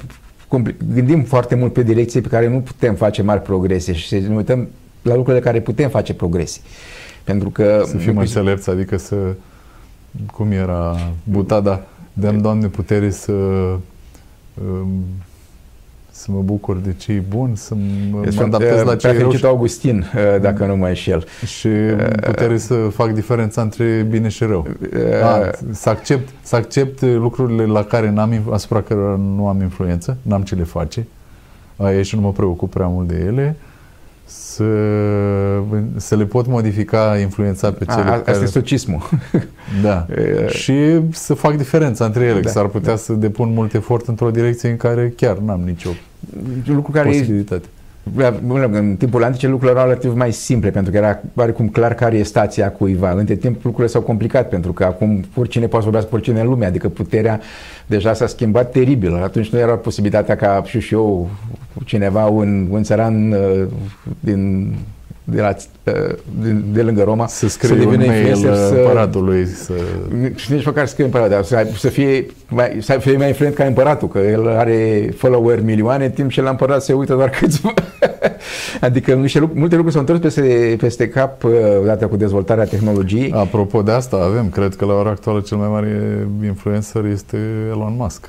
compli- 0.48 0.76
gândim 0.94 1.22
foarte 1.22 1.54
mult 1.54 1.72
pe 1.72 1.82
direcții 1.82 2.20
pe 2.20 2.28
care 2.28 2.48
nu 2.48 2.60
putem 2.60 2.94
face 2.94 3.22
mari 3.22 3.42
progrese 3.42 3.92
și 3.92 4.08
să 4.08 4.14
ne 4.28 4.34
uităm 4.36 4.68
la 5.02 5.14
lucrurile 5.14 5.42
care 5.42 5.60
putem 5.60 5.88
face 5.88 6.14
progrese. 6.14 6.60
Pentru 7.24 7.50
că 7.50 7.82
Să 7.86 7.96
fim 7.96 8.18
înțelepți, 8.18 8.70
adică 8.70 8.96
să... 8.96 9.16
Cum 10.32 10.50
era 10.50 10.96
Butada? 11.24 11.86
Dăm, 12.12 12.38
Doamne, 12.38 12.66
putere 12.66 13.10
să... 13.10 13.32
um, 14.62 15.04
Să 16.10 16.26
mă 16.30 16.40
bucur 16.40 16.76
de 16.76 16.94
ce 16.98 17.12
e 17.12 17.22
bun, 17.28 17.54
să 17.54 17.74
mă, 18.10 18.30
mă 18.34 18.42
adaptez 18.42 18.82
la 18.82 18.96
ce 18.96 19.06
e 19.06 19.10
rău 19.10 19.18
și, 19.18 19.22
fericitul 19.22 19.48
Augustin, 19.48 19.98
uh, 19.98 20.40
dacă 20.40 20.66
nu 20.66 20.76
mă 20.76 20.86
înșel. 20.86 21.24
și 21.46 21.68
putere 22.20 22.58
să 22.58 22.74
fac 22.74 23.12
diferența 23.12 23.62
între 23.62 24.06
bine 24.10 24.28
și 24.28 24.44
rău. 24.44 24.66
Uh, 24.80 25.22
A, 25.22 25.50
să, 25.70 25.88
accept, 25.88 26.28
să 26.42 26.56
accept 26.56 27.00
lucrurile 27.02 27.66
la 27.66 27.84
care 27.84 28.10
n-am, 28.10 28.32
inf- 28.34 28.52
asupra 28.52 28.80
cărora 28.82 29.16
nu 29.16 29.48
am 29.48 29.60
influență, 29.60 30.16
n-am 30.22 30.42
ce 30.42 30.54
le 30.54 30.62
face, 30.62 31.06
aia 31.76 32.02
și 32.02 32.14
nu 32.14 32.20
mă 32.20 32.32
preocup 32.32 32.70
prea 32.70 32.86
mult 32.86 33.08
de 33.08 33.22
ele, 33.26 33.56
să, 34.24 34.64
să 35.96 36.16
le 36.16 36.24
pot 36.24 36.46
modifica, 36.46 37.18
influența 37.20 37.72
pe 37.72 37.84
cele 37.84 38.00
a, 38.00 38.04
care... 38.04 38.30
asta 38.30 38.42
e 38.42 38.46
stocismul. 38.46 39.02
Da. 39.82 40.06
Uh, 40.18 40.48
Și 40.48 41.00
să 41.10 41.34
fac 41.34 41.56
diferența 41.56 42.04
între 42.04 42.24
ele, 42.24 42.34
Da, 42.34 42.40
că 42.40 42.48
s-ar 42.48 42.66
putea 42.66 42.96
să 42.96 43.12
depun 43.12 43.52
mult 43.52 43.74
efort 43.74 44.06
într-o 44.06 44.30
direcție 44.30 44.70
în 44.70 44.76
care 44.76 45.12
chiar 45.16 45.36
n-am 45.38 45.60
nicio 45.60 45.90
lucru 46.66 46.92
care 46.92 47.08
e 47.08 47.18
posibilitate. 47.18 47.66
Da, 47.66 47.66
bine, 47.66 47.73
În 48.70 48.96
timpul 48.98 49.24
antice 49.24 49.48
lucrurile 49.48 49.78
erau 49.78 49.88
relativ 49.88 50.16
mai 50.16 50.32
simple, 50.32 50.70
pentru 50.70 50.92
că 50.92 50.96
era 50.96 51.20
oarecum 51.34 51.68
clar 51.68 51.94
care 51.94 52.16
e 52.16 52.22
stația 52.22 52.72
cuiva. 52.72 53.10
Între 53.10 53.34
timp 53.34 53.54
lucrurile 53.54 53.92
s-au 53.92 54.00
complicat, 54.00 54.48
pentru 54.48 54.72
că 54.72 54.84
acum 54.84 55.24
oricine 55.34 55.66
poate 55.66 55.84
să 55.84 55.90
vorbească 55.90 56.08
cu 56.08 56.14
oricine 56.14 56.40
în 56.40 56.46
lume, 56.46 56.66
adică 56.66 56.88
puterea 56.88 57.40
deja 57.86 58.12
s-a 58.12 58.26
schimbat 58.26 58.70
teribil. 58.70 59.22
Atunci 59.22 59.48
nu 59.48 59.58
era 59.58 59.74
posibilitatea 59.74 60.36
ca 60.36 60.62
și 60.66 60.80
și 60.80 60.94
eu, 60.94 61.30
cineva, 61.84 62.26
un, 62.26 62.66
un 62.70 62.82
țăran 62.82 63.32
uh, 63.32 63.66
din, 64.20 64.74
de, 65.24 65.40
la, 65.40 65.54
uh, 65.84 66.14
din, 66.42 66.64
de 66.72 66.82
lângă 66.82 67.02
Roma, 67.02 67.26
Să 67.26 67.48
scrie 67.48 67.72
un 67.72 67.78
devină 67.78 68.04
mail 68.06 68.26
influencer, 68.26 68.54
să- 68.54 68.74
împăratului, 68.74 69.46
să... 69.46 69.72
și 70.34 70.52
nici 70.52 70.64
măcar 70.64 70.84
să 70.84 70.90
scrie 70.90 71.04
împărat, 71.04 71.30
dar 71.30 71.44
să, 71.44 71.66
să, 71.76 71.88
fie 71.88 72.26
mai, 72.48 72.78
să 72.80 72.96
fie 73.00 73.16
mai 73.16 73.28
influent 73.28 73.54
ca 73.54 73.64
împăratul, 73.64 74.08
că 74.08 74.18
el 74.18 74.48
are 74.48 75.08
follower 75.16 75.62
milioane, 75.62 76.04
în 76.04 76.10
timp 76.10 76.30
ce 76.30 76.42
la 76.42 76.50
împărat 76.50 76.82
se 76.82 76.92
uită 76.92 77.14
doar 77.14 77.30
câțiva. 77.30 77.74
adică 78.80 79.12
niște 79.14 79.38
lucruri, 79.38 79.60
multe 79.60 79.74
lucruri 79.74 79.96
s-au 79.96 80.04
întors 80.06 80.34
peste, 80.34 80.76
peste 80.78 81.08
cap 81.08 81.44
uh, 81.44 81.52
odată 81.82 82.06
cu 82.06 82.16
dezvoltarea 82.16 82.64
tehnologiei. 82.64 83.32
Apropo 83.32 83.82
de 83.82 83.90
asta, 83.90 84.16
avem, 84.16 84.48
cred 84.48 84.74
că 84.74 84.84
la 84.84 84.94
ora 84.94 85.10
actuală 85.10 85.40
cel 85.40 85.56
mai 85.56 85.68
mare 85.68 86.28
influencer 86.44 87.04
este 87.04 87.38
Elon 87.70 87.94
Musk, 87.98 88.28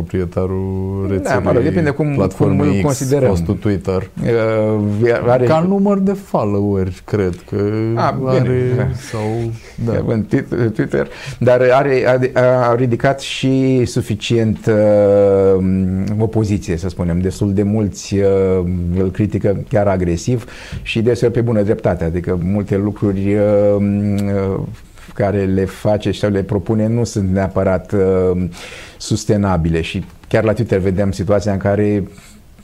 proprietarul 0.00 1.06
rețelei 1.10 1.40
mă 1.44 1.52
rog, 1.52 1.62
depinde 1.62 1.90
cum- 1.90 2.14
platformei 2.14 2.58
cum 2.58 2.68
îl 2.68 2.74
X, 2.74 2.82
considerăm. 2.84 3.28
fostul 3.28 3.54
Twitter. 3.54 4.10
Uh, 4.22 5.10
are, 5.28 5.44
Ca 5.46 5.64
număr 5.68 5.98
de 5.98 6.12
followeri, 6.12 7.02
cred 7.04 7.34
că 7.50 7.56
A, 7.94 8.10
bine. 8.18 8.30
are, 8.40 8.90
sau, 9.10 9.20
da. 9.84 10.04
în 10.06 10.24
Twi- 10.26 10.72
Twitter, 10.74 11.08
dar 11.38 11.60
are, 11.72 12.04
a, 12.34 12.40
a 12.68 12.74
ridicat 12.74 13.20
și 13.20 13.84
suficient 13.84 14.66
uh, 14.66 15.64
opoziție, 16.18 16.76
să 16.76 16.88
spunem. 16.88 17.20
Destul 17.20 17.52
de 17.54 17.62
mulți 17.62 18.14
uh, 18.14 18.24
îl 18.98 19.10
critică 19.10 19.56
chiar 19.68 19.86
agresiv 19.86 20.44
și 20.82 21.02
deseori 21.02 21.34
pe 21.34 21.40
bună 21.40 21.62
dreptate. 21.62 22.04
Adică 22.04 22.38
multe 22.42 22.76
lucruri 22.76 23.34
uh, 23.34 23.40
uh, 23.80 24.60
care 25.16 25.44
le 25.44 25.64
face 25.64 26.12
sau 26.12 26.30
le 26.30 26.42
propune 26.42 26.86
nu 26.86 27.04
sunt 27.04 27.30
neapărat 27.30 27.92
uh, 27.92 28.48
sustenabile 28.96 29.80
și 29.80 30.04
chiar 30.28 30.44
la 30.44 30.52
Twitter 30.52 30.78
vedem 30.78 31.12
situația 31.12 31.52
în 31.52 31.58
care 31.58 32.08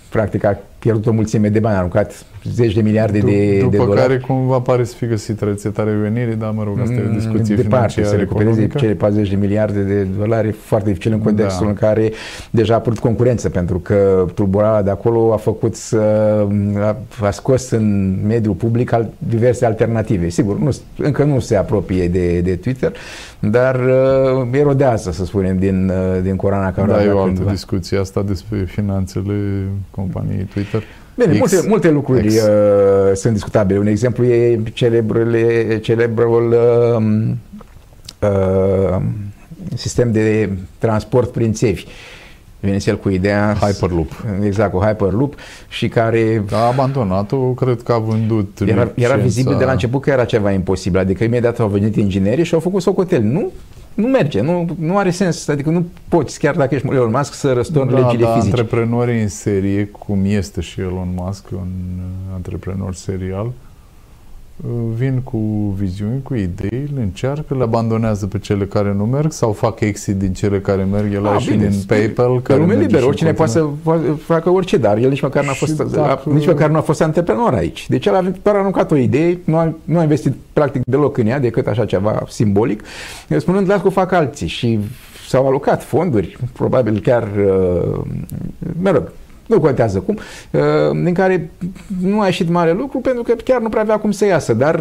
practic 0.09 0.45
a 0.45 0.59
pierdut 0.79 1.07
o 1.07 1.13
mulțime 1.13 1.49
de 1.49 1.61
bani, 1.61 1.75
a 1.75 1.79
aruncat 1.79 2.25
zeci 2.45 2.75
de 2.75 2.81
miliarde 2.81 3.19
Du- 3.19 3.27
de, 3.27 3.59
După 3.59 3.71
de 3.71 3.77
dolari. 3.77 4.01
care 4.01 4.19
cumva 4.19 4.59
pare 4.61 4.85
să 4.85 4.95
fi 4.97 5.07
găsit 5.07 5.41
rețeta 5.41 5.83
revenirii, 5.85 6.35
dar 6.35 6.51
mă 6.51 6.63
rog, 6.65 6.79
asta 6.81 6.95
e 6.95 7.09
o 7.11 7.13
discuție 7.15 7.55
Mm, 7.55 7.63
departe 7.63 7.89
să 7.89 7.95
financiară 7.95 8.17
recupereze 8.21 8.51
economică. 8.51 8.79
cele 8.79 8.93
40 8.95 9.31
de 9.31 9.37
miliarde 9.37 9.81
de 9.81 10.07
dolari 10.19 10.49
e 10.49 10.55
foarte 10.59 10.89
dificil 10.89 11.13
în 11.13 11.19
contextul 11.19 11.65
Da. 11.65 11.71
în 11.71 11.77
care 11.77 12.13
deja 12.51 12.73
a 12.73 12.77
apărut 12.77 12.99
concurență 12.99 13.49
pentru 13.51 13.79
că 13.79 14.27
tulburarea 14.35 14.83
de 14.83 14.91
acolo 14.91 15.33
a 15.33 15.37
făcut 15.37 15.75
să 15.75 15.99
a, 16.79 16.97
a 17.21 17.31
scos 17.31 17.71
în 17.71 18.17
mediul 18.27 18.55
public 18.55 18.93
al, 18.93 19.09
diverse 19.19 19.65
alternative. 19.67 20.29
Sigur, 20.29 20.59
nu, 20.59 20.71
încă 20.99 21.25
nu 21.25 21.39
se 21.39 21.57
apropie 21.57 22.09
de, 22.09 22.41
de 22.41 22.55
Twitter, 22.57 22.93
dar 23.39 23.75
uh, 23.75 24.49
erodează, 24.51 25.11
să 25.13 25.25
spunem, 25.25 25.59
din, 25.59 25.89
uh, 25.89 26.23
din 26.23 26.37
coroana 26.37 26.73
care 26.73 26.93
Da, 26.93 27.05
e 27.05 27.09
o 27.09 27.19
altă 27.19 27.33
cândva. 27.35 27.51
discuție 27.51 27.99
asta 27.99 28.23
despre 28.23 28.59
finanțele 28.65 29.35
companiei 29.91 30.47
Twitter. 30.53 30.83
Bine, 31.15 31.33
X, 31.33 31.39
multe, 31.39 31.69
multe 31.69 31.91
lucruri 31.91 32.27
X. 32.27 32.35
uh, 32.35 33.15
sunt 33.15 33.33
discutabile. 33.33 33.79
Un 33.79 33.87
exemplu 33.87 34.25
e 34.25 34.63
celebrele, 34.73 35.79
celebrul 35.79 36.55
uh, 36.99 38.29
uh, 38.31 39.03
sistem 39.75 40.13
de 40.13 40.51
transport 40.79 41.33
prin 41.33 41.53
țevi. 41.53 41.87
Vine 42.61 42.77
el 42.85 42.99
cu 42.99 43.09
ideea 43.09 43.57
Hyperloop. 43.61 44.25
Exact, 44.45 44.73
cu 44.73 44.79
Hyperloop 44.79 45.35
și 45.69 45.89
care 45.89 46.45
A 46.51 46.57
abandonat-o, 46.57 47.37
cred 47.37 47.83
că 47.83 47.93
a 47.93 47.99
vândut 47.99 48.59
era, 48.61 48.73
era 48.81 48.91
licența. 48.95 49.17
vizibil 49.17 49.57
de 49.59 49.65
la 49.65 49.73
început 49.73 50.03
că 50.03 50.11
era 50.11 50.25
ceva 50.25 50.51
imposibil. 50.51 50.99
Adică 50.99 51.25
imediat 51.25 51.59
au 51.59 51.69
venit 51.69 51.97
inginerii 51.97 52.45
și 52.45 52.55
au 52.55 52.61
făcut 52.61 52.83
socotel. 52.83 53.23
Nu, 53.23 53.53
nu 53.95 54.07
merge, 54.07 54.41
nu, 54.41 54.77
nu 54.79 54.99
are 54.99 55.11
sens. 55.11 55.49
Adică 55.49 55.71
nu 55.71 55.87
poți, 56.09 56.39
chiar 56.39 56.55
dacă 56.55 56.75
ești 56.75 56.87
Elon 56.87 57.11
Musk, 57.11 57.33
să 57.35 57.53
răstorni 57.53 57.93
da, 57.93 57.99
legile 57.99 58.25
da, 58.25 58.33
fizice. 58.33 58.57
antreprenorii 58.57 59.23
în 59.23 59.29
serie, 59.29 59.85
cum 59.87 60.25
este 60.25 60.61
și 60.61 60.81
Elon 60.81 61.09
Musk, 61.15 61.45
un 61.53 61.59
uh, 61.59 62.35
antreprenor 62.35 62.95
serial, 62.95 63.47
uh, 63.47 63.53
vin 64.97 65.21
cu 65.25 65.39
viziuni, 65.79 66.21
cu 66.23 66.35
idei, 66.35 66.91
le 66.95 67.03
încearcă, 67.03 67.55
le 67.55 67.63
abandonează 67.63 68.27
pe 68.27 68.39
cele 68.39 68.65
care 68.65 68.93
nu 68.97 69.05
merg 69.05 69.33
sau 69.33 69.53
fac 69.53 69.81
exit 69.81 70.17
din 70.17 70.33
cele 70.33 70.61
care 70.61 70.83
merg. 70.93 71.13
El 71.13 71.27
Ah, 71.27 71.33
a 71.35 71.39
și 71.39 71.51
bine, 71.51 71.67
din 71.69 71.79
PayPal. 71.87 72.41
Că 72.43 72.55
lume 72.55 72.67
merge 72.67 72.83
liber, 72.83 73.01
și 73.01 73.07
oricine 73.07 73.29
în 73.29 73.35
poate 73.35 73.51
să 73.53 73.59
continuare. 73.61 74.15
fa- 74.15 74.25
facă 74.25 74.51
orice, 74.51 74.77
dar 74.77 74.97
el 74.97 75.09
nici 75.09 75.21
măcar 75.21 75.45
n-a 75.45 75.53
Și 75.53 75.59
fost, 75.59 75.77
dacă- 75.93 76.31
nici 76.33 76.47
măcar 76.47 76.71
nu 76.71 76.77
a 76.77 76.81
fost 76.81 77.03
antreprenor 77.03 77.55
aici. 77.55 77.89
Deci 77.89 78.07
el 78.07 78.15
a 78.15 78.33
doar 78.43 78.57
aruncat 78.57 78.91
o 78.91 78.97
idee, 78.97 79.39
nu 79.45 79.57
a, 79.57 79.75
nu 79.85 79.99
a 79.99 80.03
investit 80.03 80.35
practic 80.53 80.83
deloc 80.87 81.17
în 81.19 81.27
ea, 81.27 81.39
decât 81.41 81.67
așa 81.67 81.85
ceva 81.85 82.23
simbolic, 82.29 82.83
spunând, 83.39 83.69
las 83.69 83.81
că 83.81 83.87
o 83.87 83.91
fac 83.91 84.13
alții 84.13 84.47
și 84.49 84.79
s-au 85.29 85.47
alocat 85.47 85.83
fonduri, 85.85 86.37
probabil 86.53 87.01
chiar, 87.01 87.23
uh, 87.23 88.01
mă 88.83 88.91
rog, 88.91 89.13
nu 89.47 89.61
contează 89.61 90.01
cum, 90.01 90.19
din 91.05 91.15
care 91.15 91.51
nu 92.01 92.21
a 92.21 92.27
ieșit 92.27 92.49
mare 92.49 92.73
lucru 92.73 92.99
pentru 92.99 93.23
că 93.23 93.33
chiar 93.45 93.61
nu 93.61 93.69
prea 93.69 93.83
avea 93.83 93.99
cum 93.99 94.11
să 94.11 94.25
iasă, 94.25 94.55
dar 94.55 94.75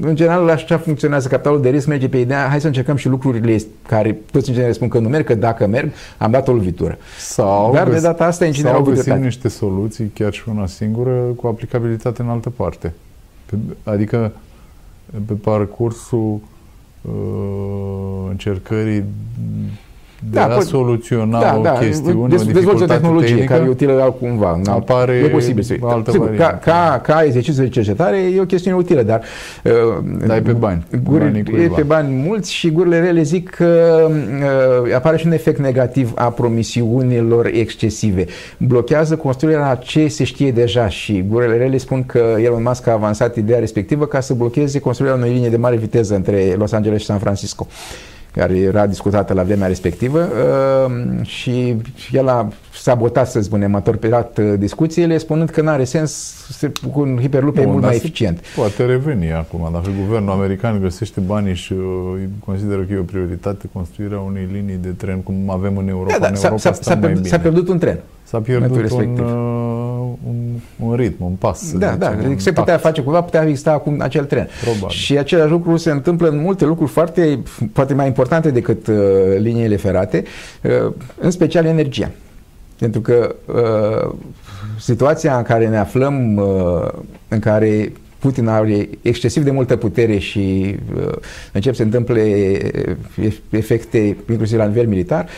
în 0.00 0.14
general 0.14 0.48
așa 0.48 0.78
funcționează 0.78 1.28
capitalul 1.28 1.62
de 1.62 1.68
risc, 1.68 1.86
merge 1.86 2.08
pe 2.08 2.16
ideea, 2.16 2.46
hai 2.48 2.60
să 2.60 2.66
încercăm 2.66 2.96
și 2.96 3.08
lucrurile 3.08 3.56
care 3.88 4.18
toți 4.30 4.48
în 4.48 4.54
general 4.54 4.74
spun 4.74 4.88
că 4.88 4.98
nu 4.98 5.08
merg, 5.08 5.24
că 5.24 5.34
dacă 5.34 5.66
merg, 5.66 5.92
am 6.18 6.30
dat 6.30 6.48
o 6.48 6.52
lovitură. 6.52 6.98
Sau 7.18 7.72
dar 7.72 7.88
de 7.88 8.00
data 8.00 8.24
asta 8.24 8.44
inginerii 8.44 8.76
au 8.76 8.84
găsit 8.84 9.14
niște 9.14 9.48
soluții, 9.48 10.10
chiar 10.14 10.32
și 10.32 10.42
una 10.48 10.66
singură, 10.66 11.10
cu 11.36 11.46
aplicabilitate 11.46 12.22
în 12.22 12.28
altă 12.28 12.50
parte. 12.50 12.92
Adică 13.84 14.32
pe 15.26 15.32
parcursul 15.32 16.40
uh, 17.02 17.12
încercării 18.28 19.04
de 20.30 20.38
da, 20.38 20.44
a 20.44 20.46
pot, 20.46 20.64
soluționa 20.64 21.40
da, 21.40 21.56
o 21.58 21.62
da, 21.62 21.70
chestiune, 21.70 22.28
dez, 22.28 22.48
o 22.48 22.50
dezvoltă 22.52 22.86
tehnologie 22.86 23.28
tehnică, 23.28 23.52
care 23.52 23.64
e 23.64 23.68
utilă 23.68 24.02
altcumva. 24.02 24.60
Apare 24.64 25.12
e 25.12 25.28
posibil 25.28 25.62
să 25.62 25.74
altă 25.80 26.10
Sigur, 26.10 26.34
ca, 26.34 26.58
ca, 26.62 27.00
ca 27.02 27.22
exercițiu 27.24 27.62
de 27.62 27.68
cercetare 27.68 28.16
e 28.16 28.40
o 28.40 28.44
chestiune 28.44 28.76
utilă, 28.76 29.02
dar... 29.02 29.22
Uh, 29.64 29.72
Dai 30.26 30.42
pe 30.42 30.52
bani. 30.52 30.84
Guri, 31.04 31.44
e 31.62 31.70
pe 31.74 31.82
bani 31.82 32.14
mulți 32.26 32.52
și 32.52 32.70
gurile 32.70 33.00
rele 33.00 33.22
zic 33.22 33.50
că 33.50 34.08
uh, 34.84 34.94
apare 34.94 35.16
și 35.16 35.26
un 35.26 35.32
efect 35.32 35.58
negativ 35.58 36.12
a 36.14 36.24
promisiunilor 36.24 37.46
excesive. 37.46 38.26
Blochează 38.56 39.16
construirea 39.16 39.70
a 39.70 39.74
ce 39.74 40.08
se 40.08 40.24
știe 40.24 40.52
deja 40.52 40.88
și 40.88 41.24
gurile 41.28 41.56
rele 41.56 41.76
spun 41.76 42.04
că 42.04 42.34
Elon 42.38 42.62
Musk 42.62 42.86
a 42.86 42.92
avansat 42.92 43.36
ideea 43.36 43.58
respectivă 43.58 44.06
ca 44.06 44.20
să 44.20 44.34
blocheze 44.34 44.78
construirea 44.78 45.16
unei 45.16 45.32
linii 45.32 45.50
de 45.50 45.56
mare 45.56 45.76
viteză 45.76 46.14
între 46.14 46.54
Los 46.58 46.72
Angeles 46.72 47.00
și 47.00 47.06
San 47.06 47.18
Francisco 47.18 47.66
care 48.32 48.58
era 48.58 48.86
discutată 48.86 49.32
la 49.32 49.42
vremea 49.42 49.66
respectivă 49.66 50.18
uh, 50.18 51.26
și 51.26 51.76
el 52.12 52.28
a 52.28 52.48
sabotat, 52.74 53.30
să 53.30 53.40
spunem, 53.40 53.74
a 53.74 53.80
torpedat 53.80 54.38
uh, 54.38 54.54
discuțiile, 54.58 55.18
spunând 55.18 55.50
că 55.50 55.60
nu 55.60 55.68
are 55.68 55.84
sens 55.84 56.34
cu 56.92 57.00
un 57.00 57.18
hiperloop 57.20 57.56
e 57.56 57.64
mult 57.64 57.82
mai 57.82 57.94
eficient. 57.94 58.40
Poate 58.56 58.84
reveni 58.84 59.32
acum, 59.32 59.68
dacă 59.72 59.88
guvernul 60.04 60.30
american 60.30 60.80
găsește 60.80 61.20
banii 61.20 61.54
și 61.54 61.72
uh, 61.72 62.22
consideră 62.44 62.82
că 62.82 62.92
e 62.92 62.98
o 62.98 63.02
prioritate 63.02 63.68
construirea 63.72 64.18
unei 64.18 64.48
linii 64.52 64.78
de 64.82 64.88
tren, 64.88 65.20
cum 65.20 65.50
avem 65.50 65.76
în 65.76 65.88
Europa, 65.88 66.12
da, 66.12 66.18
da, 66.18 66.26
în 66.26 66.34
Europa 66.34 66.56
s-a, 66.56 66.72
s-a, 66.72 66.96
pierdut, 66.96 67.26
s-a 67.26 67.38
pierdut 67.38 67.68
un 67.68 67.78
tren. 67.78 67.98
S-a 68.32 68.40
pierdut 68.40 68.90
un, 68.90 69.18
uh, 69.18 70.12
un, 70.28 70.36
un 70.88 70.94
ritm, 70.94 71.24
un 71.24 71.32
pas. 71.32 71.72
Da, 71.72 71.94
da, 71.94 72.08
adică 72.08 72.40
se 72.40 72.52
putea 72.52 72.76
face 72.76 73.02
cumva, 73.02 73.22
putea 73.22 73.42
exista 73.42 73.72
acum 73.72 74.00
acel 74.00 74.24
tren. 74.24 74.48
Probabil. 74.62 74.88
Și 74.88 75.18
același 75.18 75.50
lucru 75.50 75.76
se 75.76 75.90
întâmplă 75.90 76.28
în 76.28 76.40
multe 76.40 76.64
lucruri 76.64 76.90
foarte, 76.90 77.38
poate 77.72 77.94
mai 77.94 78.06
importante 78.06 78.50
decât 78.50 78.86
uh, 78.86 78.96
liniile 79.38 79.76
ferate, 79.76 80.24
uh, 80.62 80.92
în 81.18 81.30
special 81.30 81.64
energia. 81.64 82.10
Pentru 82.78 83.00
că 83.00 83.34
uh, 83.46 84.14
situația 84.78 85.36
în 85.36 85.42
care 85.42 85.68
ne 85.68 85.78
aflăm, 85.78 86.36
uh, 86.36 86.88
în 87.28 87.38
care 87.38 87.92
Putin 88.18 88.46
are 88.46 88.88
excesiv 89.02 89.42
de 89.42 89.50
multă 89.50 89.76
putere 89.76 90.18
și 90.18 90.76
uh, 90.96 91.12
încep 91.52 91.72
să 91.72 91.78
se 91.78 91.82
întâmple 91.82 92.22
efecte 93.50 94.16
inclusiv 94.28 94.58
la 94.58 94.66
nivel 94.66 94.86
militar, 94.86 95.28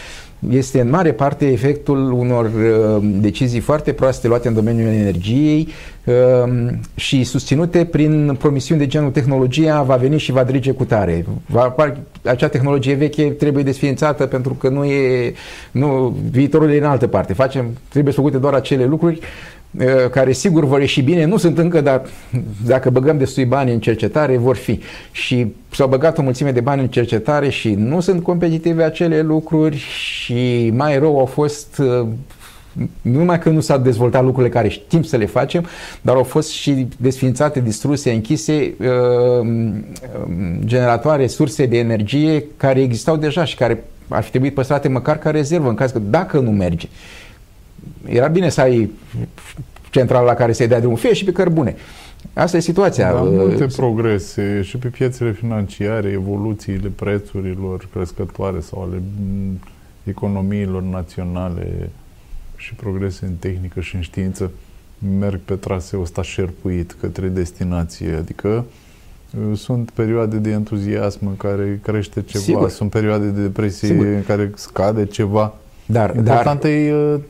este 0.50 0.80
în 0.80 0.90
mare 0.90 1.12
parte 1.12 1.46
efectul 1.46 2.12
unor 2.12 2.44
uh, 2.44 3.08
decizii 3.20 3.60
foarte 3.60 3.92
proaste 3.92 4.28
luate 4.28 4.48
în 4.48 4.54
domeniul 4.54 4.88
energiei 4.88 5.68
uh, 6.04 6.72
și 6.94 7.24
susținute 7.24 7.84
prin 7.84 8.36
promisiuni 8.38 8.80
de 8.80 8.86
genul 8.86 9.10
tehnologia 9.10 9.82
va 9.82 9.96
veni 9.96 10.18
și 10.18 10.32
va 10.32 10.44
drige 10.44 10.70
cu 10.70 10.84
tare. 10.84 11.26
Va, 11.46 11.74
acea 12.24 12.48
tehnologie 12.48 12.94
veche 12.94 13.22
trebuie 13.24 13.62
desființată 13.62 14.26
pentru 14.26 14.54
că 14.54 14.68
nu 14.68 14.84
e 14.84 15.32
nu, 15.70 16.16
viitorul 16.30 16.70
e 16.70 16.78
în 16.78 16.84
altă 16.84 17.06
parte. 17.06 17.32
Facem, 17.32 17.66
trebuie 17.88 18.12
făcute 18.12 18.36
doar 18.36 18.54
acele 18.54 18.84
lucruri 18.84 19.18
uh, 19.18 19.54
care 20.10 20.32
sigur 20.32 20.64
vor 20.64 20.80
ieși 20.80 21.00
bine, 21.00 21.24
nu 21.24 21.36
sunt 21.36 21.58
încă, 21.58 21.80
dar 21.80 22.02
dacă 22.66 22.90
băgăm 22.90 23.18
destui 23.18 23.44
bani 23.44 23.72
în 23.72 23.80
cercetare, 23.80 24.36
vor 24.36 24.56
fi. 24.56 24.80
Și 25.10 25.46
s-au 25.70 25.88
băgat 25.88 26.18
o 26.18 26.22
mulțime 26.22 26.50
de 26.50 26.60
bani 26.60 26.80
în 26.80 26.88
cercetare 26.88 27.48
și 27.48 27.74
nu 27.74 28.00
sunt 28.00 28.22
competitive 28.22 28.82
acele 28.82 29.20
lucruri 29.20 29.76
și 29.76 30.70
mai 30.74 30.98
rău 30.98 31.18
au 31.18 31.26
fost 31.26 31.78
uh, 31.78 32.06
nu 33.02 33.18
numai 33.18 33.38
că 33.38 33.48
nu 33.48 33.60
s-au 33.60 33.78
dezvoltat 33.78 34.24
lucrurile 34.24 34.52
care 34.52 34.68
știm 34.68 35.02
să 35.02 35.16
le 35.16 35.26
facem, 35.26 35.66
dar 36.00 36.16
au 36.16 36.22
fost 36.22 36.50
și 36.50 36.88
desfințate, 36.96 37.60
distruse, 37.60 38.10
închise 38.10 38.74
uh, 38.80 39.46
generatoare, 40.64 41.26
surse 41.26 41.66
de 41.66 41.78
energie 41.78 42.44
care 42.56 42.80
existau 42.80 43.16
deja 43.16 43.44
și 43.44 43.56
care 43.56 43.84
ar 44.08 44.22
fi 44.22 44.30
trebuit 44.30 44.54
păstrate 44.54 44.88
măcar 44.88 45.18
ca 45.18 45.30
rezervă 45.30 45.68
în 45.68 45.74
caz 45.74 45.90
că 45.90 45.98
dacă 45.98 46.38
nu 46.38 46.50
merge. 46.50 46.88
Era 48.06 48.26
bine 48.26 48.48
să 48.48 48.60
ai 48.60 48.90
centrala 49.90 50.24
la 50.24 50.34
care 50.34 50.52
să-i 50.52 50.68
dea 50.68 50.80
drumul, 50.80 50.98
fie 50.98 51.12
și 51.12 51.24
pe 51.24 51.32
cărbune. 51.32 51.76
Asta 52.32 52.56
e 52.56 52.60
situația. 52.60 53.12
Da, 53.12 53.20
multe 53.20 53.66
progrese 53.76 54.62
și 54.62 54.76
pe 54.76 54.88
piețele 54.88 55.32
financiare, 55.32 56.08
evoluțiile 56.08 56.88
prețurilor 56.88 57.88
crescătoare 57.92 58.60
sau 58.60 58.82
ale 58.82 59.02
economiilor 60.04 60.82
naționale 60.82 61.90
și 62.56 62.74
progrese 62.74 63.24
în 63.24 63.34
tehnică 63.38 63.80
și 63.80 63.94
în 63.94 64.00
știință 64.00 64.50
merg 65.18 65.40
pe 65.44 65.54
traseul 65.54 66.02
ăsta 66.02 66.22
șerpuit 66.22 66.96
către 67.00 67.26
destinație. 67.26 68.14
Adică 68.14 68.64
uh, 69.50 69.58
sunt 69.58 69.90
perioade 69.90 70.36
de 70.36 70.50
entuziasm 70.50 71.26
în 71.26 71.36
care 71.36 71.80
crește 71.82 72.22
ceva, 72.22 72.44
Sigur. 72.44 72.70
sunt 72.70 72.90
perioade 72.90 73.26
de 73.26 73.40
depresie 73.40 73.88
Sigur. 73.88 74.06
în 74.06 74.24
care 74.26 74.50
scade 74.54 75.06
ceva. 75.06 75.54
Dar, 75.86 76.16
Important 76.16 76.60
dar... 76.60 76.70
e 76.70 76.94
uh, 76.94 77.20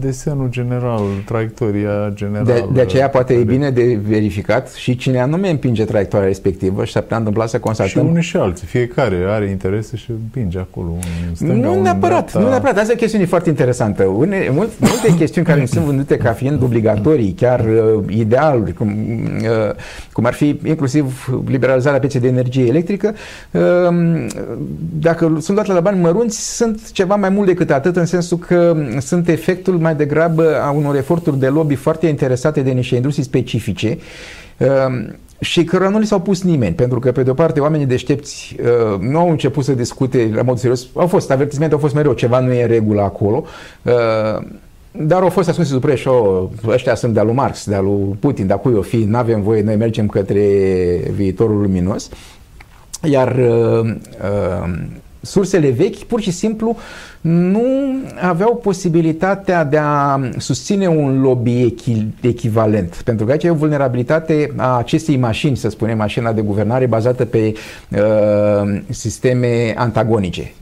desenul 0.00 0.50
general, 0.50 1.00
traiectoria 1.24 2.10
generală. 2.14 2.44
De, 2.44 2.64
de 2.72 2.80
aceea 2.80 3.08
poate 3.08 3.34
e 3.34 3.42
bine 3.42 3.70
de 3.70 3.98
verificat 4.06 4.72
și 4.72 4.96
cine 4.96 5.20
anume 5.20 5.50
împinge 5.50 5.84
traiectoria 5.84 6.26
respectivă 6.26 6.84
și 6.84 6.92
s-ar 6.92 7.02
putea 7.02 7.16
întâmpla 7.16 7.46
să 7.46 7.58
constatăm... 7.58 8.02
Și 8.02 8.08
unii 8.08 8.22
și 8.22 8.36
alții. 8.36 8.66
Fiecare 8.66 9.16
are 9.28 9.48
interese 9.48 9.96
și 9.96 10.10
împinge 10.10 10.58
acolo. 10.58 10.96
Stânga, 11.32 11.68
nu 11.68 11.82
neapărat, 11.82 12.34
nu 12.34 12.48
neapărat. 12.48 12.78
Asta 12.78 12.90
e 12.90 12.94
o 12.94 12.98
chestiune 12.98 13.24
foarte 13.24 13.48
interesantă. 13.48 14.04
Une, 14.04 14.48
multe, 14.52 14.72
multe 14.78 15.14
chestiuni 15.20 15.46
care 15.46 15.66
sunt 15.66 15.84
vândute 15.84 16.16
ca 16.16 16.32
fiind 16.32 16.62
obligatorii, 16.62 17.32
chiar 17.32 17.60
uh, 17.60 18.04
idealuri, 18.08 18.72
cum, 18.72 18.88
uh, 18.88 19.74
cum 20.12 20.24
ar 20.24 20.32
fi 20.32 20.60
inclusiv 20.64 21.28
liberalizarea 21.46 21.98
pieței 21.98 22.20
de 22.20 22.28
energie 22.28 22.66
electrică, 22.66 23.14
uh, 23.50 23.60
dacă 24.98 25.36
sunt 25.40 25.56
luate 25.56 25.72
la 25.72 25.80
bani 25.80 26.00
mărunți, 26.00 26.56
sunt 26.56 26.90
ceva 26.90 27.14
mai 27.14 27.28
mult 27.28 27.46
decât 27.46 27.70
atât, 27.70 27.96
în 27.96 28.06
sensul 28.06 28.38
că 28.38 28.76
sunt 28.98 29.19
sunt 29.24 29.38
efectul 29.38 29.78
mai 29.78 29.94
degrabă 29.94 30.60
a 30.62 30.70
unor 30.70 30.96
eforturi 30.96 31.38
de 31.38 31.48
lobby 31.48 31.74
foarte 31.74 32.06
interesate 32.06 32.62
de 32.62 32.70
niște 32.70 32.96
industrii 32.96 33.24
specifice 33.24 33.98
um, 34.58 35.16
și 35.40 35.64
cărora 35.64 35.90
nu 35.90 35.98
li 35.98 36.06
s-au 36.06 36.20
pus 36.20 36.42
nimeni, 36.42 36.74
pentru 36.74 36.98
că, 36.98 37.12
pe 37.12 37.22
de-o 37.22 37.34
parte, 37.34 37.60
oamenii 37.60 37.86
deștepți 37.86 38.56
uh, 38.60 39.00
nu 39.00 39.18
au 39.18 39.30
început 39.30 39.64
să 39.64 39.72
discute 39.72 40.30
la 40.34 40.42
mod 40.42 40.58
serios, 40.58 40.86
au 40.94 41.06
fost 41.06 41.30
avertismente, 41.30 41.74
au 41.74 41.80
fost 41.80 41.94
mereu, 41.94 42.12
ceva 42.12 42.40
nu 42.40 42.52
e 42.52 42.62
în 42.62 42.68
regulă 42.68 43.00
acolo, 43.00 43.44
uh, 43.82 44.46
dar 44.92 45.22
au 45.22 45.28
fost 45.28 45.48
ascunse 45.48 45.72
sub 45.72 45.80
preș, 45.80 46.04
ăștia 46.66 46.94
sunt 46.94 47.14
de-a 47.14 47.22
lui 47.22 47.34
Marx, 47.34 47.66
de-a 47.66 47.80
lui 47.80 48.16
Putin, 48.20 48.46
de-a 48.46 48.56
cui 48.56 48.74
o 48.74 48.82
fi, 48.82 48.96
nu 48.96 49.16
avem 49.16 49.42
voie, 49.42 49.62
noi 49.62 49.76
mergem 49.76 50.06
către 50.06 50.42
viitorul 51.14 51.60
luminos, 51.60 52.08
iar 53.02 53.36
uh, 53.36 53.94
uh, 54.22 54.72
sursele 55.20 55.70
vechi 55.70 55.96
pur 55.96 56.20
și 56.20 56.30
simplu 56.30 56.76
nu 57.20 57.64
aveau 58.20 58.56
posibilitatea 58.56 59.64
de 59.64 59.78
a 59.78 60.20
susține 60.36 60.86
un 60.86 61.20
lobby 61.20 61.74
echivalent. 62.20 63.00
Pentru 63.04 63.26
că 63.26 63.32
aici 63.32 63.44
e 63.44 63.50
o 63.50 63.54
vulnerabilitate 63.54 64.52
a 64.56 64.76
acestei 64.76 65.16
mașini, 65.16 65.56
să 65.56 65.68
spunem, 65.68 65.96
mașina 65.96 66.32
de 66.32 66.40
guvernare 66.40 66.86
bazată 66.86 67.24
pe 67.24 67.52
uh, 67.88 68.80
sisteme 68.88 69.74
antagonice 69.76 70.52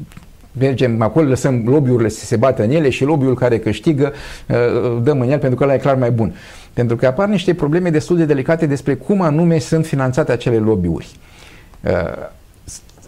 mergem 0.58 1.02
acolo, 1.02 1.28
lăsăm 1.28 1.62
lobby-urile 1.66 2.08
să 2.08 2.24
se 2.24 2.36
bată 2.36 2.62
în 2.62 2.70
ele 2.70 2.90
și 2.90 3.04
lobby-ul 3.04 3.34
care 3.34 3.58
câștigă 3.58 4.12
uh, 4.48 5.02
dăm 5.02 5.20
în 5.20 5.30
el 5.30 5.38
pentru 5.38 5.58
că 5.58 5.64
ăla 5.64 5.74
e 5.74 5.78
clar 5.78 5.94
mai 5.94 6.10
bun. 6.10 6.34
Pentru 6.72 6.96
că 6.96 7.06
apar 7.06 7.28
niște 7.28 7.54
probleme 7.54 7.90
destul 7.90 8.16
de 8.16 8.24
delicate 8.24 8.66
despre 8.66 8.94
cum 8.94 9.20
anume 9.20 9.58
sunt 9.58 9.86
finanțate 9.86 10.32
acele 10.32 10.56
lobby-uri. 10.56 11.08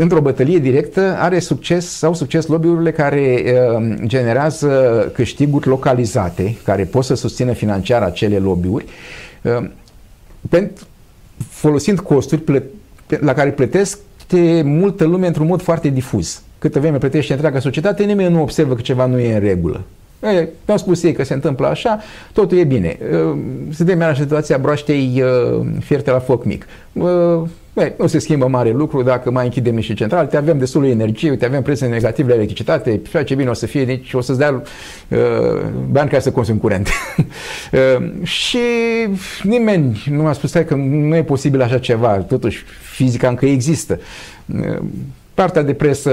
Uh, 0.01 0.07
într-o 0.07 0.21
bătălie 0.21 0.59
directă 0.59 1.17
are 1.19 1.39
succes 1.39 1.87
sau 1.87 2.15
succes 2.15 2.47
lobby-urile 2.47 2.93
care 2.93 3.43
uh, 3.45 3.95
generează 4.05 5.11
câștiguri 5.15 5.69
localizate, 5.69 6.57
care 6.65 6.85
pot 6.85 7.05
să 7.05 7.15
susțină 7.15 7.53
financiar 7.53 8.03
acele 8.03 8.39
lobby-uri, 8.39 8.85
uh, 9.43 9.69
pentru, 10.49 10.85
folosind 11.49 12.01
costuri 12.01 12.41
plă- 12.41 13.19
la 13.21 13.33
care 13.33 13.51
plătesc 13.51 13.99
multă 14.63 15.05
lume 15.05 15.27
într-un 15.27 15.47
mod 15.47 15.63
foarte 15.63 15.89
difuz. 15.89 16.43
Câtă 16.59 16.81
vreme 16.81 16.99
plătește 16.99 17.33
întreaga 17.33 17.59
societate, 17.59 18.05
nimeni 18.05 18.33
nu 18.33 18.43
observă 18.43 18.75
că 18.75 18.81
ceva 18.81 19.07
nu 19.07 19.19
e 19.19 19.35
în 19.35 19.41
regulă. 19.41 19.83
E, 20.23 20.49
au 20.67 20.77
spus 20.77 21.03
ei 21.03 21.13
că 21.13 21.25
se 21.25 21.35
întâmplă 21.35 21.67
așa, 21.67 21.99
totul 22.33 22.59
e 22.59 22.65
bine. 22.65 22.99
Suntem 23.73 24.01
în 24.01 24.15
situația 24.15 24.59
broaștei 24.59 25.23
fierte 25.81 26.11
la 26.11 26.19
foc 26.19 26.45
mic 26.45 26.67
Băi, 27.73 27.95
nu 27.99 28.07
se 28.07 28.19
schimbă 28.19 28.47
mare 28.47 28.71
lucru 28.71 29.03
dacă 29.03 29.31
mai 29.31 29.45
închidem 29.45 29.75
niște 29.75 29.95
centrale, 29.95 30.27
te 30.27 30.37
avem 30.37 30.59
destul 30.59 30.83
de 30.83 30.89
energie, 30.89 31.37
te 31.37 31.45
avem 31.45 31.63
prețe 31.63 31.87
negative 31.87 32.29
la 32.29 32.35
electricitate, 32.35 33.01
ceea 33.11 33.25
ce 33.25 33.35
bine 33.35 33.51
o 33.51 33.53
să 33.53 33.67
fie, 33.67 33.83
nici 33.83 34.13
o 34.13 34.21
să-ți 34.21 34.39
dea 34.39 34.63
uh, 35.09 35.19
bani 35.91 36.09
care 36.09 36.23
să 36.23 36.31
consumi 36.31 36.59
curent. 36.59 36.89
uh, 37.73 38.09
și 38.23 38.59
nimeni 39.43 40.03
nu 40.11 40.27
a 40.27 40.33
spus 40.33 40.53
că 40.53 40.75
nu 40.75 41.17
e 41.17 41.23
posibil 41.23 41.63
așa 41.63 41.79
ceva, 41.79 42.09
totuși 42.09 42.65
fizica 42.95 43.29
încă 43.29 43.47
există. 43.47 44.01
Uh, 44.47 44.79
partea 45.35 45.63
de 45.63 45.75
presă 45.75 46.13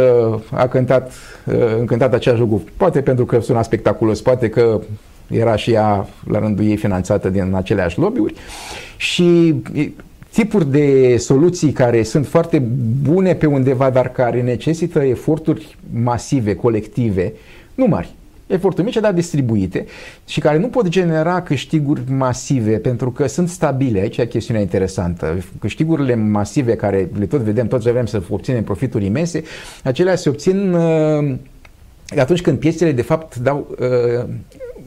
a 0.51 0.67
cântat, 0.67 1.11
uh, 1.45 1.55
încântat 1.79 2.13
același 2.13 2.41
lucru, 2.41 2.63
poate 2.77 3.01
pentru 3.01 3.25
că 3.25 3.39
suna 3.39 3.61
spectaculos, 3.61 4.21
poate 4.21 4.49
că 4.49 4.81
era 5.27 5.55
și 5.55 5.71
ea 5.71 6.07
la 6.27 6.39
rândul 6.39 6.65
ei 6.65 6.77
finanțată 6.77 7.29
din 7.29 7.51
aceleași 7.55 7.99
lobby-uri 7.99 8.33
și 8.97 9.55
tipuri 10.31 10.71
de 10.71 11.17
soluții 11.17 11.71
care 11.71 12.03
sunt 12.03 12.27
foarte 12.27 12.59
bune 13.01 13.35
pe 13.35 13.45
undeva, 13.45 13.89
dar 13.89 14.11
care 14.11 14.41
necesită 14.41 15.03
eforturi 15.03 15.77
masive, 15.91 16.55
colective, 16.55 17.33
nu 17.75 17.85
mari, 17.85 18.15
eforturi 18.47 18.85
mici, 18.85 18.97
dar 18.97 19.13
distribuite 19.13 19.85
și 20.25 20.39
care 20.39 20.57
nu 20.57 20.67
pot 20.67 20.87
genera 20.87 21.41
câștiguri 21.41 22.01
masive 22.11 22.77
pentru 22.77 23.11
că 23.11 23.27
sunt 23.27 23.49
stabile. 23.49 23.99
Aici 23.99 24.17
e 24.17 24.27
chestiunea 24.27 24.61
interesantă. 24.61 25.37
Câștigurile 25.59 26.15
masive 26.15 26.75
care 26.75 27.09
le 27.19 27.25
tot 27.25 27.41
vedem, 27.41 27.67
toți 27.67 27.91
vrem 27.91 28.05
să 28.05 28.21
obținem 28.29 28.63
profituri 28.63 29.05
imense, 29.05 29.43
acelea 29.83 30.15
se 30.15 30.29
obțin 30.29 30.73
uh, 30.73 31.35
atunci 32.17 32.41
când 32.41 32.59
piețele 32.59 32.91
de 32.91 33.01
fapt 33.01 33.35
dau 33.35 33.75
uh, 33.79 34.29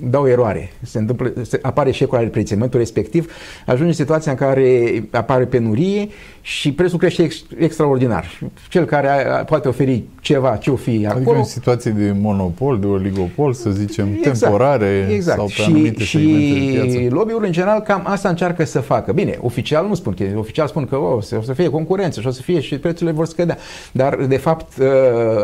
dau 0.02 0.28
eroare, 0.28 0.72
se 0.82 0.98
întâmplă, 0.98 1.32
se, 1.42 1.58
apare 1.62 1.88
eșecul 1.88 2.18
al 2.18 2.28
prețământul 2.28 2.78
respectiv, 2.78 3.32
ajunge 3.66 3.88
în 3.88 3.92
situația 3.92 4.32
în 4.32 4.38
care 4.38 5.02
apare 5.10 5.44
penurie 5.44 6.08
și 6.40 6.72
prețul 6.72 6.98
crește 6.98 7.22
ex, 7.22 7.44
extraordinar. 7.58 8.40
Cel 8.68 8.84
care 8.84 9.08
a, 9.08 9.44
poate 9.44 9.68
oferi 9.68 10.02
ceva, 10.20 10.56
ce 10.56 10.70
o 10.70 10.76
fi 10.76 10.90
adică 10.90 11.12
acolo... 11.12 11.38
în 11.38 11.44
situație 11.44 11.90
de 11.90 12.14
monopol, 12.20 12.78
de 12.78 12.86
oligopol, 12.86 13.52
să 13.52 13.70
zicem, 13.70 14.08
exact, 14.16 14.38
temporare 14.38 15.08
exact. 15.10 15.38
sau 15.38 15.46
pe 15.46 15.52
și, 15.52 15.62
anumite 15.62 16.02
și 16.02 16.16
segmente 16.16 16.88
de 16.88 16.98
piață. 16.98 17.14
lobby-ul 17.14 17.44
în 17.44 17.52
general 17.52 17.80
cam 17.80 18.02
asta 18.04 18.28
încearcă 18.28 18.64
să 18.64 18.80
facă. 18.80 19.12
Bine, 19.12 19.38
oficial 19.40 19.86
nu 19.86 19.94
spun, 19.94 20.14
că 20.14 20.24
oficial 20.36 20.66
spun 20.66 20.86
că 20.86 20.96
oh, 20.96 21.16
o 21.16 21.42
să 21.42 21.52
fie 21.52 21.68
concurență 21.68 22.20
și 22.20 22.26
o 22.26 22.30
să 22.30 22.42
fie 22.42 22.60
și 22.60 22.78
prețurile 22.78 23.16
vor 23.16 23.26
scădea. 23.26 23.58
Dar, 23.92 24.16
de 24.28 24.36
fapt, 24.36 24.78
uh, 24.78 24.86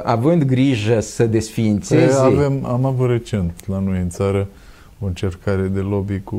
având 0.02 0.42
grijă 0.42 1.00
să 1.00 1.26
desființeze... 1.26 2.20
Păi 2.20 2.32
avem, 2.34 2.64
am 2.64 2.84
avut 2.84 3.08
recent 3.10 3.52
la 3.66 3.82
noi 3.84 3.98
în 3.98 4.08
țară 4.08 4.45
o 5.00 5.06
încercare 5.06 5.62
de 5.62 5.80
lobby 5.80 6.20
cu 6.20 6.38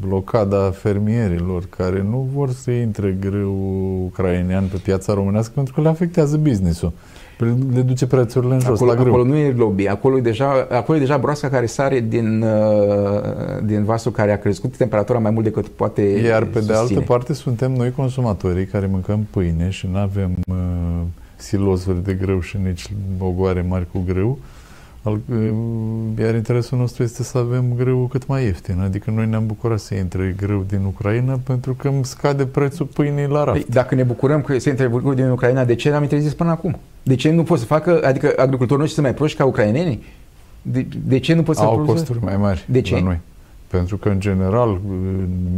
blocada 0.00 0.70
fermierilor 0.70 1.64
care 1.76 2.02
nu 2.10 2.28
vor 2.34 2.50
să 2.50 2.70
intre 2.70 3.16
greu 3.20 3.54
ucrainean 4.04 4.64
pe 4.64 4.76
piața 4.76 5.14
românească 5.14 5.52
pentru 5.54 5.74
că 5.74 5.80
le 5.80 5.88
afectează 5.88 6.36
business-ul. 6.36 6.92
Le 7.72 7.80
duce 7.80 8.06
prețurile 8.06 8.54
în 8.54 8.60
jos 8.60 8.80
acolo, 8.80 8.90
la 8.90 8.96
greu. 8.96 9.12
Acolo 9.12 9.28
nu 9.28 9.36
e 9.36 9.52
lobby, 9.52 9.86
acolo 9.86 10.16
e 10.16 10.20
deja, 10.20 10.66
acolo 10.70 10.98
e 10.98 11.00
deja 11.00 11.18
broasca 11.18 11.48
care 11.48 11.66
sare 11.66 12.00
din, 12.00 12.42
uh, 12.42 13.20
din 13.64 13.84
vasul 13.84 14.12
care 14.12 14.32
a 14.32 14.38
crescut 14.38 14.76
temperatura 14.76 15.18
mai 15.18 15.30
mult 15.30 15.44
decât 15.44 15.68
poate 15.68 16.02
Iar 16.02 16.44
pe 16.44 16.58
susține. 16.58 16.72
de 16.72 16.78
altă 16.78 17.00
parte 17.00 17.32
suntem 17.32 17.72
noi 17.72 17.90
consumatorii 17.90 18.66
care 18.66 18.86
mâncăm 18.86 19.26
pâine 19.30 19.70
și 19.70 19.88
nu 19.92 19.98
avem 19.98 20.36
uh, 20.48 20.56
silozuri 21.36 22.04
de 22.04 22.12
grâu 22.12 22.40
și 22.40 22.58
nici 22.64 22.90
ogoare 23.18 23.64
mari 23.68 23.86
cu 23.92 24.02
grâu. 24.06 24.38
Al, 25.06 25.20
iar 26.18 26.34
interesul 26.34 26.78
nostru 26.78 27.02
este 27.02 27.22
să 27.22 27.38
avem 27.38 27.64
grâu 27.76 28.06
cât 28.06 28.26
mai 28.26 28.44
ieftin. 28.44 28.80
Adică 28.80 29.10
noi 29.10 29.26
ne-am 29.26 29.46
bucurat 29.46 29.78
să 29.78 29.94
intre 29.94 30.34
grâu 30.36 30.64
din 30.68 30.84
Ucraina 30.86 31.40
pentru 31.44 31.74
că 31.74 31.88
îmi 31.88 32.04
scade 32.04 32.46
prețul 32.46 32.86
pâinii 32.86 33.26
la 33.26 33.44
raft. 33.44 33.62
Păi, 33.62 33.66
dacă 33.68 33.94
ne 33.94 34.02
bucurăm 34.02 34.40
că 34.42 34.58
se 34.58 34.68
intre 34.70 34.88
grâu 34.88 35.14
din 35.14 35.30
Ucraina, 35.30 35.64
de 35.64 35.74
ce 35.74 35.90
n-am 35.90 36.02
interzis 36.02 36.34
până 36.34 36.50
acum? 36.50 36.78
De 37.02 37.14
ce 37.14 37.30
nu 37.30 37.42
pot 37.42 37.58
să 37.58 37.64
facă, 37.64 38.00
adică 38.04 38.32
agricultorii 38.36 38.76
noștri 38.76 38.92
sunt 38.94 39.06
mai 39.06 39.14
proști 39.14 39.36
ca 39.38 39.44
ucrainenii? 39.44 40.02
De, 40.62 40.86
de 41.06 41.18
ce 41.18 41.34
nu 41.34 41.42
pot 41.42 41.56
să 41.56 41.62
Au 41.62 41.72
producă? 41.74 41.92
costuri 41.92 42.18
mai 42.22 42.36
mari 42.36 42.64
De 42.70 42.80
ce? 42.80 42.94
la 42.94 43.00
noi. 43.00 43.20
Pentru 43.66 43.96
că, 43.96 44.08
în 44.08 44.20
general, 44.20 44.80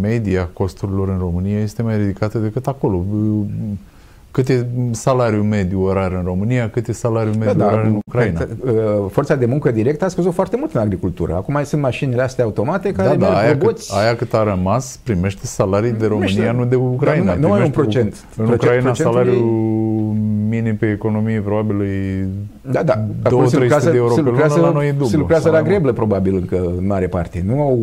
media 0.01 0.49
costurilor 0.53 1.09
în 1.09 1.18
România 1.18 1.61
este 1.61 1.82
mai 1.82 1.96
ridicată 1.99 2.38
decât 2.38 2.66
acolo. 2.66 3.05
Cât 4.31 4.49
e 4.49 4.66
salariul 4.91 5.43
mediu 5.43 5.83
orar 5.83 6.12
în 6.12 6.22
România, 6.24 6.70
cât 6.70 6.89
e 6.89 6.93
salariul 6.93 7.35
mediu 7.35 7.59
da, 7.59 7.66
orar 7.66 7.85
în 7.85 8.01
Ucraina. 8.07 8.47
Forța 9.11 9.35
de 9.35 9.47
muncă 9.47 9.70
directă 9.70 10.05
a 10.05 10.09
scăzut 10.09 10.35
foarte 10.35 10.57
mult 10.57 10.74
în 10.74 10.81
agricultură. 10.81 11.35
Acum 11.35 11.55
mai 11.55 11.66
sunt 11.66 11.83
mașinile 11.83 12.22
astea 12.22 12.45
automate 12.45 12.93
care 12.93 13.09
da, 13.09 13.14
da, 13.14 13.26
merg 13.26 13.39
aia 13.39 13.53
roboți. 13.53 13.89
Cât, 13.89 13.99
aia 13.99 14.16
cât 14.16 14.35
a 14.35 14.43
rămas 14.43 15.01
primește 15.03 15.47
salarii 15.47 15.93
de 15.93 16.07
România, 16.07 16.53
nu 16.53 16.64
de 16.64 16.74
Ucraina. 16.74 17.35
Nu, 17.35 17.41
nu 17.41 17.49
mai 17.49 17.61
e 17.61 17.64
un 17.64 17.70
procent. 17.70 18.24
În 18.37 18.47
procent, 18.47 18.62
Ucraina 18.62 18.95
salariul 18.95 19.76
minim 20.49 20.76
pe 20.76 20.91
economie 20.91 21.41
probabil 21.41 21.81
e 21.81 22.26
da, 22.70 22.83
da. 22.83 23.07
200 23.29 23.91
de 23.91 23.97
euro 23.97 24.14
pe 24.14 24.20
lună, 24.20 24.61
la 24.61 24.70
noi 24.70 24.87
e 24.87 24.91
dublu. 24.91 25.07
Se 25.07 25.16
lucrează 25.16 25.51
la 25.51 25.62
greblă 25.62 25.93
probabil 25.93 26.35
încă 26.35 26.72
în 26.79 26.87
mare 26.87 27.07
parte. 27.07 27.43
Nu 27.47 27.61
au 27.61 27.79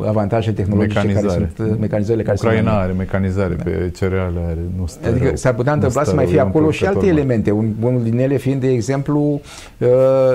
uh, 0.00 0.06
avantaje 0.08 0.52
tehnologice 0.52 0.98
mecanizare. 0.98 1.52
care 1.56 1.68
sunt 1.68 1.80
mecanizările 1.80 2.22
care 2.22 2.36
Ucraina 2.40 2.70
sunt 2.70 2.82
are 2.82 2.92
mecanizare 2.92 3.54
pe 3.64 3.90
cereale, 3.96 4.40
are, 4.46 4.58
nu 4.78 4.86
stă 4.86 5.08
Adică 5.08 5.24
rău, 5.24 5.36
s-ar 5.36 5.54
putea 5.58 5.72
întâmpla 5.72 6.04
să 6.04 6.14
mai 6.14 6.26
fie 6.26 6.40
acolo 6.40 6.70
și 6.70 6.84
alte 6.84 7.06
elemente. 7.06 7.50
Un, 7.50 7.72
unul 7.82 8.02
din 8.02 8.18
ele 8.18 8.36
fiind, 8.36 8.60
de 8.60 8.70
exemplu, 8.70 9.40
uh, 9.78 9.88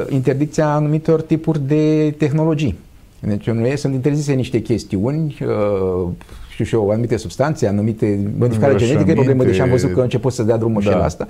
interdicția 0.09 0.73
anumitor 0.73 1.21
tipuri 1.21 1.67
de 1.67 2.15
tehnologii. 2.17 2.79
Deci 3.19 3.49
nu 3.49 3.65
e, 3.65 3.75
sunt 3.75 3.93
interzise 3.93 4.33
niște 4.33 4.61
chestiuni, 4.61 5.37
uh, 5.41 6.07
știu 6.49 6.65
și 6.65 6.75
eu, 6.75 6.89
anumite 6.89 7.17
substanțe, 7.17 7.67
anumite 7.67 8.31
modificare 8.37 8.75
genetică, 8.75 9.11
e 9.11 9.13
problemă, 9.13 9.43
deși 9.43 9.61
am 9.61 9.69
văzut 9.69 9.93
că 9.93 9.99
a 9.99 10.03
început 10.03 10.33
să 10.33 10.43
dea 10.43 10.57
drumul 10.57 10.81
da, 10.83 10.89
și 10.89 10.97
la 10.97 11.03
asta. 11.03 11.27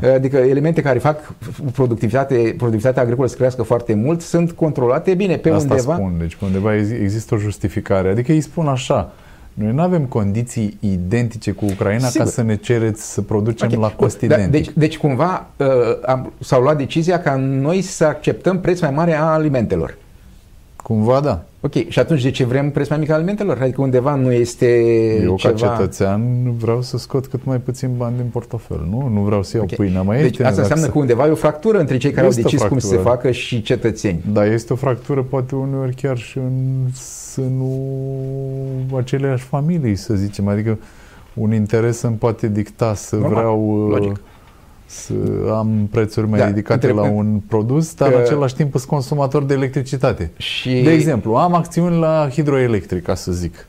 Da. 0.00 0.12
Adică 0.12 0.36
elemente 0.36 0.82
care 0.82 0.98
fac 0.98 1.32
productivitate, 1.72 2.34
productivitatea 2.34 3.02
agricolă 3.02 3.28
să 3.28 3.36
crească 3.36 3.62
foarte 3.62 3.94
mult, 3.94 4.20
sunt 4.20 4.52
controlate 4.52 5.14
bine 5.14 5.36
pe 5.36 5.50
asta 5.50 5.74
undeva. 5.74 5.94
spun, 5.94 6.14
deci 6.18 6.34
pe 6.34 6.44
undeva 6.44 6.74
există 6.74 7.34
o 7.34 7.38
justificare. 7.38 8.08
Adică 8.08 8.32
îi 8.32 8.40
spun 8.40 8.66
așa, 8.66 9.12
noi 9.56 9.72
nu 9.72 9.82
avem 9.82 10.04
condiții 10.04 10.76
identice 10.80 11.50
cu 11.50 11.64
Ucraina 11.64 12.06
Sigur. 12.06 12.24
ca 12.24 12.32
să 12.32 12.42
ne 12.42 12.56
cereți 12.56 13.12
să 13.12 13.22
producem 13.22 13.68
okay. 13.68 13.80
la 13.80 13.96
cost 13.96 14.20
da, 14.20 14.34
identic. 14.34 14.50
Deci, 14.50 14.74
deci 14.74 14.98
cumva 14.98 15.46
uh, 15.56 15.66
am, 16.06 16.32
s-au 16.40 16.62
luat 16.62 16.76
decizia 16.76 17.20
ca 17.20 17.34
noi 17.36 17.82
să 17.82 18.04
acceptăm 18.04 18.60
preț 18.60 18.80
mai 18.80 18.90
mare 18.90 19.14
a 19.14 19.22
alimentelor. 19.22 19.96
Cumva 20.86 21.20
da. 21.20 21.42
Ok, 21.60 21.88
și 21.88 21.98
atunci 21.98 22.22
de 22.22 22.30
ce 22.30 22.44
vrem 22.44 22.70
preț 22.70 22.88
mai 22.88 22.98
mic 22.98 23.10
al 23.10 23.16
alimentelor? 23.16 23.58
Adică 23.60 23.80
undeva 23.80 24.14
nu 24.14 24.32
este 24.32 24.66
Eu 25.22 25.36
ceva... 25.36 25.54
ca 25.54 25.76
cetățean 25.76 26.52
vreau 26.56 26.82
să 26.82 26.98
scot 26.98 27.26
cât 27.26 27.44
mai 27.44 27.58
puțin 27.58 27.90
bani 27.96 28.16
din 28.16 28.26
portofel, 28.32 28.86
nu? 28.90 29.08
Nu 29.08 29.20
vreau 29.20 29.42
să 29.42 29.56
iau 29.56 29.64
okay. 29.64 29.76
pâinea 29.76 30.02
mai 30.02 30.20
Deci 30.20 30.40
asta 30.40 30.60
înseamnă 30.60 30.84
să... 30.84 30.90
că 30.90 30.98
undeva 30.98 31.26
e 31.26 31.30
o 31.30 31.34
fractură 31.34 31.78
între 31.78 31.96
cei 31.96 32.10
care 32.10 32.26
este 32.26 32.40
au 32.40 32.48
decis 32.50 32.66
cum 32.66 32.78
să 32.78 32.86
se 32.86 32.96
facă 32.96 33.30
și 33.30 33.62
cetățeni. 33.62 34.22
Da, 34.32 34.46
este 34.46 34.72
o 34.72 34.76
fractură 34.76 35.22
poate 35.22 35.54
uneori 35.54 35.94
chiar 35.94 36.18
și 36.18 36.38
în 36.38 36.92
sânul 37.32 37.78
aceleași 38.96 39.44
familii, 39.44 39.96
să 39.96 40.14
zicem. 40.14 40.48
Adică 40.48 40.78
un 41.34 41.54
interes 41.54 42.02
îmi 42.02 42.16
poate 42.16 42.48
dicta 42.48 42.94
să 42.94 43.16
Normal, 43.16 43.34
vreau... 43.34 43.86
Logic 43.88 44.20
să 44.86 45.12
am 45.52 45.88
prețuri 45.90 46.28
mai 46.28 46.38
da, 46.38 46.46
ridicate 46.46 46.92
la 46.92 47.02
un 47.02 47.40
produs, 47.48 47.94
dar 47.94 48.12
în 48.12 48.20
același 48.20 48.54
timp 48.54 48.70
sunt 48.70 48.84
consumator 48.84 49.44
de 49.44 49.54
electricitate. 49.54 50.30
Și... 50.36 50.80
De 50.82 50.92
exemplu, 50.92 51.34
am 51.34 51.54
acțiuni 51.54 51.98
la 51.98 52.28
hidroelectric, 52.32 53.02
ca 53.02 53.14
să 53.14 53.32
zic. 53.32 53.66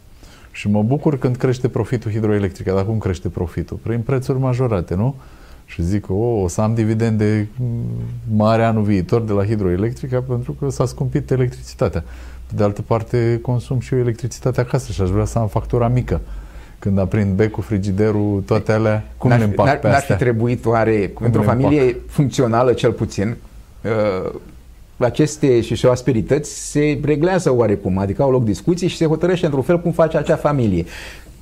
Și 0.52 0.70
mă 0.70 0.84
bucur 0.84 1.18
când 1.18 1.36
crește 1.36 1.68
profitul 1.68 2.12
hidroelectric. 2.12 2.66
Dar 2.66 2.86
cum 2.86 2.98
crește 2.98 3.30
profitul? 3.30 3.80
Prin 3.84 4.00
prețuri 4.00 4.40
majorate, 4.40 4.96
nu? 4.96 5.16
Și 5.66 5.84
zic, 5.84 6.10
oh, 6.10 6.44
o 6.44 6.48
să 6.48 6.62
am 6.62 6.74
dividende 6.74 7.50
mare 8.36 8.64
anul 8.64 8.84
viitor 8.84 9.22
de 9.22 9.32
la 9.32 9.46
hidroelectrica 9.46 10.24
pentru 10.28 10.52
că 10.52 10.70
s-a 10.70 10.86
scumpit 10.86 11.32
electricitatea. 11.32 12.04
Pe 12.48 12.54
de 12.56 12.64
altă 12.64 12.82
parte, 12.82 13.40
consum 13.42 13.80
și 13.80 13.94
eu 13.94 14.00
electricitate 14.00 14.62
acasă 14.62 14.92
și 14.92 15.02
aș 15.02 15.10
vrea 15.10 15.26
să 15.26 15.40
am 15.40 15.48
factura 15.48 15.88
mică 15.88 16.22
când 16.80 17.00
aprind 17.00 17.36
becul, 17.36 17.64
frigiderul, 17.64 18.44
toate 18.46 18.72
alea, 18.72 19.04
cum 19.18 19.30
ne 19.30 19.44
împac 19.44 19.66
pe 19.66 19.72
astea? 19.72 19.90
N-ar 19.90 20.02
fi 20.02 20.14
trebuit 20.14 20.66
oare, 20.66 21.08
cum 21.08 21.26
într-o 21.26 21.42
familie 21.42 21.82
împac? 21.82 22.02
funcțională 22.08 22.74
cel 22.74 22.92
puțin, 22.92 23.36
uh, 23.84 24.32
aceste 24.98 25.62
și 25.62 25.76
și 25.76 25.86
asperități 25.86 26.70
se 26.70 27.00
reglează 27.04 27.54
oarecum, 27.54 27.98
adică 27.98 28.22
au 28.22 28.32
loc 28.32 28.44
discuții 28.44 28.88
și 28.88 28.98
se 28.98 29.06
hotărăște 29.06 29.46
într-un 29.46 29.64
fel 29.64 29.82
cum 29.82 29.92
face 29.92 30.18
acea 30.18 30.36
familie. 30.36 30.86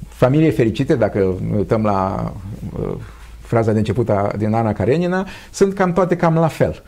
Familie 0.07 0.51
fericite, 0.51 0.95
dacă 0.95 1.35
ne 1.49 1.57
uităm 1.57 1.83
la 1.83 2.31
uh, 2.79 2.93
fraza 3.41 3.71
de 3.71 3.77
început 3.77 4.09
a, 4.09 4.31
din 4.37 4.53
Ana 4.53 4.73
Karenina, 4.73 5.27
sunt 5.51 5.73
cam 5.73 5.93
toate 5.93 6.15
cam 6.15 6.35
la 6.35 6.47
fel 6.47 6.83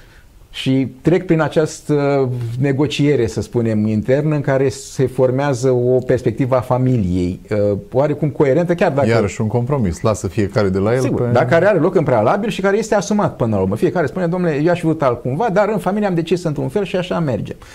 și 0.61 0.87
trec 1.01 1.25
prin 1.25 1.41
această 1.41 2.29
negociere, 2.59 3.27
să 3.27 3.41
spunem, 3.41 3.87
internă 3.87 4.35
în 4.35 4.41
care 4.41 4.69
se 4.69 5.07
formează 5.07 5.69
o 5.69 5.99
perspectivă 5.99 6.55
a 6.55 6.59
familiei, 6.59 7.39
uh, 7.49 7.77
oarecum 7.91 8.29
coerentă, 8.29 8.75
chiar 8.75 8.91
dacă... 8.91 9.07
Iarăși 9.07 9.41
un 9.41 9.47
compromis, 9.47 10.01
lasă 10.01 10.27
fiecare 10.27 10.69
de 10.69 10.77
la 10.77 10.93
el. 10.93 11.01
Sigur, 11.01 11.21
pe... 11.21 11.31
dar 11.31 11.45
care 11.45 11.67
are 11.67 11.79
loc 11.79 11.95
în 11.95 12.03
prealabil 12.03 12.49
și 12.49 12.61
care 12.61 12.77
este 12.77 12.95
asumat 12.95 13.35
până 13.35 13.55
la 13.55 13.61
urmă. 13.61 13.75
Fiecare 13.75 14.05
spune, 14.05 14.27
domnule, 14.27 14.61
eu 14.63 14.71
aș 14.71 14.79
fi 14.79 14.85
vrut 14.85 15.01
altcumva, 15.01 15.49
dar 15.53 15.69
în 15.69 15.77
familie 15.77 16.07
am 16.07 16.15
decis 16.15 16.43
într-un 16.43 16.67
fel 16.67 16.83
și 16.83 16.95
așa 16.95 17.19
merge. 17.19 17.55
uh, 17.59 17.65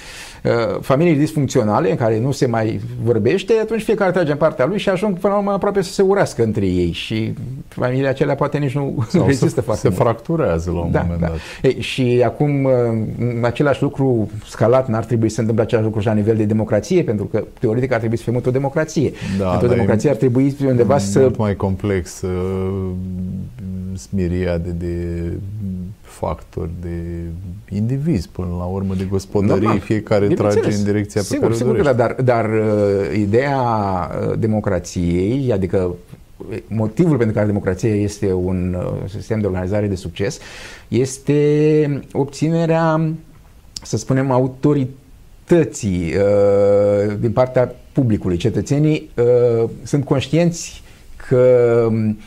familii 0.80 1.14
disfuncționale 1.16 1.90
în 1.90 1.96
care 1.96 2.20
nu 2.20 2.30
se 2.30 2.46
mai 2.46 2.80
vorbește, 3.02 3.52
atunci 3.62 3.82
fiecare 3.82 4.10
trage 4.10 4.30
în 4.30 4.36
partea 4.36 4.66
lui 4.66 4.78
și 4.78 4.88
ajung 4.88 5.18
până 5.18 5.32
la 5.32 5.38
urmă 5.38 5.50
aproape 5.52 5.82
să 5.82 5.92
se 5.92 6.02
urască 6.02 6.42
între 6.42 6.66
ei 6.66 6.92
și 6.92 7.32
familiile 7.68 8.08
acelea 8.08 8.34
poate 8.34 8.58
nici 8.58 8.74
nu 8.74 9.04
Sau 9.08 9.26
rezistă 9.26 9.48
se, 9.54 9.60
foarte 9.60 9.80
se 9.80 9.88
mult. 9.88 10.00
fracturează 10.00 10.70
la 10.70 10.78
un 10.80 10.90
Da, 10.90 11.00
moment 11.00 11.20
da. 11.20 11.26
dat. 11.26 11.36
Ei, 11.62 11.80
și 11.80 12.22
acum 12.24 12.64
uh, 12.64 12.72
același 13.42 13.82
lucru 13.82 14.30
scalat 14.46 14.88
n-ar 14.88 15.04
trebui 15.04 15.28
să 15.28 15.34
se 15.34 15.40
întâmple 15.40 15.64
același 15.64 15.86
lucru 15.86 16.00
și 16.00 16.06
la 16.06 16.12
nivel 16.12 16.36
de 16.36 16.44
democrație, 16.44 17.02
pentru 17.02 17.24
că 17.24 17.44
teoretic 17.60 17.92
ar 17.92 17.98
trebui 17.98 18.16
să 18.16 18.22
fie 18.22 18.32
mult 18.32 18.46
o 18.46 18.50
democrație. 18.50 19.10
Da, 19.38 19.44
Într-o 19.52 19.60
dar 19.60 19.70
e 19.70 19.74
democrație 19.74 20.10
ar 20.10 20.16
trebui 20.16 20.56
undeva 20.66 20.98
să 20.98 21.18
mult 21.18 21.36
mai 21.36 21.56
complex 21.56 22.20
uh, 22.22 22.30
smiriade 23.96 24.70
de 24.70 24.96
factori, 26.12 26.70
de 26.80 26.96
indivizi 27.68 28.28
până 28.28 28.54
la 28.58 28.64
urmă, 28.64 28.94
de 28.94 29.04
gospodării, 29.04 29.62
Normal. 29.62 29.78
fiecare 29.78 30.26
Bineînțeles. 30.26 30.62
trage 30.62 30.76
în 30.76 30.84
direcția 30.84 31.20
pe 31.20 31.26
sigur, 31.26 31.40
care 31.42 31.52
o 31.52 31.56
sigur 31.56 31.76
că 31.76 31.82
dorește. 31.82 32.02
da, 32.02 32.22
dar, 32.22 32.44
dar 32.44 32.50
uh, 32.50 33.18
ideea 33.18 33.60
uh, 34.28 34.38
democrației, 34.38 35.52
adică 35.52 35.94
uh, 36.36 36.58
motivul 36.66 37.16
pentru 37.16 37.34
care 37.34 37.46
democrația 37.46 37.94
este 37.94 38.32
un 38.32 38.76
uh, 38.78 39.08
sistem 39.08 39.40
de 39.40 39.46
organizare 39.46 39.86
de 39.86 39.94
succes, 39.94 40.38
este 40.88 42.00
obținerea, 42.12 43.12
să 43.82 43.96
spunem, 43.96 44.30
autorității 44.30 46.12
uh, 46.16 47.14
din 47.20 47.32
partea 47.32 47.74
publicului. 47.92 48.36
Cetățenii 48.36 49.10
uh, 49.16 49.68
sunt 49.82 50.04
conștienți 50.04 50.82
că 51.28 51.86
um, 51.88 52.18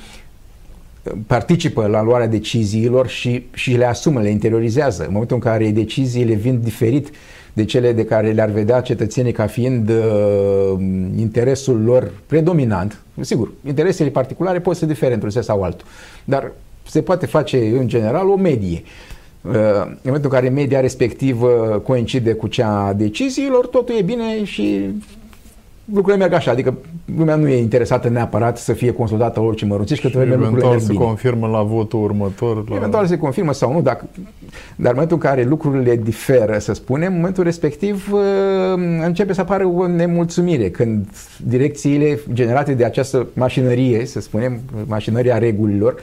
participă 1.27 1.87
la 1.87 2.03
luarea 2.03 2.27
deciziilor 2.27 3.07
și, 3.07 3.45
și 3.53 3.71
le 3.71 3.85
asumă, 3.85 4.21
le 4.21 4.29
interiorizează. 4.29 5.03
În 5.03 5.11
momentul 5.11 5.35
în 5.35 5.41
care 5.41 5.71
deciziile 5.71 6.33
vin 6.33 6.59
diferit 6.63 7.09
de 7.53 7.65
cele 7.65 7.91
de 7.91 8.05
care 8.05 8.31
le-ar 8.31 8.49
vedea 8.49 8.81
cetățenii 8.81 9.31
ca 9.31 9.47
fiind 9.47 9.89
uh, 9.89 10.79
interesul 11.17 11.81
lor 11.83 12.11
predominant, 12.25 13.01
sigur, 13.21 13.51
interesele 13.67 14.09
particulare 14.09 14.59
pot 14.59 14.75
să 14.75 14.85
difere 14.85 15.13
într-un 15.13 15.31
sens 15.31 15.45
sau 15.45 15.63
altul, 15.63 15.87
dar 16.23 16.51
se 16.87 17.01
poate 17.01 17.25
face 17.25 17.57
în 17.77 17.87
general 17.87 18.29
o 18.29 18.35
medie. 18.35 18.83
Uh, 19.41 19.51
În 19.85 19.97
momentul 20.03 20.29
în 20.31 20.39
care 20.39 20.49
media 20.49 20.79
respectivă 20.79 21.81
coincide 21.85 22.33
cu 22.33 22.47
cea 22.47 22.85
a 22.85 22.93
deciziilor, 22.93 23.67
totul 23.67 23.95
e 23.97 24.01
bine 24.01 24.43
și 24.43 24.89
lucrurile 25.93 26.23
merg 26.23 26.33
așa, 26.33 26.51
adică 26.51 26.77
lumea 27.17 27.35
nu 27.35 27.47
e 27.47 27.57
interesată 27.57 28.09
neapărat 28.09 28.57
să 28.57 28.73
fie 28.73 28.91
consultată 28.91 29.39
orice 29.39 29.65
mărunțiș, 29.65 29.99
că 29.99 30.07
Și 30.07 30.13
trebuie 30.13 30.35
lucrurile 30.35 30.67
eventual 30.67 30.71
merg 30.71 30.85
se 30.85 30.91
bine. 30.91 31.05
confirmă 31.05 31.47
la 31.47 31.61
votul 31.61 32.03
următor. 32.03 32.69
La... 32.69 32.75
Eventual 32.75 33.05
se 33.05 33.17
confirmă 33.17 33.53
sau 33.53 33.73
nu, 33.73 33.81
dacă, 33.81 34.07
dar 34.75 34.91
în 34.91 34.93
momentul 34.93 35.17
în 35.21 35.29
care 35.29 35.43
lucrurile 35.43 35.95
diferă, 35.95 36.57
să 36.57 36.73
spunem, 36.73 37.11
în 37.11 37.15
momentul 37.15 37.43
respectiv 37.43 38.11
uh, 38.11 38.21
începe 39.05 39.33
să 39.33 39.41
apară 39.41 39.65
o 39.65 39.87
nemulțumire 39.87 40.69
când 40.69 41.07
direcțiile 41.43 42.19
generate 42.33 42.73
de 42.73 42.85
această 42.85 43.27
mașinărie, 43.33 44.05
să 44.05 44.21
spunem, 44.21 44.59
mașinăria 44.87 45.37
regulilor, 45.37 45.95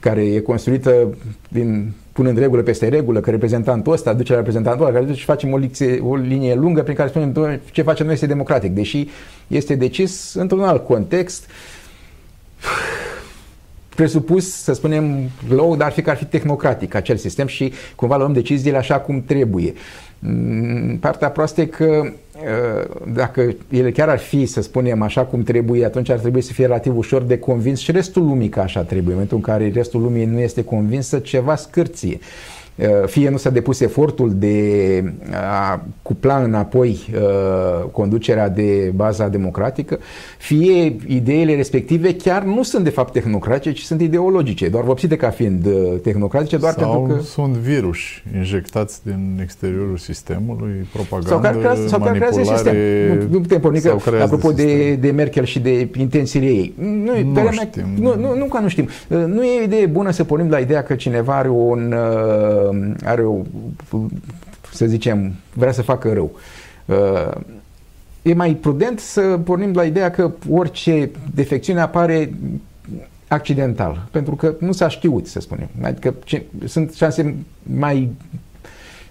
care 0.00 0.20
e 0.20 0.40
construită 0.40 1.16
din 1.48 1.92
punând 2.18 2.38
regulă 2.38 2.62
peste 2.62 2.88
regulă, 2.88 3.20
că 3.20 3.30
reprezentantul 3.30 3.92
ăsta 3.92 4.12
duce 4.12 4.32
la 4.32 4.38
reprezentantul 4.38 4.84
ăla, 4.84 4.94
care 4.94 5.04
duce 5.04 5.18
și 5.18 5.24
facem 5.24 5.52
o, 5.52 5.56
licție, 5.56 6.00
o 6.02 6.16
linie 6.16 6.54
lungă 6.54 6.82
prin 6.82 6.94
care 6.94 7.08
spunem 7.08 7.32
"Doamne, 7.32 7.60
ce 7.72 7.82
facem 7.82 8.04
noi 8.04 8.14
este 8.14 8.26
democratic, 8.26 8.72
deși 8.72 9.08
este 9.46 9.74
decis 9.74 10.34
într-un 10.34 10.62
alt 10.62 10.86
context 10.86 11.46
presupus, 13.98 14.52
să 14.52 14.72
spunem, 14.72 15.30
low, 15.48 15.76
dar 15.76 15.92
fi 15.92 16.02
că 16.02 16.10
ar 16.10 16.16
fi 16.16 16.24
tehnocratic 16.24 16.94
acel 16.94 17.16
sistem 17.16 17.46
și 17.46 17.72
cumva 17.96 18.16
luăm 18.16 18.32
deciziile 18.32 18.76
așa 18.76 19.00
cum 19.00 19.22
trebuie. 19.26 19.72
Mm, 20.18 20.96
Partea 21.00 21.30
proastă 21.30 21.60
e 21.60 21.64
că 21.64 22.02
uh, 22.04 23.12
dacă 23.12 23.54
ele 23.70 23.90
chiar 23.90 24.08
ar 24.08 24.18
fi, 24.18 24.46
să 24.46 24.62
spunem, 24.62 25.02
așa 25.02 25.24
cum 25.24 25.42
trebuie, 25.42 25.84
atunci 25.84 26.10
ar 26.10 26.18
trebui 26.18 26.40
să 26.40 26.52
fie 26.52 26.66
relativ 26.66 26.96
ușor 26.96 27.22
de 27.22 27.38
convins 27.38 27.80
și 27.80 27.90
restul 27.90 28.24
lumii 28.24 28.48
că 28.48 28.60
așa 28.60 28.80
trebuie. 28.80 29.06
În 29.06 29.12
momentul 29.12 29.36
în 29.36 29.42
care 29.42 29.70
restul 29.74 30.00
lumii 30.00 30.24
nu 30.24 30.38
este 30.38 30.64
convinsă, 30.64 31.18
ceva 31.18 31.56
scârție. 31.56 32.18
Uh, 32.20 32.57
Fie 33.06 33.28
nu 33.30 33.36
s-a 33.36 33.50
depus 33.50 33.80
efortul 33.80 34.32
de 34.34 35.14
a 35.32 35.84
cupla 36.02 36.36
înapoi 36.36 36.98
uh, 37.14 37.88
conducerea 37.92 38.48
de 38.48 38.92
baza 38.94 39.28
democratică, 39.28 39.98
fie 40.38 40.96
ideile 41.06 41.54
respective 41.54 42.14
chiar 42.16 42.42
nu 42.42 42.62
sunt 42.62 42.84
de 42.84 42.90
fapt 42.90 43.12
tehnocratice, 43.12 43.72
ci 43.72 43.82
sunt 43.82 44.00
ideologice, 44.00 44.68
doar 44.68 44.84
vopsite 44.84 45.16
ca 45.16 45.30
fiind 45.30 45.66
uh, 45.66 46.00
tehnocratice, 46.02 46.56
doar 46.56 46.72
sau 46.78 46.90
pentru 47.02 47.16
că... 47.16 47.22
sunt 47.22 47.52
virus 47.56 47.98
injectați 48.36 49.00
din 49.04 49.38
exteriorul 49.42 49.96
sistemului, 49.96 50.88
propagandă, 50.92 51.28
Sau 51.28 51.38
care 51.40 51.56
creează, 51.58 51.86
sau 51.86 51.98
care 51.98 52.16
creează 52.18 52.42
sistem. 52.42 52.74
Nu, 53.08 53.26
nu 53.30 53.40
putem 53.40 53.60
porni 53.60 53.80
că, 53.80 53.88
sau 53.88 53.96
creează 53.96 54.24
apropo 54.24 54.52
de, 54.52 54.62
sistem. 54.62 55.00
de 55.00 55.10
Merkel 55.10 55.44
și 55.44 55.58
de 55.58 55.88
intențiile 55.96 56.46
ei. 56.46 56.74
Nu, 56.78 56.86
Nu 57.22 57.32
părerea 57.32 57.42
mea- 57.42 57.68
știm. 57.70 57.84
Nu, 58.00 58.14
nu, 58.16 58.36
nu 58.36 58.44
ca 58.44 58.60
nu 58.60 58.68
știm. 58.68 58.88
Nu 59.08 59.42
e 59.44 59.60
o 59.60 59.62
idee 59.62 59.86
bună 59.86 60.10
să 60.10 60.24
pornim 60.24 60.48
la 60.50 60.58
ideea 60.58 60.82
că 60.82 60.94
cineva 60.94 61.36
are 61.36 61.48
un, 61.48 61.94
uh, 61.96 62.67
are 63.04 63.22
o, 63.22 63.42
să 64.72 64.86
zicem, 64.86 65.34
vrea 65.52 65.72
să 65.72 65.82
facă 65.82 66.12
rău. 66.12 66.30
Uh, 66.84 67.40
E 68.28 68.34
mai 68.34 68.54
prudent 68.54 68.98
să 68.98 69.20
pornim 69.44 69.72
la 69.72 69.84
ideea 69.84 70.10
că 70.10 70.30
orice 70.50 71.10
defecțiune 71.34 71.80
apare 71.80 72.34
accidental, 73.28 74.08
pentru 74.10 74.34
că 74.34 74.54
nu 74.60 74.72
s-a 74.72 74.88
știut, 74.88 75.26
să 75.26 75.40
spunem. 75.40 75.68
Adică 75.82 76.14
ce, 76.24 76.42
sunt 76.64 76.94
șanse 76.94 77.34
mai 77.62 78.10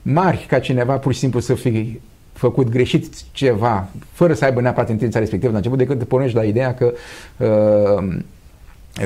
mari 0.01 0.45
ca 0.49 0.59
cineva 0.59 0.97
pur 0.97 1.13
și 1.13 1.19
simplu 1.19 1.39
să 1.39 1.53
fie 1.53 2.01
făcut 2.33 2.69
greșit 2.69 3.31
ceva, 3.31 3.87
fără 4.11 4.33
să 4.33 4.45
aibă 4.45 4.61
neapărat 4.61 4.89
intenția 4.89 5.19
respectivă 5.19 5.51
la 5.51 5.57
început, 5.57 5.77
decât 5.77 5.97
te 5.97 6.05
pornești 6.05 6.35
la 6.35 6.43
ideea 6.43 6.73
că 6.73 6.93
uh, 7.37 8.17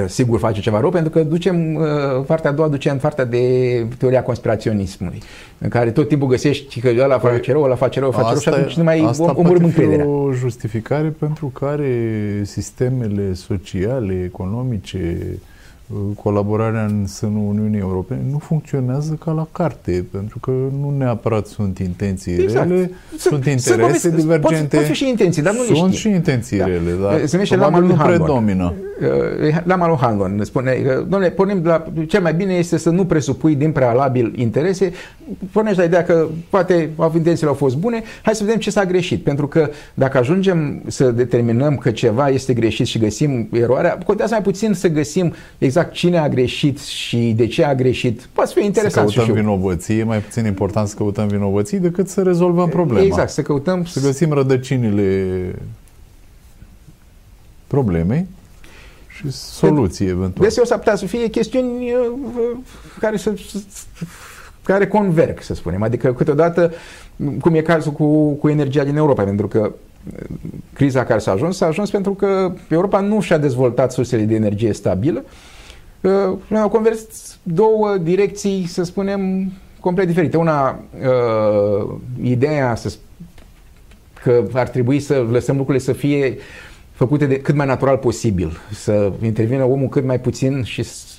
sigur 0.07 0.39
face 0.39 0.61
ceva 0.61 0.79
rău, 0.79 0.89
pentru 0.89 1.09
că 1.09 1.23
ducem, 1.23 1.75
uh, 1.75 1.83
partea 2.25 2.49
a 2.49 2.53
doua 2.53 2.67
ducem 2.67 2.97
partea 2.97 3.25
de 3.25 3.85
teoria 3.97 4.23
conspiraționismului, 4.23 5.21
în 5.57 5.69
care 5.69 5.91
tot 5.91 6.07
timpul 6.07 6.27
găsești 6.27 6.79
că 6.79 6.91
ăla 6.99 7.19
face 7.19 7.51
rău, 7.51 7.63
ăla 7.63 7.75
face 7.75 7.99
rău, 7.99 8.11
face 8.11 8.29
rău 8.29 8.39
și 8.39 8.49
atunci 8.49 8.75
nu 8.75 8.83
mai 8.83 8.99
asta 8.99 9.23
om- 9.23 9.35
omorâm 9.35 9.61
poate 9.61 9.73
fi 9.73 9.79
încrederea. 9.79 10.07
o 10.07 10.31
justificare 10.31 11.07
pentru 11.19 11.45
care 11.47 11.91
sistemele 12.43 13.33
sociale, 13.33 14.23
economice, 14.25 15.17
colaborarea 16.23 16.85
în 16.85 17.07
sânul 17.07 17.47
Uniunii 17.49 17.79
Europene 17.79 18.21
nu 18.31 18.37
funcționează 18.37 19.17
ca 19.25 19.31
la 19.31 19.47
carte, 19.51 20.05
pentru 20.11 20.39
că 20.39 20.51
nu 20.51 20.93
neapărat 20.97 21.45
sunt 21.47 21.79
intenții 21.79 22.33
Exact. 22.33 22.69
rele, 22.69 22.91
sunt 23.17 23.45
interese 23.45 23.79
convins- 23.79 24.15
divergente. 24.21 24.75
Pot, 24.75 24.79
pot 24.79 24.85
fi 24.85 24.93
și 24.93 25.07
intenții, 25.09 25.41
dar 25.41 25.53
nu 25.53 25.59
le 25.59 25.75
sunt 25.75 25.93
știi. 25.93 25.97
și 26.09 26.09
intenții 26.15 26.57
Da. 26.57 26.65
rele, 26.65 26.91
dar 27.01 27.13
Se 27.25 27.29
numește 27.31 27.55
probabil 27.55 27.79
lama 27.79 27.79
nu 27.79 27.85
lui 27.87 27.95
Hanlon. 27.97 28.17
predomină. 28.17 28.73
Uh, 29.01 29.57
Lama 29.63 29.87
lui 29.87 29.97
Hanlon 29.99 30.35
ne 30.35 30.43
spune 30.43 30.71
că, 30.71 31.05
domnule, 31.09 31.29
pornim 31.31 31.61
la, 31.63 31.85
cel 32.07 32.21
mai 32.21 32.33
bine 32.33 32.53
este 32.53 32.77
să 32.77 32.89
nu 32.89 33.05
presupui 33.05 33.55
din 33.55 33.71
prealabil 33.71 34.33
interese, 34.35 34.91
pornești 35.51 35.77
la 35.79 35.83
ideea 35.85 36.03
că 36.03 36.27
poate 36.49 36.89
intențiile 37.15 37.49
au 37.49 37.55
fost 37.55 37.75
bune, 37.77 38.03
hai 38.21 38.35
să 38.35 38.43
vedem 38.43 38.59
ce 38.59 38.71
s-a 38.71 38.85
greșit, 38.85 39.23
pentru 39.23 39.47
că 39.47 39.69
dacă 39.93 40.17
ajungem 40.17 40.81
să 40.87 41.11
determinăm 41.11 41.77
că 41.77 41.91
ceva 41.91 42.29
este 42.29 42.53
greșit 42.53 42.85
și 42.85 42.99
găsim 42.99 43.47
eroarea, 43.51 43.97
contează 44.05 44.33
mai 44.33 44.43
puțin 44.43 44.73
să 44.73 44.87
găsim 44.87 45.33
exact 45.57 45.80
cine 45.83 46.17
a 46.17 46.29
greșit 46.29 46.79
și 46.79 47.33
de 47.35 47.47
ce 47.47 47.63
a 47.63 47.75
greșit. 47.75 48.29
Poate 48.33 48.49
să 48.49 48.55
fie 48.55 48.63
Să 48.63 48.67
interesant 48.67 49.09
și 49.09 49.15
căutăm 49.15 49.35
știu. 49.35 49.49
vinovății, 49.49 49.99
e 49.99 50.03
mai 50.03 50.19
puțin 50.19 50.45
important 50.45 50.87
să 50.87 50.95
căutăm 50.95 51.27
vinovății 51.27 51.79
decât 51.79 52.07
să 52.07 52.21
rezolvăm 52.21 52.69
problema. 52.69 53.05
Exact, 53.05 53.29
să 53.29 53.41
căutăm 53.41 53.85
Să 53.85 53.99
găsim 53.99 54.31
rădăcinile 54.31 55.55
problemei 57.67 58.27
și 59.07 59.31
soluții 59.31 60.05
eventual. 60.05 60.47
Deseori 60.47 60.67
s-ar 60.67 60.77
putea 60.77 60.95
să 60.95 61.05
fie 61.05 61.27
chestiuni 61.27 61.91
uh, 61.91 62.57
care 62.99 63.17
să 63.17 63.33
care 64.63 64.87
converg, 64.87 65.41
să 65.41 65.53
spunem. 65.53 65.83
Adică 65.83 66.13
câteodată, 66.13 66.71
cum 67.41 67.53
e 67.55 67.61
cazul 67.61 67.91
cu, 67.91 68.31
cu 68.31 68.49
energia 68.49 68.83
din 68.83 68.95
Europa, 68.95 69.23
pentru 69.23 69.47
că 69.47 69.59
uh, 69.59 70.25
criza 70.73 71.03
care 71.03 71.19
s-a 71.19 71.31
ajuns, 71.31 71.57
s-a 71.57 71.65
ajuns 71.65 71.89
pentru 71.89 72.13
că 72.13 72.53
Europa 72.67 72.99
nu 72.99 73.21
și-a 73.21 73.37
dezvoltat 73.37 73.91
sursele 73.91 74.23
de 74.23 74.35
energie 74.35 74.73
stabilă. 74.73 75.23
Uh, 76.01 76.57
Au 76.59 76.69
convers 76.69 76.99
două 77.43 77.97
direcții, 77.97 78.65
să 78.67 78.83
spunem, 78.83 79.51
complet 79.79 80.07
diferite. 80.07 80.37
Una, 80.37 80.79
uh, 81.01 81.95
ideea 82.23 82.75
să, 82.75 82.89
sp- 82.89 83.25
că 84.23 84.43
ar 84.53 84.67
trebui 84.69 84.99
să 84.99 85.25
lăsăm 85.31 85.57
lucrurile 85.57 85.83
să 85.83 85.93
fie 85.93 86.37
făcute 86.91 87.25
de 87.25 87.39
cât 87.41 87.55
mai 87.55 87.65
natural 87.65 87.97
posibil, 87.97 88.57
să 88.71 89.11
intervină 89.23 89.63
omul 89.63 89.87
cât 89.89 90.03
mai 90.03 90.19
puțin 90.19 90.63
și 90.63 90.83
s- 90.83 91.10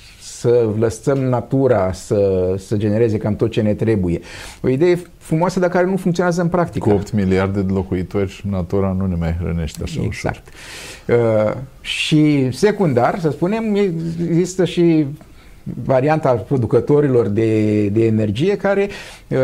să 0.43 0.69
lăsăm 0.79 1.17
natura 1.17 1.91
să, 1.91 2.53
să 2.57 2.77
genereze 2.77 3.17
cam 3.17 3.35
tot 3.35 3.51
ce 3.51 3.61
ne 3.61 3.73
trebuie. 3.73 4.19
O 4.61 4.67
idee 4.67 5.01
frumoasă, 5.17 5.59
dar 5.59 5.69
care 5.69 5.85
nu 5.85 5.97
funcționează 5.97 6.41
în 6.41 6.47
practică. 6.47 6.89
Cu 6.89 6.95
8 6.95 7.11
miliarde 7.11 7.61
de 7.61 7.73
locuitori, 7.73 8.43
natura 8.49 8.95
nu 8.99 9.05
ne 9.05 9.15
mai 9.15 9.35
hrănește 9.39 9.83
așa 9.83 9.99
ușor. 9.99 10.05
Exact. 10.05 10.47
Uh, 11.07 11.53
și 11.81 12.51
secundar, 12.51 13.19
să 13.19 13.29
spunem, 13.29 13.75
există 14.29 14.65
și 14.65 15.05
varianta 15.83 16.31
producătorilor 16.31 17.27
de, 17.27 17.87
de 17.87 18.05
energie 18.05 18.57
care 18.57 18.89
uh, 19.27 19.37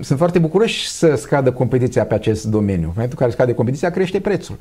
sunt 0.00 0.18
foarte 0.18 0.38
bucuroși 0.38 0.88
să 0.88 1.14
scadă 1.16 1.52
competiția 1.52 2.04
pe 2.04 2.14
acest 2.14 2.46
domeniu. 2.46 2.86
În 2.86 2.92
momentul 2.94 3.16
în 3.18 3.18
care 3.18 3.30
scade 3.30 3.54
competiția, 3.54 3.90
crește 3.90 4.20
prețul. 4.20 4.56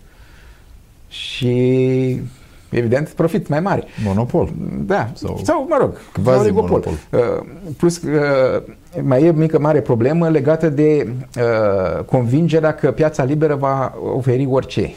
Și 1.07 2.21
evident, 2.73 3.09
profit 3.09 3.47
mai 3.47 3.59
mare. 3.59 3.83
Monopol. 4.05 4.49
Da, 4.85 5.09
sau, 5.13 5.39
sau 5.43 5.65
mă 5.69 5.77
rog, 5.79 5.97
sau 6.23 6.39
oligopol. 6.39 6.83
Uh, 7.09 7.19
plus, 7.77 8.01
uh, 8.01 8.61
mai 9.01 9.23
e 9.23 9.31
mică 9.31 9.59
mare 9.59 9.81
problemă 9.81 10.29
legată 10.29 10.69
de 10.69 11.07
uh, 11.37 12.03
convingerea 12.03 12.73
că 12.75 12.91
piața 12.91 13.23
liberă 13.23 13.55
va 13.55 13.93
oferi 14.15 14.47
orice. 14.49 14.93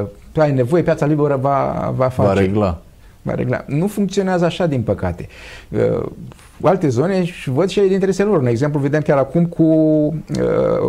Uh, 0.00 0.06
tu 0.32 0.40
ai 0.40 0.52
nevoie, 0.52 0.82
piața 0.82 1.06
liberă 1.06 1.36
va, 1.36 1.92
va 1.96 2.08
face. 2.08 2.28
Va 2.28 2.40
regla. 2.40 2.80
Va 3.22 3.34
regla. 3.34 3.64
Nu 3.66 3.86
funcționează 3.86 4.44
așa, 4.44 4.66
din 4.66 4.82
păcate. 4.82 5.28
Uh, 5.68 6.06
alte 6.62 6.88
zone 6.88 7.24
și 7.24 7.50
văd 7.50 7.68
și 7.68 7.80
de 7.80 7.92
interesele 7.92 8.28
lor. 8.28 8.38
Un 8.38 8.46
exemplu 8.46 8.80
vedem 8.80 9.00
chiar 9.00 9.18
acum 9.18 9.46
cu 9.46 9.62
uh, 9.62 10.14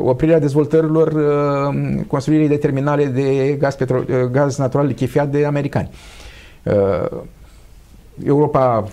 oprirea 0.04 0.40
dezvoltărilor 0.40 1.08
uh, 1.08 2.04
construirii 2.08 2.48
de 2.48 2.56
terminale 2.56 3.06
de 3.06 3.56
gaz, 3.60 3.76
petro, 3.76 3.98
uh, 3.98 4.22
gaz 4.32 4.58
natural 4.58 4.86
lichefiat 4.86 5.30
de 5.30 5.46
americani. 5.46 5.90
Uh, 6.64 7.22
Europa... 8.26 8.88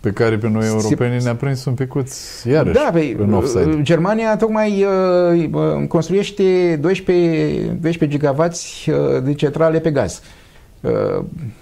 Pe 0.00 0.10
care 0.10 0.36
pe 0.36 0.48
noi 0.48 0.66
europenii 0.66 1.22
ne-a 1.22 1.34
prins 1.34 1.64
un 1.64 1.74
picuț 1.74 2.42
iarăși 2.42 2.74
da, 2.74 2.90
pe, 2.92 3.16
în 3.18 3.32
offside. 3.32 3.64
Uh, 3.64 3.80
Germania 3.82 4.36
tocmai 4.36 4.84
uh, 5.32 5.48
uh 5.52 5.88
construiește 5.88 6.76
12, 6.80 7.78
12 7.80 8.06
gigavați 8.06 8.90
uh, 8.90 9.22
de 9.22 9.34
centrale 9.34 9.78
pe 9.78 9.90
gaz. 9.90 10.12
Uh, 10.12 10.43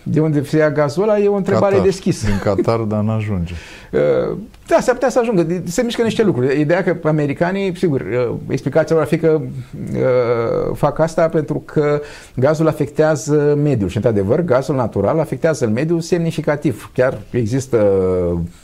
de 0.03 0.21
unde 0.21 0.45
se 0.45 0.57
ia 0.57 0.71
gazul 0.71 1.03
ăla 1.03 1.19
e 1.19 1.29
o 1.29 1.35
întrebare 1.35 1.75
Qatar, 1.75 1.87
deschisă. 1.87 2.27
Din 2.27 2.39
Qatar, 2.43 2.79
dar 2.79 3.03
n-ajunge. 3.03 3.55
Uh, 3.93 4.37
da, 4.67 4.81
s-ar 4.81 4.95
putea 4.95 5.09
să 5.09 5.19
ajungă. 5.19 5.47
Se 5.65 5.83
mișcă 5.83 6.03
niște 6.03 6.23
lucruri. 6.23 6.61
Ideea 6.61 6.83
că 6.83 6.97
americanii, 7.09 7.77
sigur, 7.77 8.01
uh, 8.01 8.35
explicația 8.49 8.95
lor 8.95 9.05
ar 9.05 9.11
fi 9.11 9.19
că 9.19 9.41
uh, 9.41 10.75
fac 10.75 10.99
asta 10.99 11.29
pentru 11.29 11.63
că 11.65 12.01
gazul 12.35 12.69
afectează 12.69 13.59
mediul. 13.63 13.89
Și, 13.89 13.97
într-adevăr, 13.97 14.41
gazul 14.41 14.75
natural 14.75 15.19
afectează 15.19 15.67
mediul 15.67 16.01
semnificativ. 16.01 16.91
Chiar 16.95 17.19
există 17.31 17.87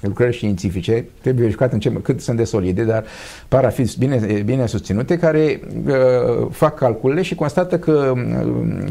lucrări 0.00 0.34
științifice, 0.34 1.08
trebuie 1.20 1.42
verificat 1.42 1.72
în 1.72 1.78
ce, 1.80 1.92
cât 1.92 2.20
sunt 2.20 2.36
de 2.36 2.44
solide, 2.44 2.82
dar 2.82 3.04
par 3.48 3.64
a 3.64 3.68
fi 3.68 3.98
bine, 3.98 4.42
bine 4.44 4.66
susținute, 4.66 5.18
care 5.18 5.60
uh, 5.86 6.46
fac 6.50 6.78
calculele 6.78 7.22
și 7.22 7.34
constată 7.34 7.78
că 7.78 8.12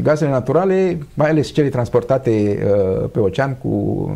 gazele 0.02 0.30
naturale, 0.30 0.98
mai 1.14 1.30
ales 1.30 1.46
cele 1.58 1.70
transportate 1.70 2.30
uh, 2.30 3.08
pe 3.12 3.18
ocean 3.18 3.56
cu 3.62 3.70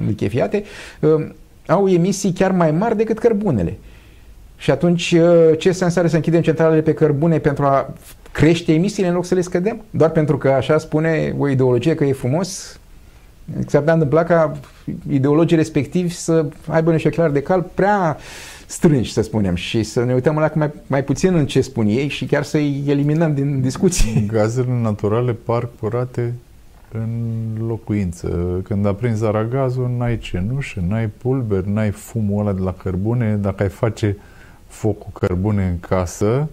lichefiate, 0.06 0.62
uh, 1.00 1.26
au 1.66 1.88
emisii 1.88 2.32
chiar 2.32 2.52
mai 2.52 2.70
mari 2.70 2.96
decât 2.96 3.18
cărbunele. 3.18 3.78
Și 4.56 4.70
atunci 4.70 5.12
uh, 5.12 5.58
ce 5.58 5.72
sens 5.72 5.96
are 5.96 6.08
să 6.08 6.16
închidem 6.16 6.40
centralele 6.40 6.80
pe 6.80 6.92
cărbune 6.92 7.38
pentru 7.38 7.64
a 7.64 7.94
crește 8.32 8.72
emisiile 8.72 9.08
în 9.08 9.14
loc 9.14 9.24
să 9.24 9.34
le 9.34 9.40
scădem? 9.40 9.82
Doar 9.90 10.10
pentru 10.10 10.38
că 10.38 10.48
așa 10.48 10.78
spune 10.78 11.34
o 11.38 11.48
ideologie 11.48 11.94
că 11.94 12.04
e 12.04 12.12
frumos? 12.12 12.80
S-ar 13.66 13.80
putea 13.80 13.92
întâmpla 13.92 14.24
ca 14.24 14.56
ideologii 15.10 15.56
respectivi 15.56 16.14
să 16.14 16.46
aibă 16.66 16.92
niște 16.92 17.08
clar 17.08 17.30
de 17.30 17.42
cal 17.42 17.70
prea 17.74 18.16
strângi, 18.66 19.12
să 19.12 19.22
spunem, 19.22 19.54
și 19.54 19.82
să 19.82 20.04
ne 20.04 20.14
uităm 20.14 20.38
la 20.38 20.50
mai, 20.54 20.70
mai 20.86 21.04
puțin 21.04 21.34
în 21.34 21.46
ce 21.46 21.60
spun 21.60 21.86
ei 21.86 22.08
și 22.08 22.24
chiar 22.24 22.42
să-i 22.42 22.84
eliminăm 22.86 23.34
din 23.34 23.60
discuții. 23.60 24.26
Gazele 24.32 24.78
naturale 24.82 25.32
par 25.32 25.68
curate 25.80 26.34
în 26.92 27.66
locuință. 27.66 28.60
Când 28.64 28.86
aprinzi 28.86 29.24
aragazul, 29.24 29.90
n-ai 29.98 30.18
cenușă, 30.18 30.82
n-ai 30.88 31.06
pulber, 31.06 31.62
n-ai 31.64 31.90
fumul 31.90 32.40
ăla 32.40 32.52
de 32.52 32.60
la 32.60 32.72
cărbune. 32.72 33.36
Dacă 33.36 33.62
ai 33.62 33.68
face 33.68 34.16
foc 34.66 34.98
cu 34.98 35.10
cărbune 35.10 35.66
în 35.66 35.80
casă, 35.80 36.48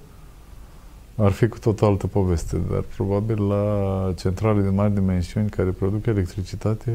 ar 1.16 1.32
fi 1.32 1.48
cu 1.48 1.60
tot 1.60 1.82
o 1.82 1.86
altă 1.86 2.08
poveste, 2.08 2.58
dar 2.72 2.84
probabil 2.96 3.48
la 3.48 4.14
centrale 4.16 4.62
de 4.62 4.70
mari 4.70 4.94
dimensiuni 4.94 5.50
care 5.50 5.70
produc 5.70 6.06
electricitate 6.06 6.92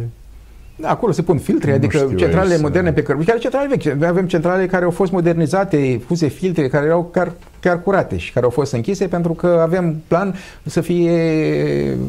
da, 0.77 0.91
acolo 0.91 1.13
se 1.13 1.23
pun 1.23 1.39
filtre, 1.39 1.71
nu 1.71 1.77
adică 1.77 2.13
centralele 2.17 2.59
moderne 2.61 2.93
pe 2.93 3.03
cărbune, 3.03 3.27
chiar 3.27 3.39
centrale 3.39 3.69
vechi. 3.69 3.95
Noi 3.95 4.09
avem 4.09 4.27
centrale 4.27 4.67
care 4.67 4.85
au 4.85 4.91
fost 4.91 5.13
modernizate, 5.13 6.01
puse 6.07 6.27
filtre, 6.27 6.69
care 6.69 6.87
erau 6.87 7.05
chiar, 7.13 7.33
chiar 7.65 7.83
curate 7.83 8.17
și 8.17 8.33
care 8.33 8.45
au 8.45 8.51
fost 8.51 8.73
închise 8.73 9.07
pentru 9.07 9.33
că 9.33 9.61
avem 9.63 10.03
plan 10.09 10.35
să 10.65 10.81
fie 10.81 11.13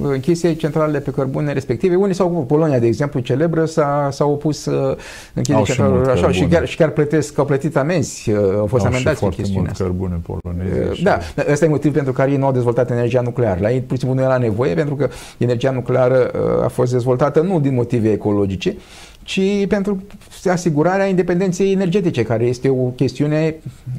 închise 0.01 0.53
centralele 0.53 0.99
pe 0.99 1.11
cărbune 1.11 1.53
respective. 1.53 1.95
Unii 1.95 2.15
sau 2.15 2.45
Polonia, 2.47 2.79
de 2.79 2.85
exemplu, 2.85 3.19
celebră, 3.19 3.65
s-a, 3.65 4.09
s-a 4.11 4.25
opus 4.25 4.59
să 4.59 4.97
închide 5.33 5.61
centralele 5.63 6.11
așa 6.11 6.31
și 6.31 6.45
chiar, 6.45 6.67
și 6.67 6.75
chiar 6.75 6.89
plătesc, 6.89 7.37
au 7.37 7.45
plătit 7.45 7.77
amenzi, 7.77 8.31
uh, 8.31 8.37
au 8.57 8.65
fost 8.65 8.85
au 8.85 8.91
amendați 8.91 9.23
în 9.23 9.29
chestiunea 9.29 9.71
asta. 9.71 9.83
cărbune 9.83 10.21
poloneze. 10.25 10.89
Uh, 10.91 11.01
da, 11.03 11.17
ăsta 11.51 11.65
e 11.65 11.67
motiv 11.67 11.93
pentru 11.93 12.13
care 12.13 12.31
ei 12.31 12.37
nu 12.37 12.45
au 12.45 12.51
dezvoltat 12.51 12.91
energia 12.91 13.21
nucleară. 13.21 13.59
La 13.61 13.71
ei, 13.71 13.79
pur 13.79 13.97
și 13.97 14.03
simplu, 14.03 14.19
nu 14.19 14.25
era 14.25 14.37
nevoie 14.37 14.73
pentru 14.73 14.95
că 14.95 15.09
energia 15.37 15.71
nucleară 15.71 16.31
uh, 16.33 16.63
a 16.63 16.67
fost 16.67 16.91
dezvoltată 16.91 17.41
nu 17.41 17.59
din 17.59 17.73
motive 17.73 18.11
ecologice, 18.11 18.65
ecologice, 18.65 18.75
ci 19.23 19.67
pentru 19.67 20.03
asigurarea 20.45 21.05
independenței 21.05 21.71
energetice, 21.71 22.23
care 22.23 22.45
este 22.45 22.69
o 22.69 22.83
chestiune 22.83 23.55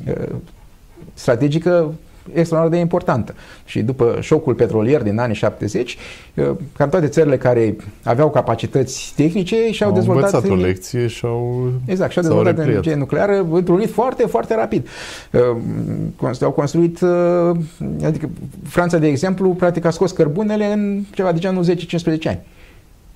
uh, 0.08 0.14
strategică 1.16 1.92
extraordinar 2.32 2.68
de 2.68 2.76
importantă. 2.78 3.34
Și 3.64 3.82
după 3.82 4.18
șocul 4.20 4.54
petrolier 4.54 5.02
din 5.02 5.18
anii 5.18 5.34
70, 5.34 5.96
uh, 6.34 6.50
cam 6.76 6.88
toate 6.88 7.06
țările 7.06 7.36
care 7.36 7.76
aveau 8.02 8.30
capacități 8.30 9.12
tehnice 9.16 9.70
și-au 9.70 9.88
au 9.88 9.94
dezvoltat... 9.94 10.44
Au 10.44 10.50
o 10.50 10.54
lecție 10.54 11.06
și 11.06 11.24
au 11.24 11.72
Exact, 11.84 12.12
și-au 12.12 12.24
dezvoltat 12.24 12.58
energie 12.58 12.94
nucleară 12.94 13.46
într-un 13.50 13.76
rit 13.76 13.90
foarte, 13.90 14.26
foarte 14.26 14.54
rapid. 14.54 14.88
Uh, 16.20 16.36
au 16.42 16.50
construit, 16.50 17.00
adică 18.04 18.28
Franța, 18.64 18.98
de 18.98 19.06
exemplu, 19.06 19.48
practic 19.48 19.84
a 19.84 19.90
scos 19.90 20.10
cărbunele 20.10 20.72
în 20.72 21.02
ceva 21.14 21.32
de 21.32 21.38
genul 21.38 21.64
10-15 21.64 21.66
ani. 22.24 22.40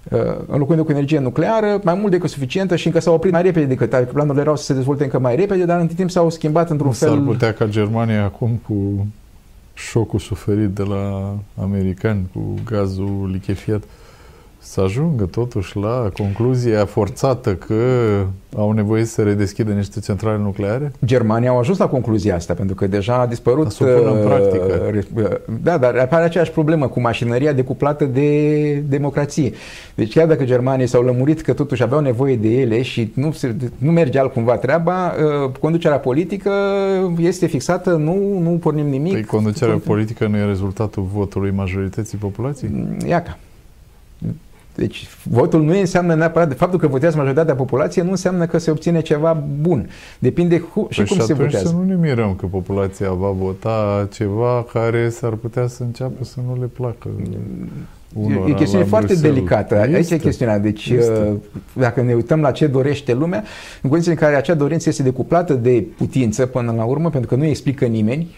Uh, 0.09 0.19
înlocuindu 0.47 0.85
cu 0.85 0.91
energie 0.91 1.19
nucleară, 1.19 1.81
mai 1.85 1.95
mult 1.95 2.11
decât 2.11 2.31
suficientă 2.31 2.77
și 2.77 2.87
încă 2.87 3.01
s-au 3.01 3.15
oprit 3.15 3.33
mai 3.33 3.43
repede 3.43 3.67
decât 3.67 3.93
adică 3.93 4.13
planurile 4.13 4.43
erau 4.43 4.57
să 4.57 4.65
se 4.65 4.75
dezvolte 4.75 5.05
încă 5.05 5.19
mai 5.19 5.37
repede, 5.37 5.65
dar 5.65 5.81
în 5.81 5.87
timp 5.87 6.11
s-au 6.11 6.31
schimbat 6.31 6.71
într-un 6.71 6.93
fel. 6.93 7.09
S-ar 7.09 7.19
putea 7.19 7.53
ca 7.53 7.67
Germania 7.67 8.25
acum 8.25 8.61
cu 8.67 9.07
șocul 9.75 10.19
suferit 10.19 10.69
de 10.69 10.83
la 10.83 11.35
americani 11.63 12.31
cu 12.33 12.55
gazul 12.65 13.29
lichefiat 13.33 13.83
să 14.63 14.81
ajungă 14.81 15.25
totuși 15.25 15.77
la 15.77 16.11
concluzia 16.17 16.85
forțată 16.85 17.55
că 17.55 17.75
au 18.57 18.73
nevoie 18.73 19.05
să 19.05 19.23
redeschidă 19.23 19.73
niște 19.73 20.01
centrale 20.01 20.39
nucleare? 20.39 20.93
Germania 21.05 21.51
au 21.51 21.59
ajuns 21.59 21.79
la 21.79 21.87
concluzia 21.89 22.35
asta, 22.35 22.55
pentru 22.55 22.75
că 22.75 22.87
deja 22.87 23.15
a 23.15 23.27
dispărut... 23.27 23.71
Să 23.71 23.85
în 23.85 24.17
uh, 24.17 24.25
practică. 24.25 24.93
Uh, 25.15 25.29
da, 25.63 25.79
dar 25.79 25.97
apare 25.97 26.25
aceeași 26.25 26.51
problemă 26.51 26.89
cu 26.89 27.01
mașinăria 27.01 27.53
decuplată 27.53 28.05
de 28.05 28.73
democrație. 28.89 29.53
Deci 29.95 30.13
chiar 30.13 30.27
dacă 30.27 30.45
Germania 30.45 30.87
s-au 30.87 31.03
lămurit 31.03 31.41
că 31.41 31.53
totuși 31.53 31.83
aveau 31.83 32.01
nevoie 32.01 32.37
de 32.37 32.49
ele 32.49 32.83
și 32.83 33.13
nu, 33.15 33.33
se, 33.33 33.55
nu 33.79 33.91
merge 33.91 34.19
altcumva 34.19 34.57
treaba, 34.57 35.15
uh, 35.45 35.51
conducerea 35.61 35.99
politică 35.99 36.51
este 37.19 37.47
fixată, 37.47 37.91
nu, 37.91 38.39
nu 38.39 38.51
pornim 38.51 38.87
nimic. 38.87 39.13
Păi 39.13 39.25
conducerea 39.25 39.81
politică 39.85 40.27
nu 40.27 40.37
e 40.37 40.45
rezultatul 40.45 41.07
votului 41.13 41.51
majorității 41.51 42.19
populației? 42.19 42.71
Iaca. 43.07 43.39
Deci 44.75 45.09
votul 45.23 45.63
nu 45.63 45.79
înseamnă 45.79 46.15
neapărat, 46.15 46.49
de 46.49 46.55
faptul 46.55 46.79
că 46.79 46.87
votează 46.87 47.17
majoritatea 47.17 47.55
populației 47.55 48.05
nu 48.05 48.11
înseamnă 48.11 48.47
că 48.47 48.59
se 48.59 48.71
obține 48.71 49.01
ceva 49.01 49.45
bun. 49.61 49.89
Depinde 50.19 50.61
cu, 50.61 50.87
și 50.91 50.97
păi 50.97 51.07
cum 51.09 51.17
și 51.17 51.23
se 51.23 51.35
votează. 51.35 51.67
să 51.67 51.75
nu 51.75 51.85
ne 51.85 51.95
mirăm 51.95 52.35
că 52.35 52.47
populația 52.47 53.13
va 53.13 53.31
vota 53.31 54.09
ceva 54.13 54.67
care 54.73 55.09
s-ar 55.09 55.33
putea 55.33 55.67
să 55.67 55.83
înceapă 55.83 56.25
să 56.25 56.37
nu 56.47 56.61
le 56.61 56.67
placă. 56.67 57.09
Unora 58.15 58.49
e 58.49 58.53
o 58.53 58.55
chestiune 58.55 58.85
foarte 58.85 59.07
Bruxelles. 59.07 59.35
delicată. 59.35 59.75
Este. 59.75 59.95
Aici 59.97 60.11
e 60.11 60.17
chestiunea. 60.17 60.59
Deci, 60.59 60.89
este. 60.89 61.13
Uh, 61.13 61.37
dacă 61.73 62.03
ne 62.03 62.15
uităm 62.15 62.41
la 62.41 62.51
ce 62.51 62.67
dorește 62.67 63.15
lumea, 63.15 63.45
în 63.83 63.89
condiții 63.89 64.13
în 64.13 64.19
care 64.19 64.37
acea 64.37 64.55
dorință 64.55 64.89
este 64.89 65.03
decuplată 65.03 65.55
de 65.55 65.85
putință 65.97 66.47
până 66.47 66.75
la 66.77 66.85
urmă, 66.85 67.11
pentru 67.11 67.29
că 67.29 67.35
nu 67.35 67.45
explică 67.45 67.85
nimeni, 67.85 68.29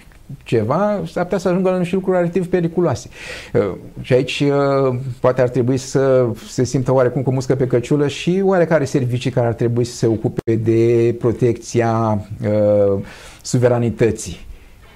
ceva, 0.42 1.02
s-ar 1.06 1.22
putea 1.22 1.38
să 1.38 1.48
ajungă 1.48 1.70
la 1.70 1.78
niște 1.78 1.94
lucruri 1.94 2.16
relativ 2.16 2.46
periculoase. 2.48 3.08
Uh, 3.52 3.74
și 4.00 4.12
aici 4.12 4.40
uh, 4.40 4.94
poate 5.20 5.40
ar 5.42 5.48
trebui 5.48 5.76
să 5.76 6.26
se 6.48 6.64
simtă 6.64 6.92
oarecum 6.92 7.22
cu 7.22 7.32
muscă 7.32 7.54
pe 7.54 7.66
căciulă 7.66 8.08
și 8.08 8.40
oarecare 8.44 8.84
servicii 8.84 9.30
care 9.30 9.46
ar 9.46 9.54
trebui 9.54 9.84
să 9.84 9.96
se 9.96 10.06
ocupe 10.06 10.54
de 10.54 11.14
protecția 11.18 12.24
uh, 12.44 13.02
suveranității. 13.42 14.46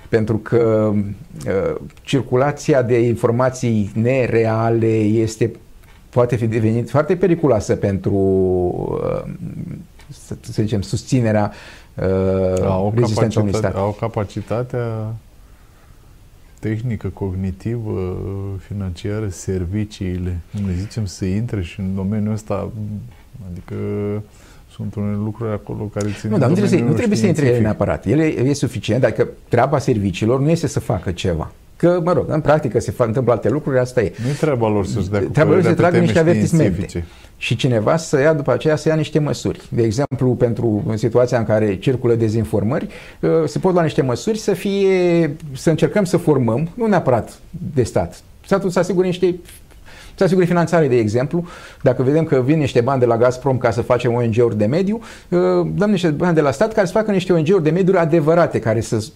Pentru 0.09 0.37
că 0.37 0.93
uh, 0.95 1.75
circulația 2.03 2.83
de 2.83 2.99
informații 2.99 3.91
nereale 3.95 4.97
este 4.97 5.51
poate 6.09 6.37
fi 6.37 6.47
devenit 6.47 6.91
foarte 6.91 7.17
periculoasă 7.17 7.77
pentru 7.77 8.15
uh, 8.15 9.33
să, 10.09 10.37
să 10.41 10.63
zicem, 10.63 10.81
susținerea 10.81 11.53
uh, 11.95 12.63
au 12.63 12.93
rezistenței 12.97 13.43
unui 13.43 13.55
stat. 13.55 13.75
Au 13.75 13.97
capacitatea 14.01 15.15
tehnică, 16.59 17.09
cognitivă, 17.09 18.17
financiară, 18.67 19.29
serviciile, 19.29 20.41
ne 20.51 20.73
zicem, 20.73 21.07
să 21.07 21.25
intre 21.25 21.63
și 21.63 21.81
în 21.81 21.95
domeniul 21.95 22.33
ăsta, 22.33 22.71
adică 23.51 23.75
Sunt 24.77 24.95
unele 24.95 25.17
lucruri 25.17 25.53
acolo 25.53 25.85
care 25.85 26.09
țin 26.21 26.31
Nu, 26.31 26.39
dar 26.39 26.49
nu 26.49 26.55
trebuie, 26.55 26.79
să, 26.79 26.85
nu 26.85 26.93
trebuie 26.93 27.19
să 27.19 27.27
intre 27.27 27.59
neapărat. 27.59 28.07
El 28.07 28.19
e, 28.19 28.25
e 28.25 28.53
suficient, 28.53 29.05
adică 29.05 29.29
treaba 29.49 29.79
serviciilor 29.79 30.41
nu 30.41 30.51
este 30.51 30.67
să 30.67 30.81
facă 30.81 31.13
ceva. 31.13 31.53
Că, 31.77 32.01
mă 32.05 32.13
rog, 32.13 32.25
în 32.29 32.41
practică 32.41 32.81
se 32.81 32.95
întâmplă 32.97 33.33
alte 33.33 33.49
lucruri, 33.49 33.79
asta 33.79 34.01
e. 34.01 34.13
Nu 34.23 34.29
e 34.29 34.33
treaba 34.33 34.69
lor 34.69 34.87
să-și 34.87 35.11
dea 35.11 35.21
Treaba 35.33 35.51
lor 35.51 35.63
să 35.63 35.75
tragă 35.75 35.99
niște 35.99 36.19
avertismente. 36.19 37.05
Și 37.37 37.57
cineva 37.57 37.97
să 37.97 38.21
ia 38.21 38.33
după 38.33 38.53
aceea 38.53 38.77
să 38.77 38.89
ia 38.89 38.95
niște 38.95 39.19
măsuri. 39.19 39.61
De 39.69 39.83
exemplu, 39.83 40.35
pentru 40.35 40.85
în 40.87 40.97
situația 40.97 41.39
în 41.39 41.45
care 41.45 41.77
circulă 41.79 42.15
dezinformări, 42.15 42.89
uh, 43.21 43.31
se 43.45 43.59
pot 43.59 43.73
lua 43.73 43.83
niște 43.83 44.03
măsuri 44.03 44.39
să 44.39 44.53
fie, 44.53 45.37
să 45.53 45.71
încercăm 45.71 46.05
să 46.05 46.17
formăm, 46.17 46.69
nu 46.75 46.87
neapărat 46.87 47.39
de 47.75 47.83
stat. 47.83 48.21
Statul 48.45 48.71
să 48.71 48.79
asigure 48.79 49.07
niște 49.07 49.35
să 50.15 50.25
asigure 50.25 50.47
finanțare, 50.47 50.89
de 50.89 50.99
exemplu. 50.99 51.45
Dacă 51.83 52.03
vedem 52.03 52.25
că 52.25 52.43
vin 52.45 52.59
niște 52.59 52.81
bani 52.81 53.01
de 53.01 53.07
la 53.07 53.17
Gazprom 53.17 53.59
ca 53.59 53.71
să 53.71 53.83
facem 53.83 54.15
ONG-uri 54.15 54.59
de 54.59 54.67
mediu, 54.67 55.01
uh, 55.29 55.39
dăm 55.75 55.91
niște 55.91 56.09
bani 56.09 56.35
de 56.35 56.41
la 56.41 56.51
stat 56.51 56.73
care 56.73 56.87
să 56.87 56.93
facă 56.93 57.11
niște 57.11 57.33
ONG-uri 57.33 57.63
de 57.63 57.71
mediu 57.71 57.95
adevărate, 57.99 58.59
care 58.59 58.81
să 58.81 59.07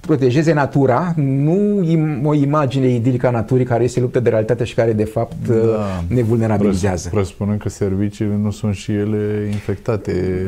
protejeze 0.00 0.52
natura, 0.52 1.12
nu 1.16 1.80
o 2.24 2.34
imagine 2.34 2.88
idilică 2.88 3.26
a 3.26 3.30
naturii 3.30 3.64
care 3.64 3.84
este 3.84 4.00
luptă 4.00 4.20
de 4.20 4.28
realitate 4.28 4.64
și 4.64 4.74
care 4.74 4.92
de 4.92 5.04
fapt 5.04 5.48
da. 5.48 5.54
Uh, 5.54 5.98
ne 6.08 6.22
vulnerabilizează. 6.22 7.08
Presupunând 7.08 7.60
că 7.60 7.68
serviciile 7.68 8.38
nu 8.42 8.50
sunt 8.50 8.74
și 8.74 8.92
ele 8.92 9.48
infectate. 9.50 10.46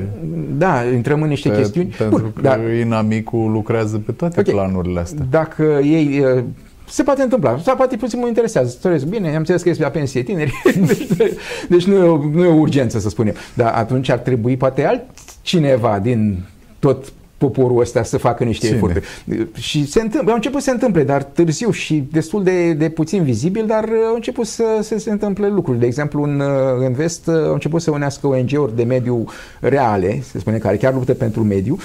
Da, 0.59 0.85
intrăm 0.95 1.23
în 1.23 1.29
niște 1.29 1.49
pe, 1.49 1.57
chestiuni. 1.57 1.95
Pentru 1.99 2.21
Bun, 2.21 2.33
că 2.35 2.41
da. 2.41 2.57
inamicul 2.81 3.51
lucrează 3.51 3.99
pe 3.99 4.13
toate 4.13 4.41
okay. 4.41 4.55
planurile 4.55 5.01
astea. 5.01 5.27
Dacă 5.31 5.63
ei 5.83 6.25
uh, 6.37 6.43
se 6.91 7.03
poate 7.03 7.23
întâmpla. 7.23 7.59
Sau 7.59 7.77
poate 7.77 7.97
puțin 7.97 8.19
mă 8.19 8.27
interesează. 8.27 8.77
Trăiesc 8.81 9.07
bine, 9.07 9.29
am 9.29 9.37
înțeles 9.37 9.63
că 9.63 9.69
este 9.69 9.83
la 9.83 9.89
pensie 9.89 10.23
tineri, 10.23 10.63
deci, 10.87 11.07
deci 11.69 11.85
nu, 11.85 11.95
e 11.95 12.09
o, 12.09 12.29
nu 12.33 12.45
e 12.45 12.49
o 12.49 12.55
urgență, 12.55 12.99
să 12.99 13.09
spunem. 13.09 13.35
Dar 13.55 13.73
atunci 13.75 14.09
ar 14.09 14.19
trebui 14.19 14.57
poate 14.57 14.85
altcineva 14.85 15.99
din 15.99 16.39
tot 16.79 17.13
poporul 17.41 17.81
ăsta 17.81 18.03
să 18.03 18.19
facă 18.19 18.45
niște 18.45 18.67
Cine? 18.67 18.77
eforturi. 18.77 19.07
Și 19.55 19.87
se 19.87 20.01
întâmplă, 20.01 20.31
au 20.31 20.37
început 20.37 20.61
să 20.61 20.67
se 20.67 20.71
întâmple, 20.71 21.03
dar 21.03 21.23
târziu 21.23 21.71
și 21.71 22.09
destul 22.13 22.43
de, 22.43 22.73
de 22.73 22.89
puțin 22.89 23.23
vizibil, 23.23 23.67
dar 23.67 23.89
au 24.09 24.15
început 24.15 24.47
să, 24.47 24.65
să 24.83 24.99
se 24.99 25.11
întâmple 25.11 25.49
lucruri. 25.49 25.79
De 25.79 25.87
exemplu, 25.87 26.23
în, 26.23 26.43
în 26.79 26.93
vest 26.93 27.29
au 27.29 27.53
început 27.53 27.83
să 27.83 27.91
unească 27.91 28.27
ONG-uri 28.27 28.77
de 28.77 28.83
mediu 28.83 29.25
reale, 29.61 30.23
se 30.31 30.39
spune, 30.39 30.59
care 30.59 30.77
chiar 30.77 30.95
luptă 30.95 31.15
pentru 31.15 31.45
mediu. 31.45 31.79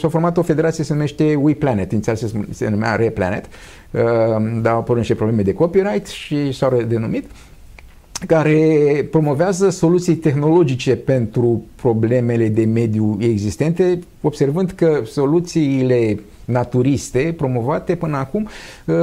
S-a 0.00 0.08
format 0.08 0.36
o 0.36 0.42
federație, 0.42 0.84
se 0.84 0.92
numește 0.92 1.34
We 1.34 1.54
Planet, 1.54 1.92
inițial 1.92 2.16
se, 2.16 2.30
se 2.50 2.68
numea 2.68 2.96
Replanet, 2.96 3.44
dar 4.62 4.72
au 4.72 4.78
apărut 4.78 4.98
niște 4.98 5.14
probleme 5.14 5.42
de 5.42 5.54
copyright 5.54 6.06
și 6.06 6.52
s-au 6.52 6.76
redenumit 6.76 7.24
care 8.26 9.08
promovează 9.10 9.70
soluții 9.70 10.14
tehnologice 10.14 10.96
pentru 10.96 11.64
problemele 11.74 12.48
de 12.48 12.64
mediu 12.64 13.16
existente, 13.20 13.98
observând 14.20 14.70
că 14.70 15.02
soluțiile 15.04 16.18
naturiste 16.44 17.34
promovate 17.36 17.94
până 17.94 18.16
acum 18.16 18.48
uh, 18.84 18.94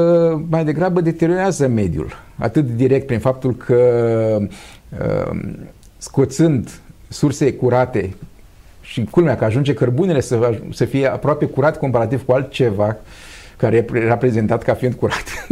mai 0.49 0.65
degrabă 0.65 1.01
deteriorează 1.01 1.67
mediul. 1.67 2.11
Atât 2.36 2.76
direct 2.76 3.05
prin 3.05 3.19
faptul 3.19 3.55
că 3.55 3.80
uh, 4.41 5.39
scoțând 5.97 6.82
surse 7.07 7.53
curate 7.53 8.13
și 8.82 9.03
culmea 9.03 9.38
că 9.38 9.43
ajunge 9.43 9.74
cărbunele 9.74 10.22
să, 10.22 10.59
să 10.72 10.86
fie 10.86 11.07
aproape 11.07 11.45
curat 11.45 11.78
comparativ 11.78 12.26
cu 12.26 12.32
altceva 12.32 12.97
care 13.57 13.76
e 13.76 13.86
reprezentat 14.07 14.63
ca 14.63 14.74
fiind 14.74 14.93
curat. 14.93 15.47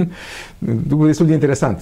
Lucru 0.89 1.05
destul 1.11 1.25
de 1.25 1.33
interesant 1.33 1.81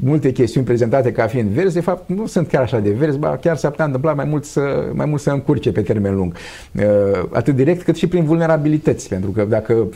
multe 0.00 0.32
chestiuni 0.32 0.66
prezentate 0.66 1.12
ca 1.12 1.26
fiind 1.26 1.50
verzi, 1.50 1.74
de 1.74 1.80
fapt 1.80 2.08
nu 2.08 2.26
sunt 2.26 2.48
chiar 2.48 2.62
așa 2.62 2.78
de 2.78 2.90
verzi, 2.90 3.18
ba 3.18 3.36
chiar 3.36 3.56
s-ar 3.56 3.70
putea 3.70 3.84
întâmpla 3.84 4.12
mai 4.12 4.24
mult 4.24 4.44
să, 4.44 4.90
mai 4.92 5.06
mult 5.06 5.20
să 5.20 5.30
încurce 5.30 5.72
pe 5.72 5.82
termen 5.82 6.14
lung. 6.14 6.34
Uh, 6.74 6.84
atât 7.32 7.54
direct 7.54 7.82
cât 7.82 7.96
și 7.96 8.06
prin 8.06 8.24
vulnerabilități, 8.24 9.08
pentru 9.08 9.30
că 9.30 9.44
dacă 9.44 9.88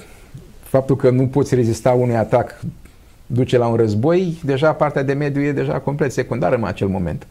faptul 0.62 0.96
că 0.96 1.10
nu 1.10 1.26
poți 1.26 1.54
rezista 1.54 1.90
unui 1.90 2.16
atac 2.16 2.60
duce 3.26 3.58
la 3.58 3.66
un 3.66 3.76
război, 3.76 4.38
deja 4.44 4.72
partea 4.72 5.02
de 5.02 5.12
mediu 5.12 5.42
e 5.42 5.52
deja 5.52 5.78
complet 5.78 6.12
secundară 6.12 6.56
în 6.56 6.64
acel 6.64 6.88
moment. 6.88 7.26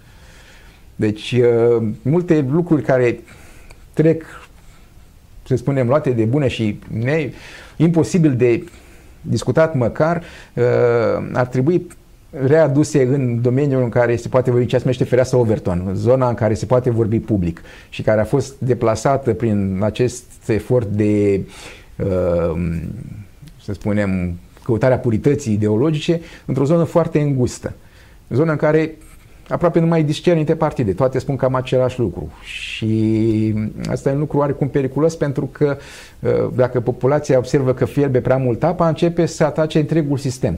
Deci 0.95 1.32
uh, 1.32 1.88
multe 2.01 2.45
lucruri 2.51 2.82
care 2.82 3.19
trec, 3.93 4.24
să 5.43 5.55
spunem, 5.55 5.88
luate 5.88 6.09
de 6.09 6.24
bune 6.24 6.47
și 6.47 6.80
ne, 6.88 7.30
imposibil 7.78 8.36
de 8.36 8.63
discutat 9.22 9.76
măcar, 9.76 10.24
uh, 10.53 10.63
ar 11.34 11.45
trebui 11.45 11.88
readuse 12.32 13.01
în 13.03 13.41
domeniul 13.41 13.84
în 13.84 13.89
care 13.89 14.15
se 14.15 14.27
poate 14.27 14.51
vorbi 14.51 14.65
ce 14.65 14.75
se 14.75 14.82
numește 14.82 15.03
fereastra 15.03 15.38
Overton, 15.38 15.91
zona 15.93 16.27
în 16.27 16.34
care 16.34 16.53
se 16.53 16.65
poate 16.65 16.89
vorbi 16.89 17.19
public 17.19 17.61
și 17.89 18.01
care 18.01 18.21
a 18.21 18.25
fost 18.25 18.55
deplasată 18.57 19.34
prin 19.34 19.79
acest 19.84 20.23
efort 20.47 20.88
de, 20.88 21.41
uh, 21.97 22.77
să 23.63 23.73
spunem, 23.73 24.39
căutarea 24.63 24.99
purității 24.99 25.53
ideologice 25.53 26.21
într-o 26.45 26.65
zonă 26.65 26.84
foarte 26.84 27.19
îngustă. 27.19 27.73
Zonă 28.29 28.51
în 28.51 28.57
care 28.57 28.95
aproape 29.47 29.79
nu 29.79 29.86
mai 29.86 30.03
discern 30.03 30.39
între 30.39 30.55
partide, 30.55 30.93
toate 30.93 31.19
spun 31.19 31.36
cam 31.36 31.55
același 31.55 31.99
lucru. 31.99 32.32
Și 32.43 33.53
asta 33.89 34.09
e 34.09 34.13
un 34.13 34.19
lucru 34.19 34.38
oarecum 34.38 34.69
periculos 34.69 35.15
pentru 35.15 35.45
că 35.45 35.77
uh, 36.19 36.32
dacă 36.55 36.79
populația 36.79 37.38
observă 37.38 37.73
că 37.73 37.86
fierbe 37.86 38.21
prea 38.21 38.38
mult 38.38 38.63
apa, 38.63 38.88
începe 38.88 39.25
să 39.25 39.43
atace 39.43 39.79
întregul 39.79 40.17
sistem 40.17 40.57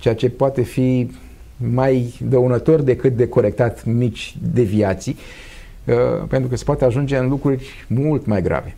ceea 0.00 0.14
ce 0.14 0.30
poate 0.30 0.62
fi 0.62 1.10
mai 1.56 2.14
dăunător 2.20 2.80
decât 2.80 3.16
de 3.16 3.28
corectat 3.28 3.84
mici 3.84 4.36
deviații, 4.52 5.16
uh, 5.84 6.26
pentru 6.28 6.48
că 6.48 6.56
se 6.56 6.64
poate 6.64 6.84
ajunge 6.84 7.16
în 7.16 7.28
lucruri 7.28 7.84
mult 7.86 8.26
mai 8.26 8.42
grave. 8.42 8.76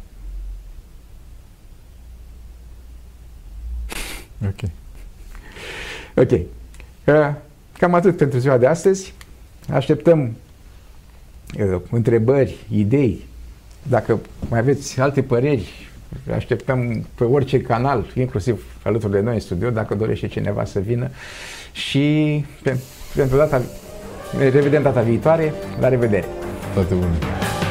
Ok. 4.46 4.70
Ok. 6.14 6.30
Uh, 6.30 7.34
cam 7.78 7.94
atât 7.94 8.16
pentru 8.16 8.38
ziua 8.38 8.58
de 8.58 8.66
astăzi. 8.66 9.14
Așteptăm 9.70 10.36
uh, 11.58 11.80
întrebări, 11.90 12.56
idei. 12.70 13.26
Dacă 13.88 14.20
mai 14.48 14.58
aveți 14.58 15.00
alte 15.00 15.22
păreri, 15.22 15.91
așteptăm 16.34 17.06
pe 17.14 17.24
orice 17.24 17.60
canal, 17.60 18.04
inclusiv 18.14 18.64
alături 18.82 19.12
de 19.12 19.20
noi 19.20 19.34
în 19.34 19.40
studio, 19.40 19.70
dacă 19.70 19.94
dorește 19.94 20.26
cineva 20.26 20.64
să 20.64 20.78
vină 20.78 21.10
și 21.72 22.44
pentru 23.14 23.36
data, 23.36 23.62
ne 24.38 24.48
revedem 24.48 24.82
data 24.82 25.00
viitoare, 25.00 25.52
la 25.80 25.88
revedere! 25.88 26.26
Toate 26.74 26.94
bune! 26.94 27.61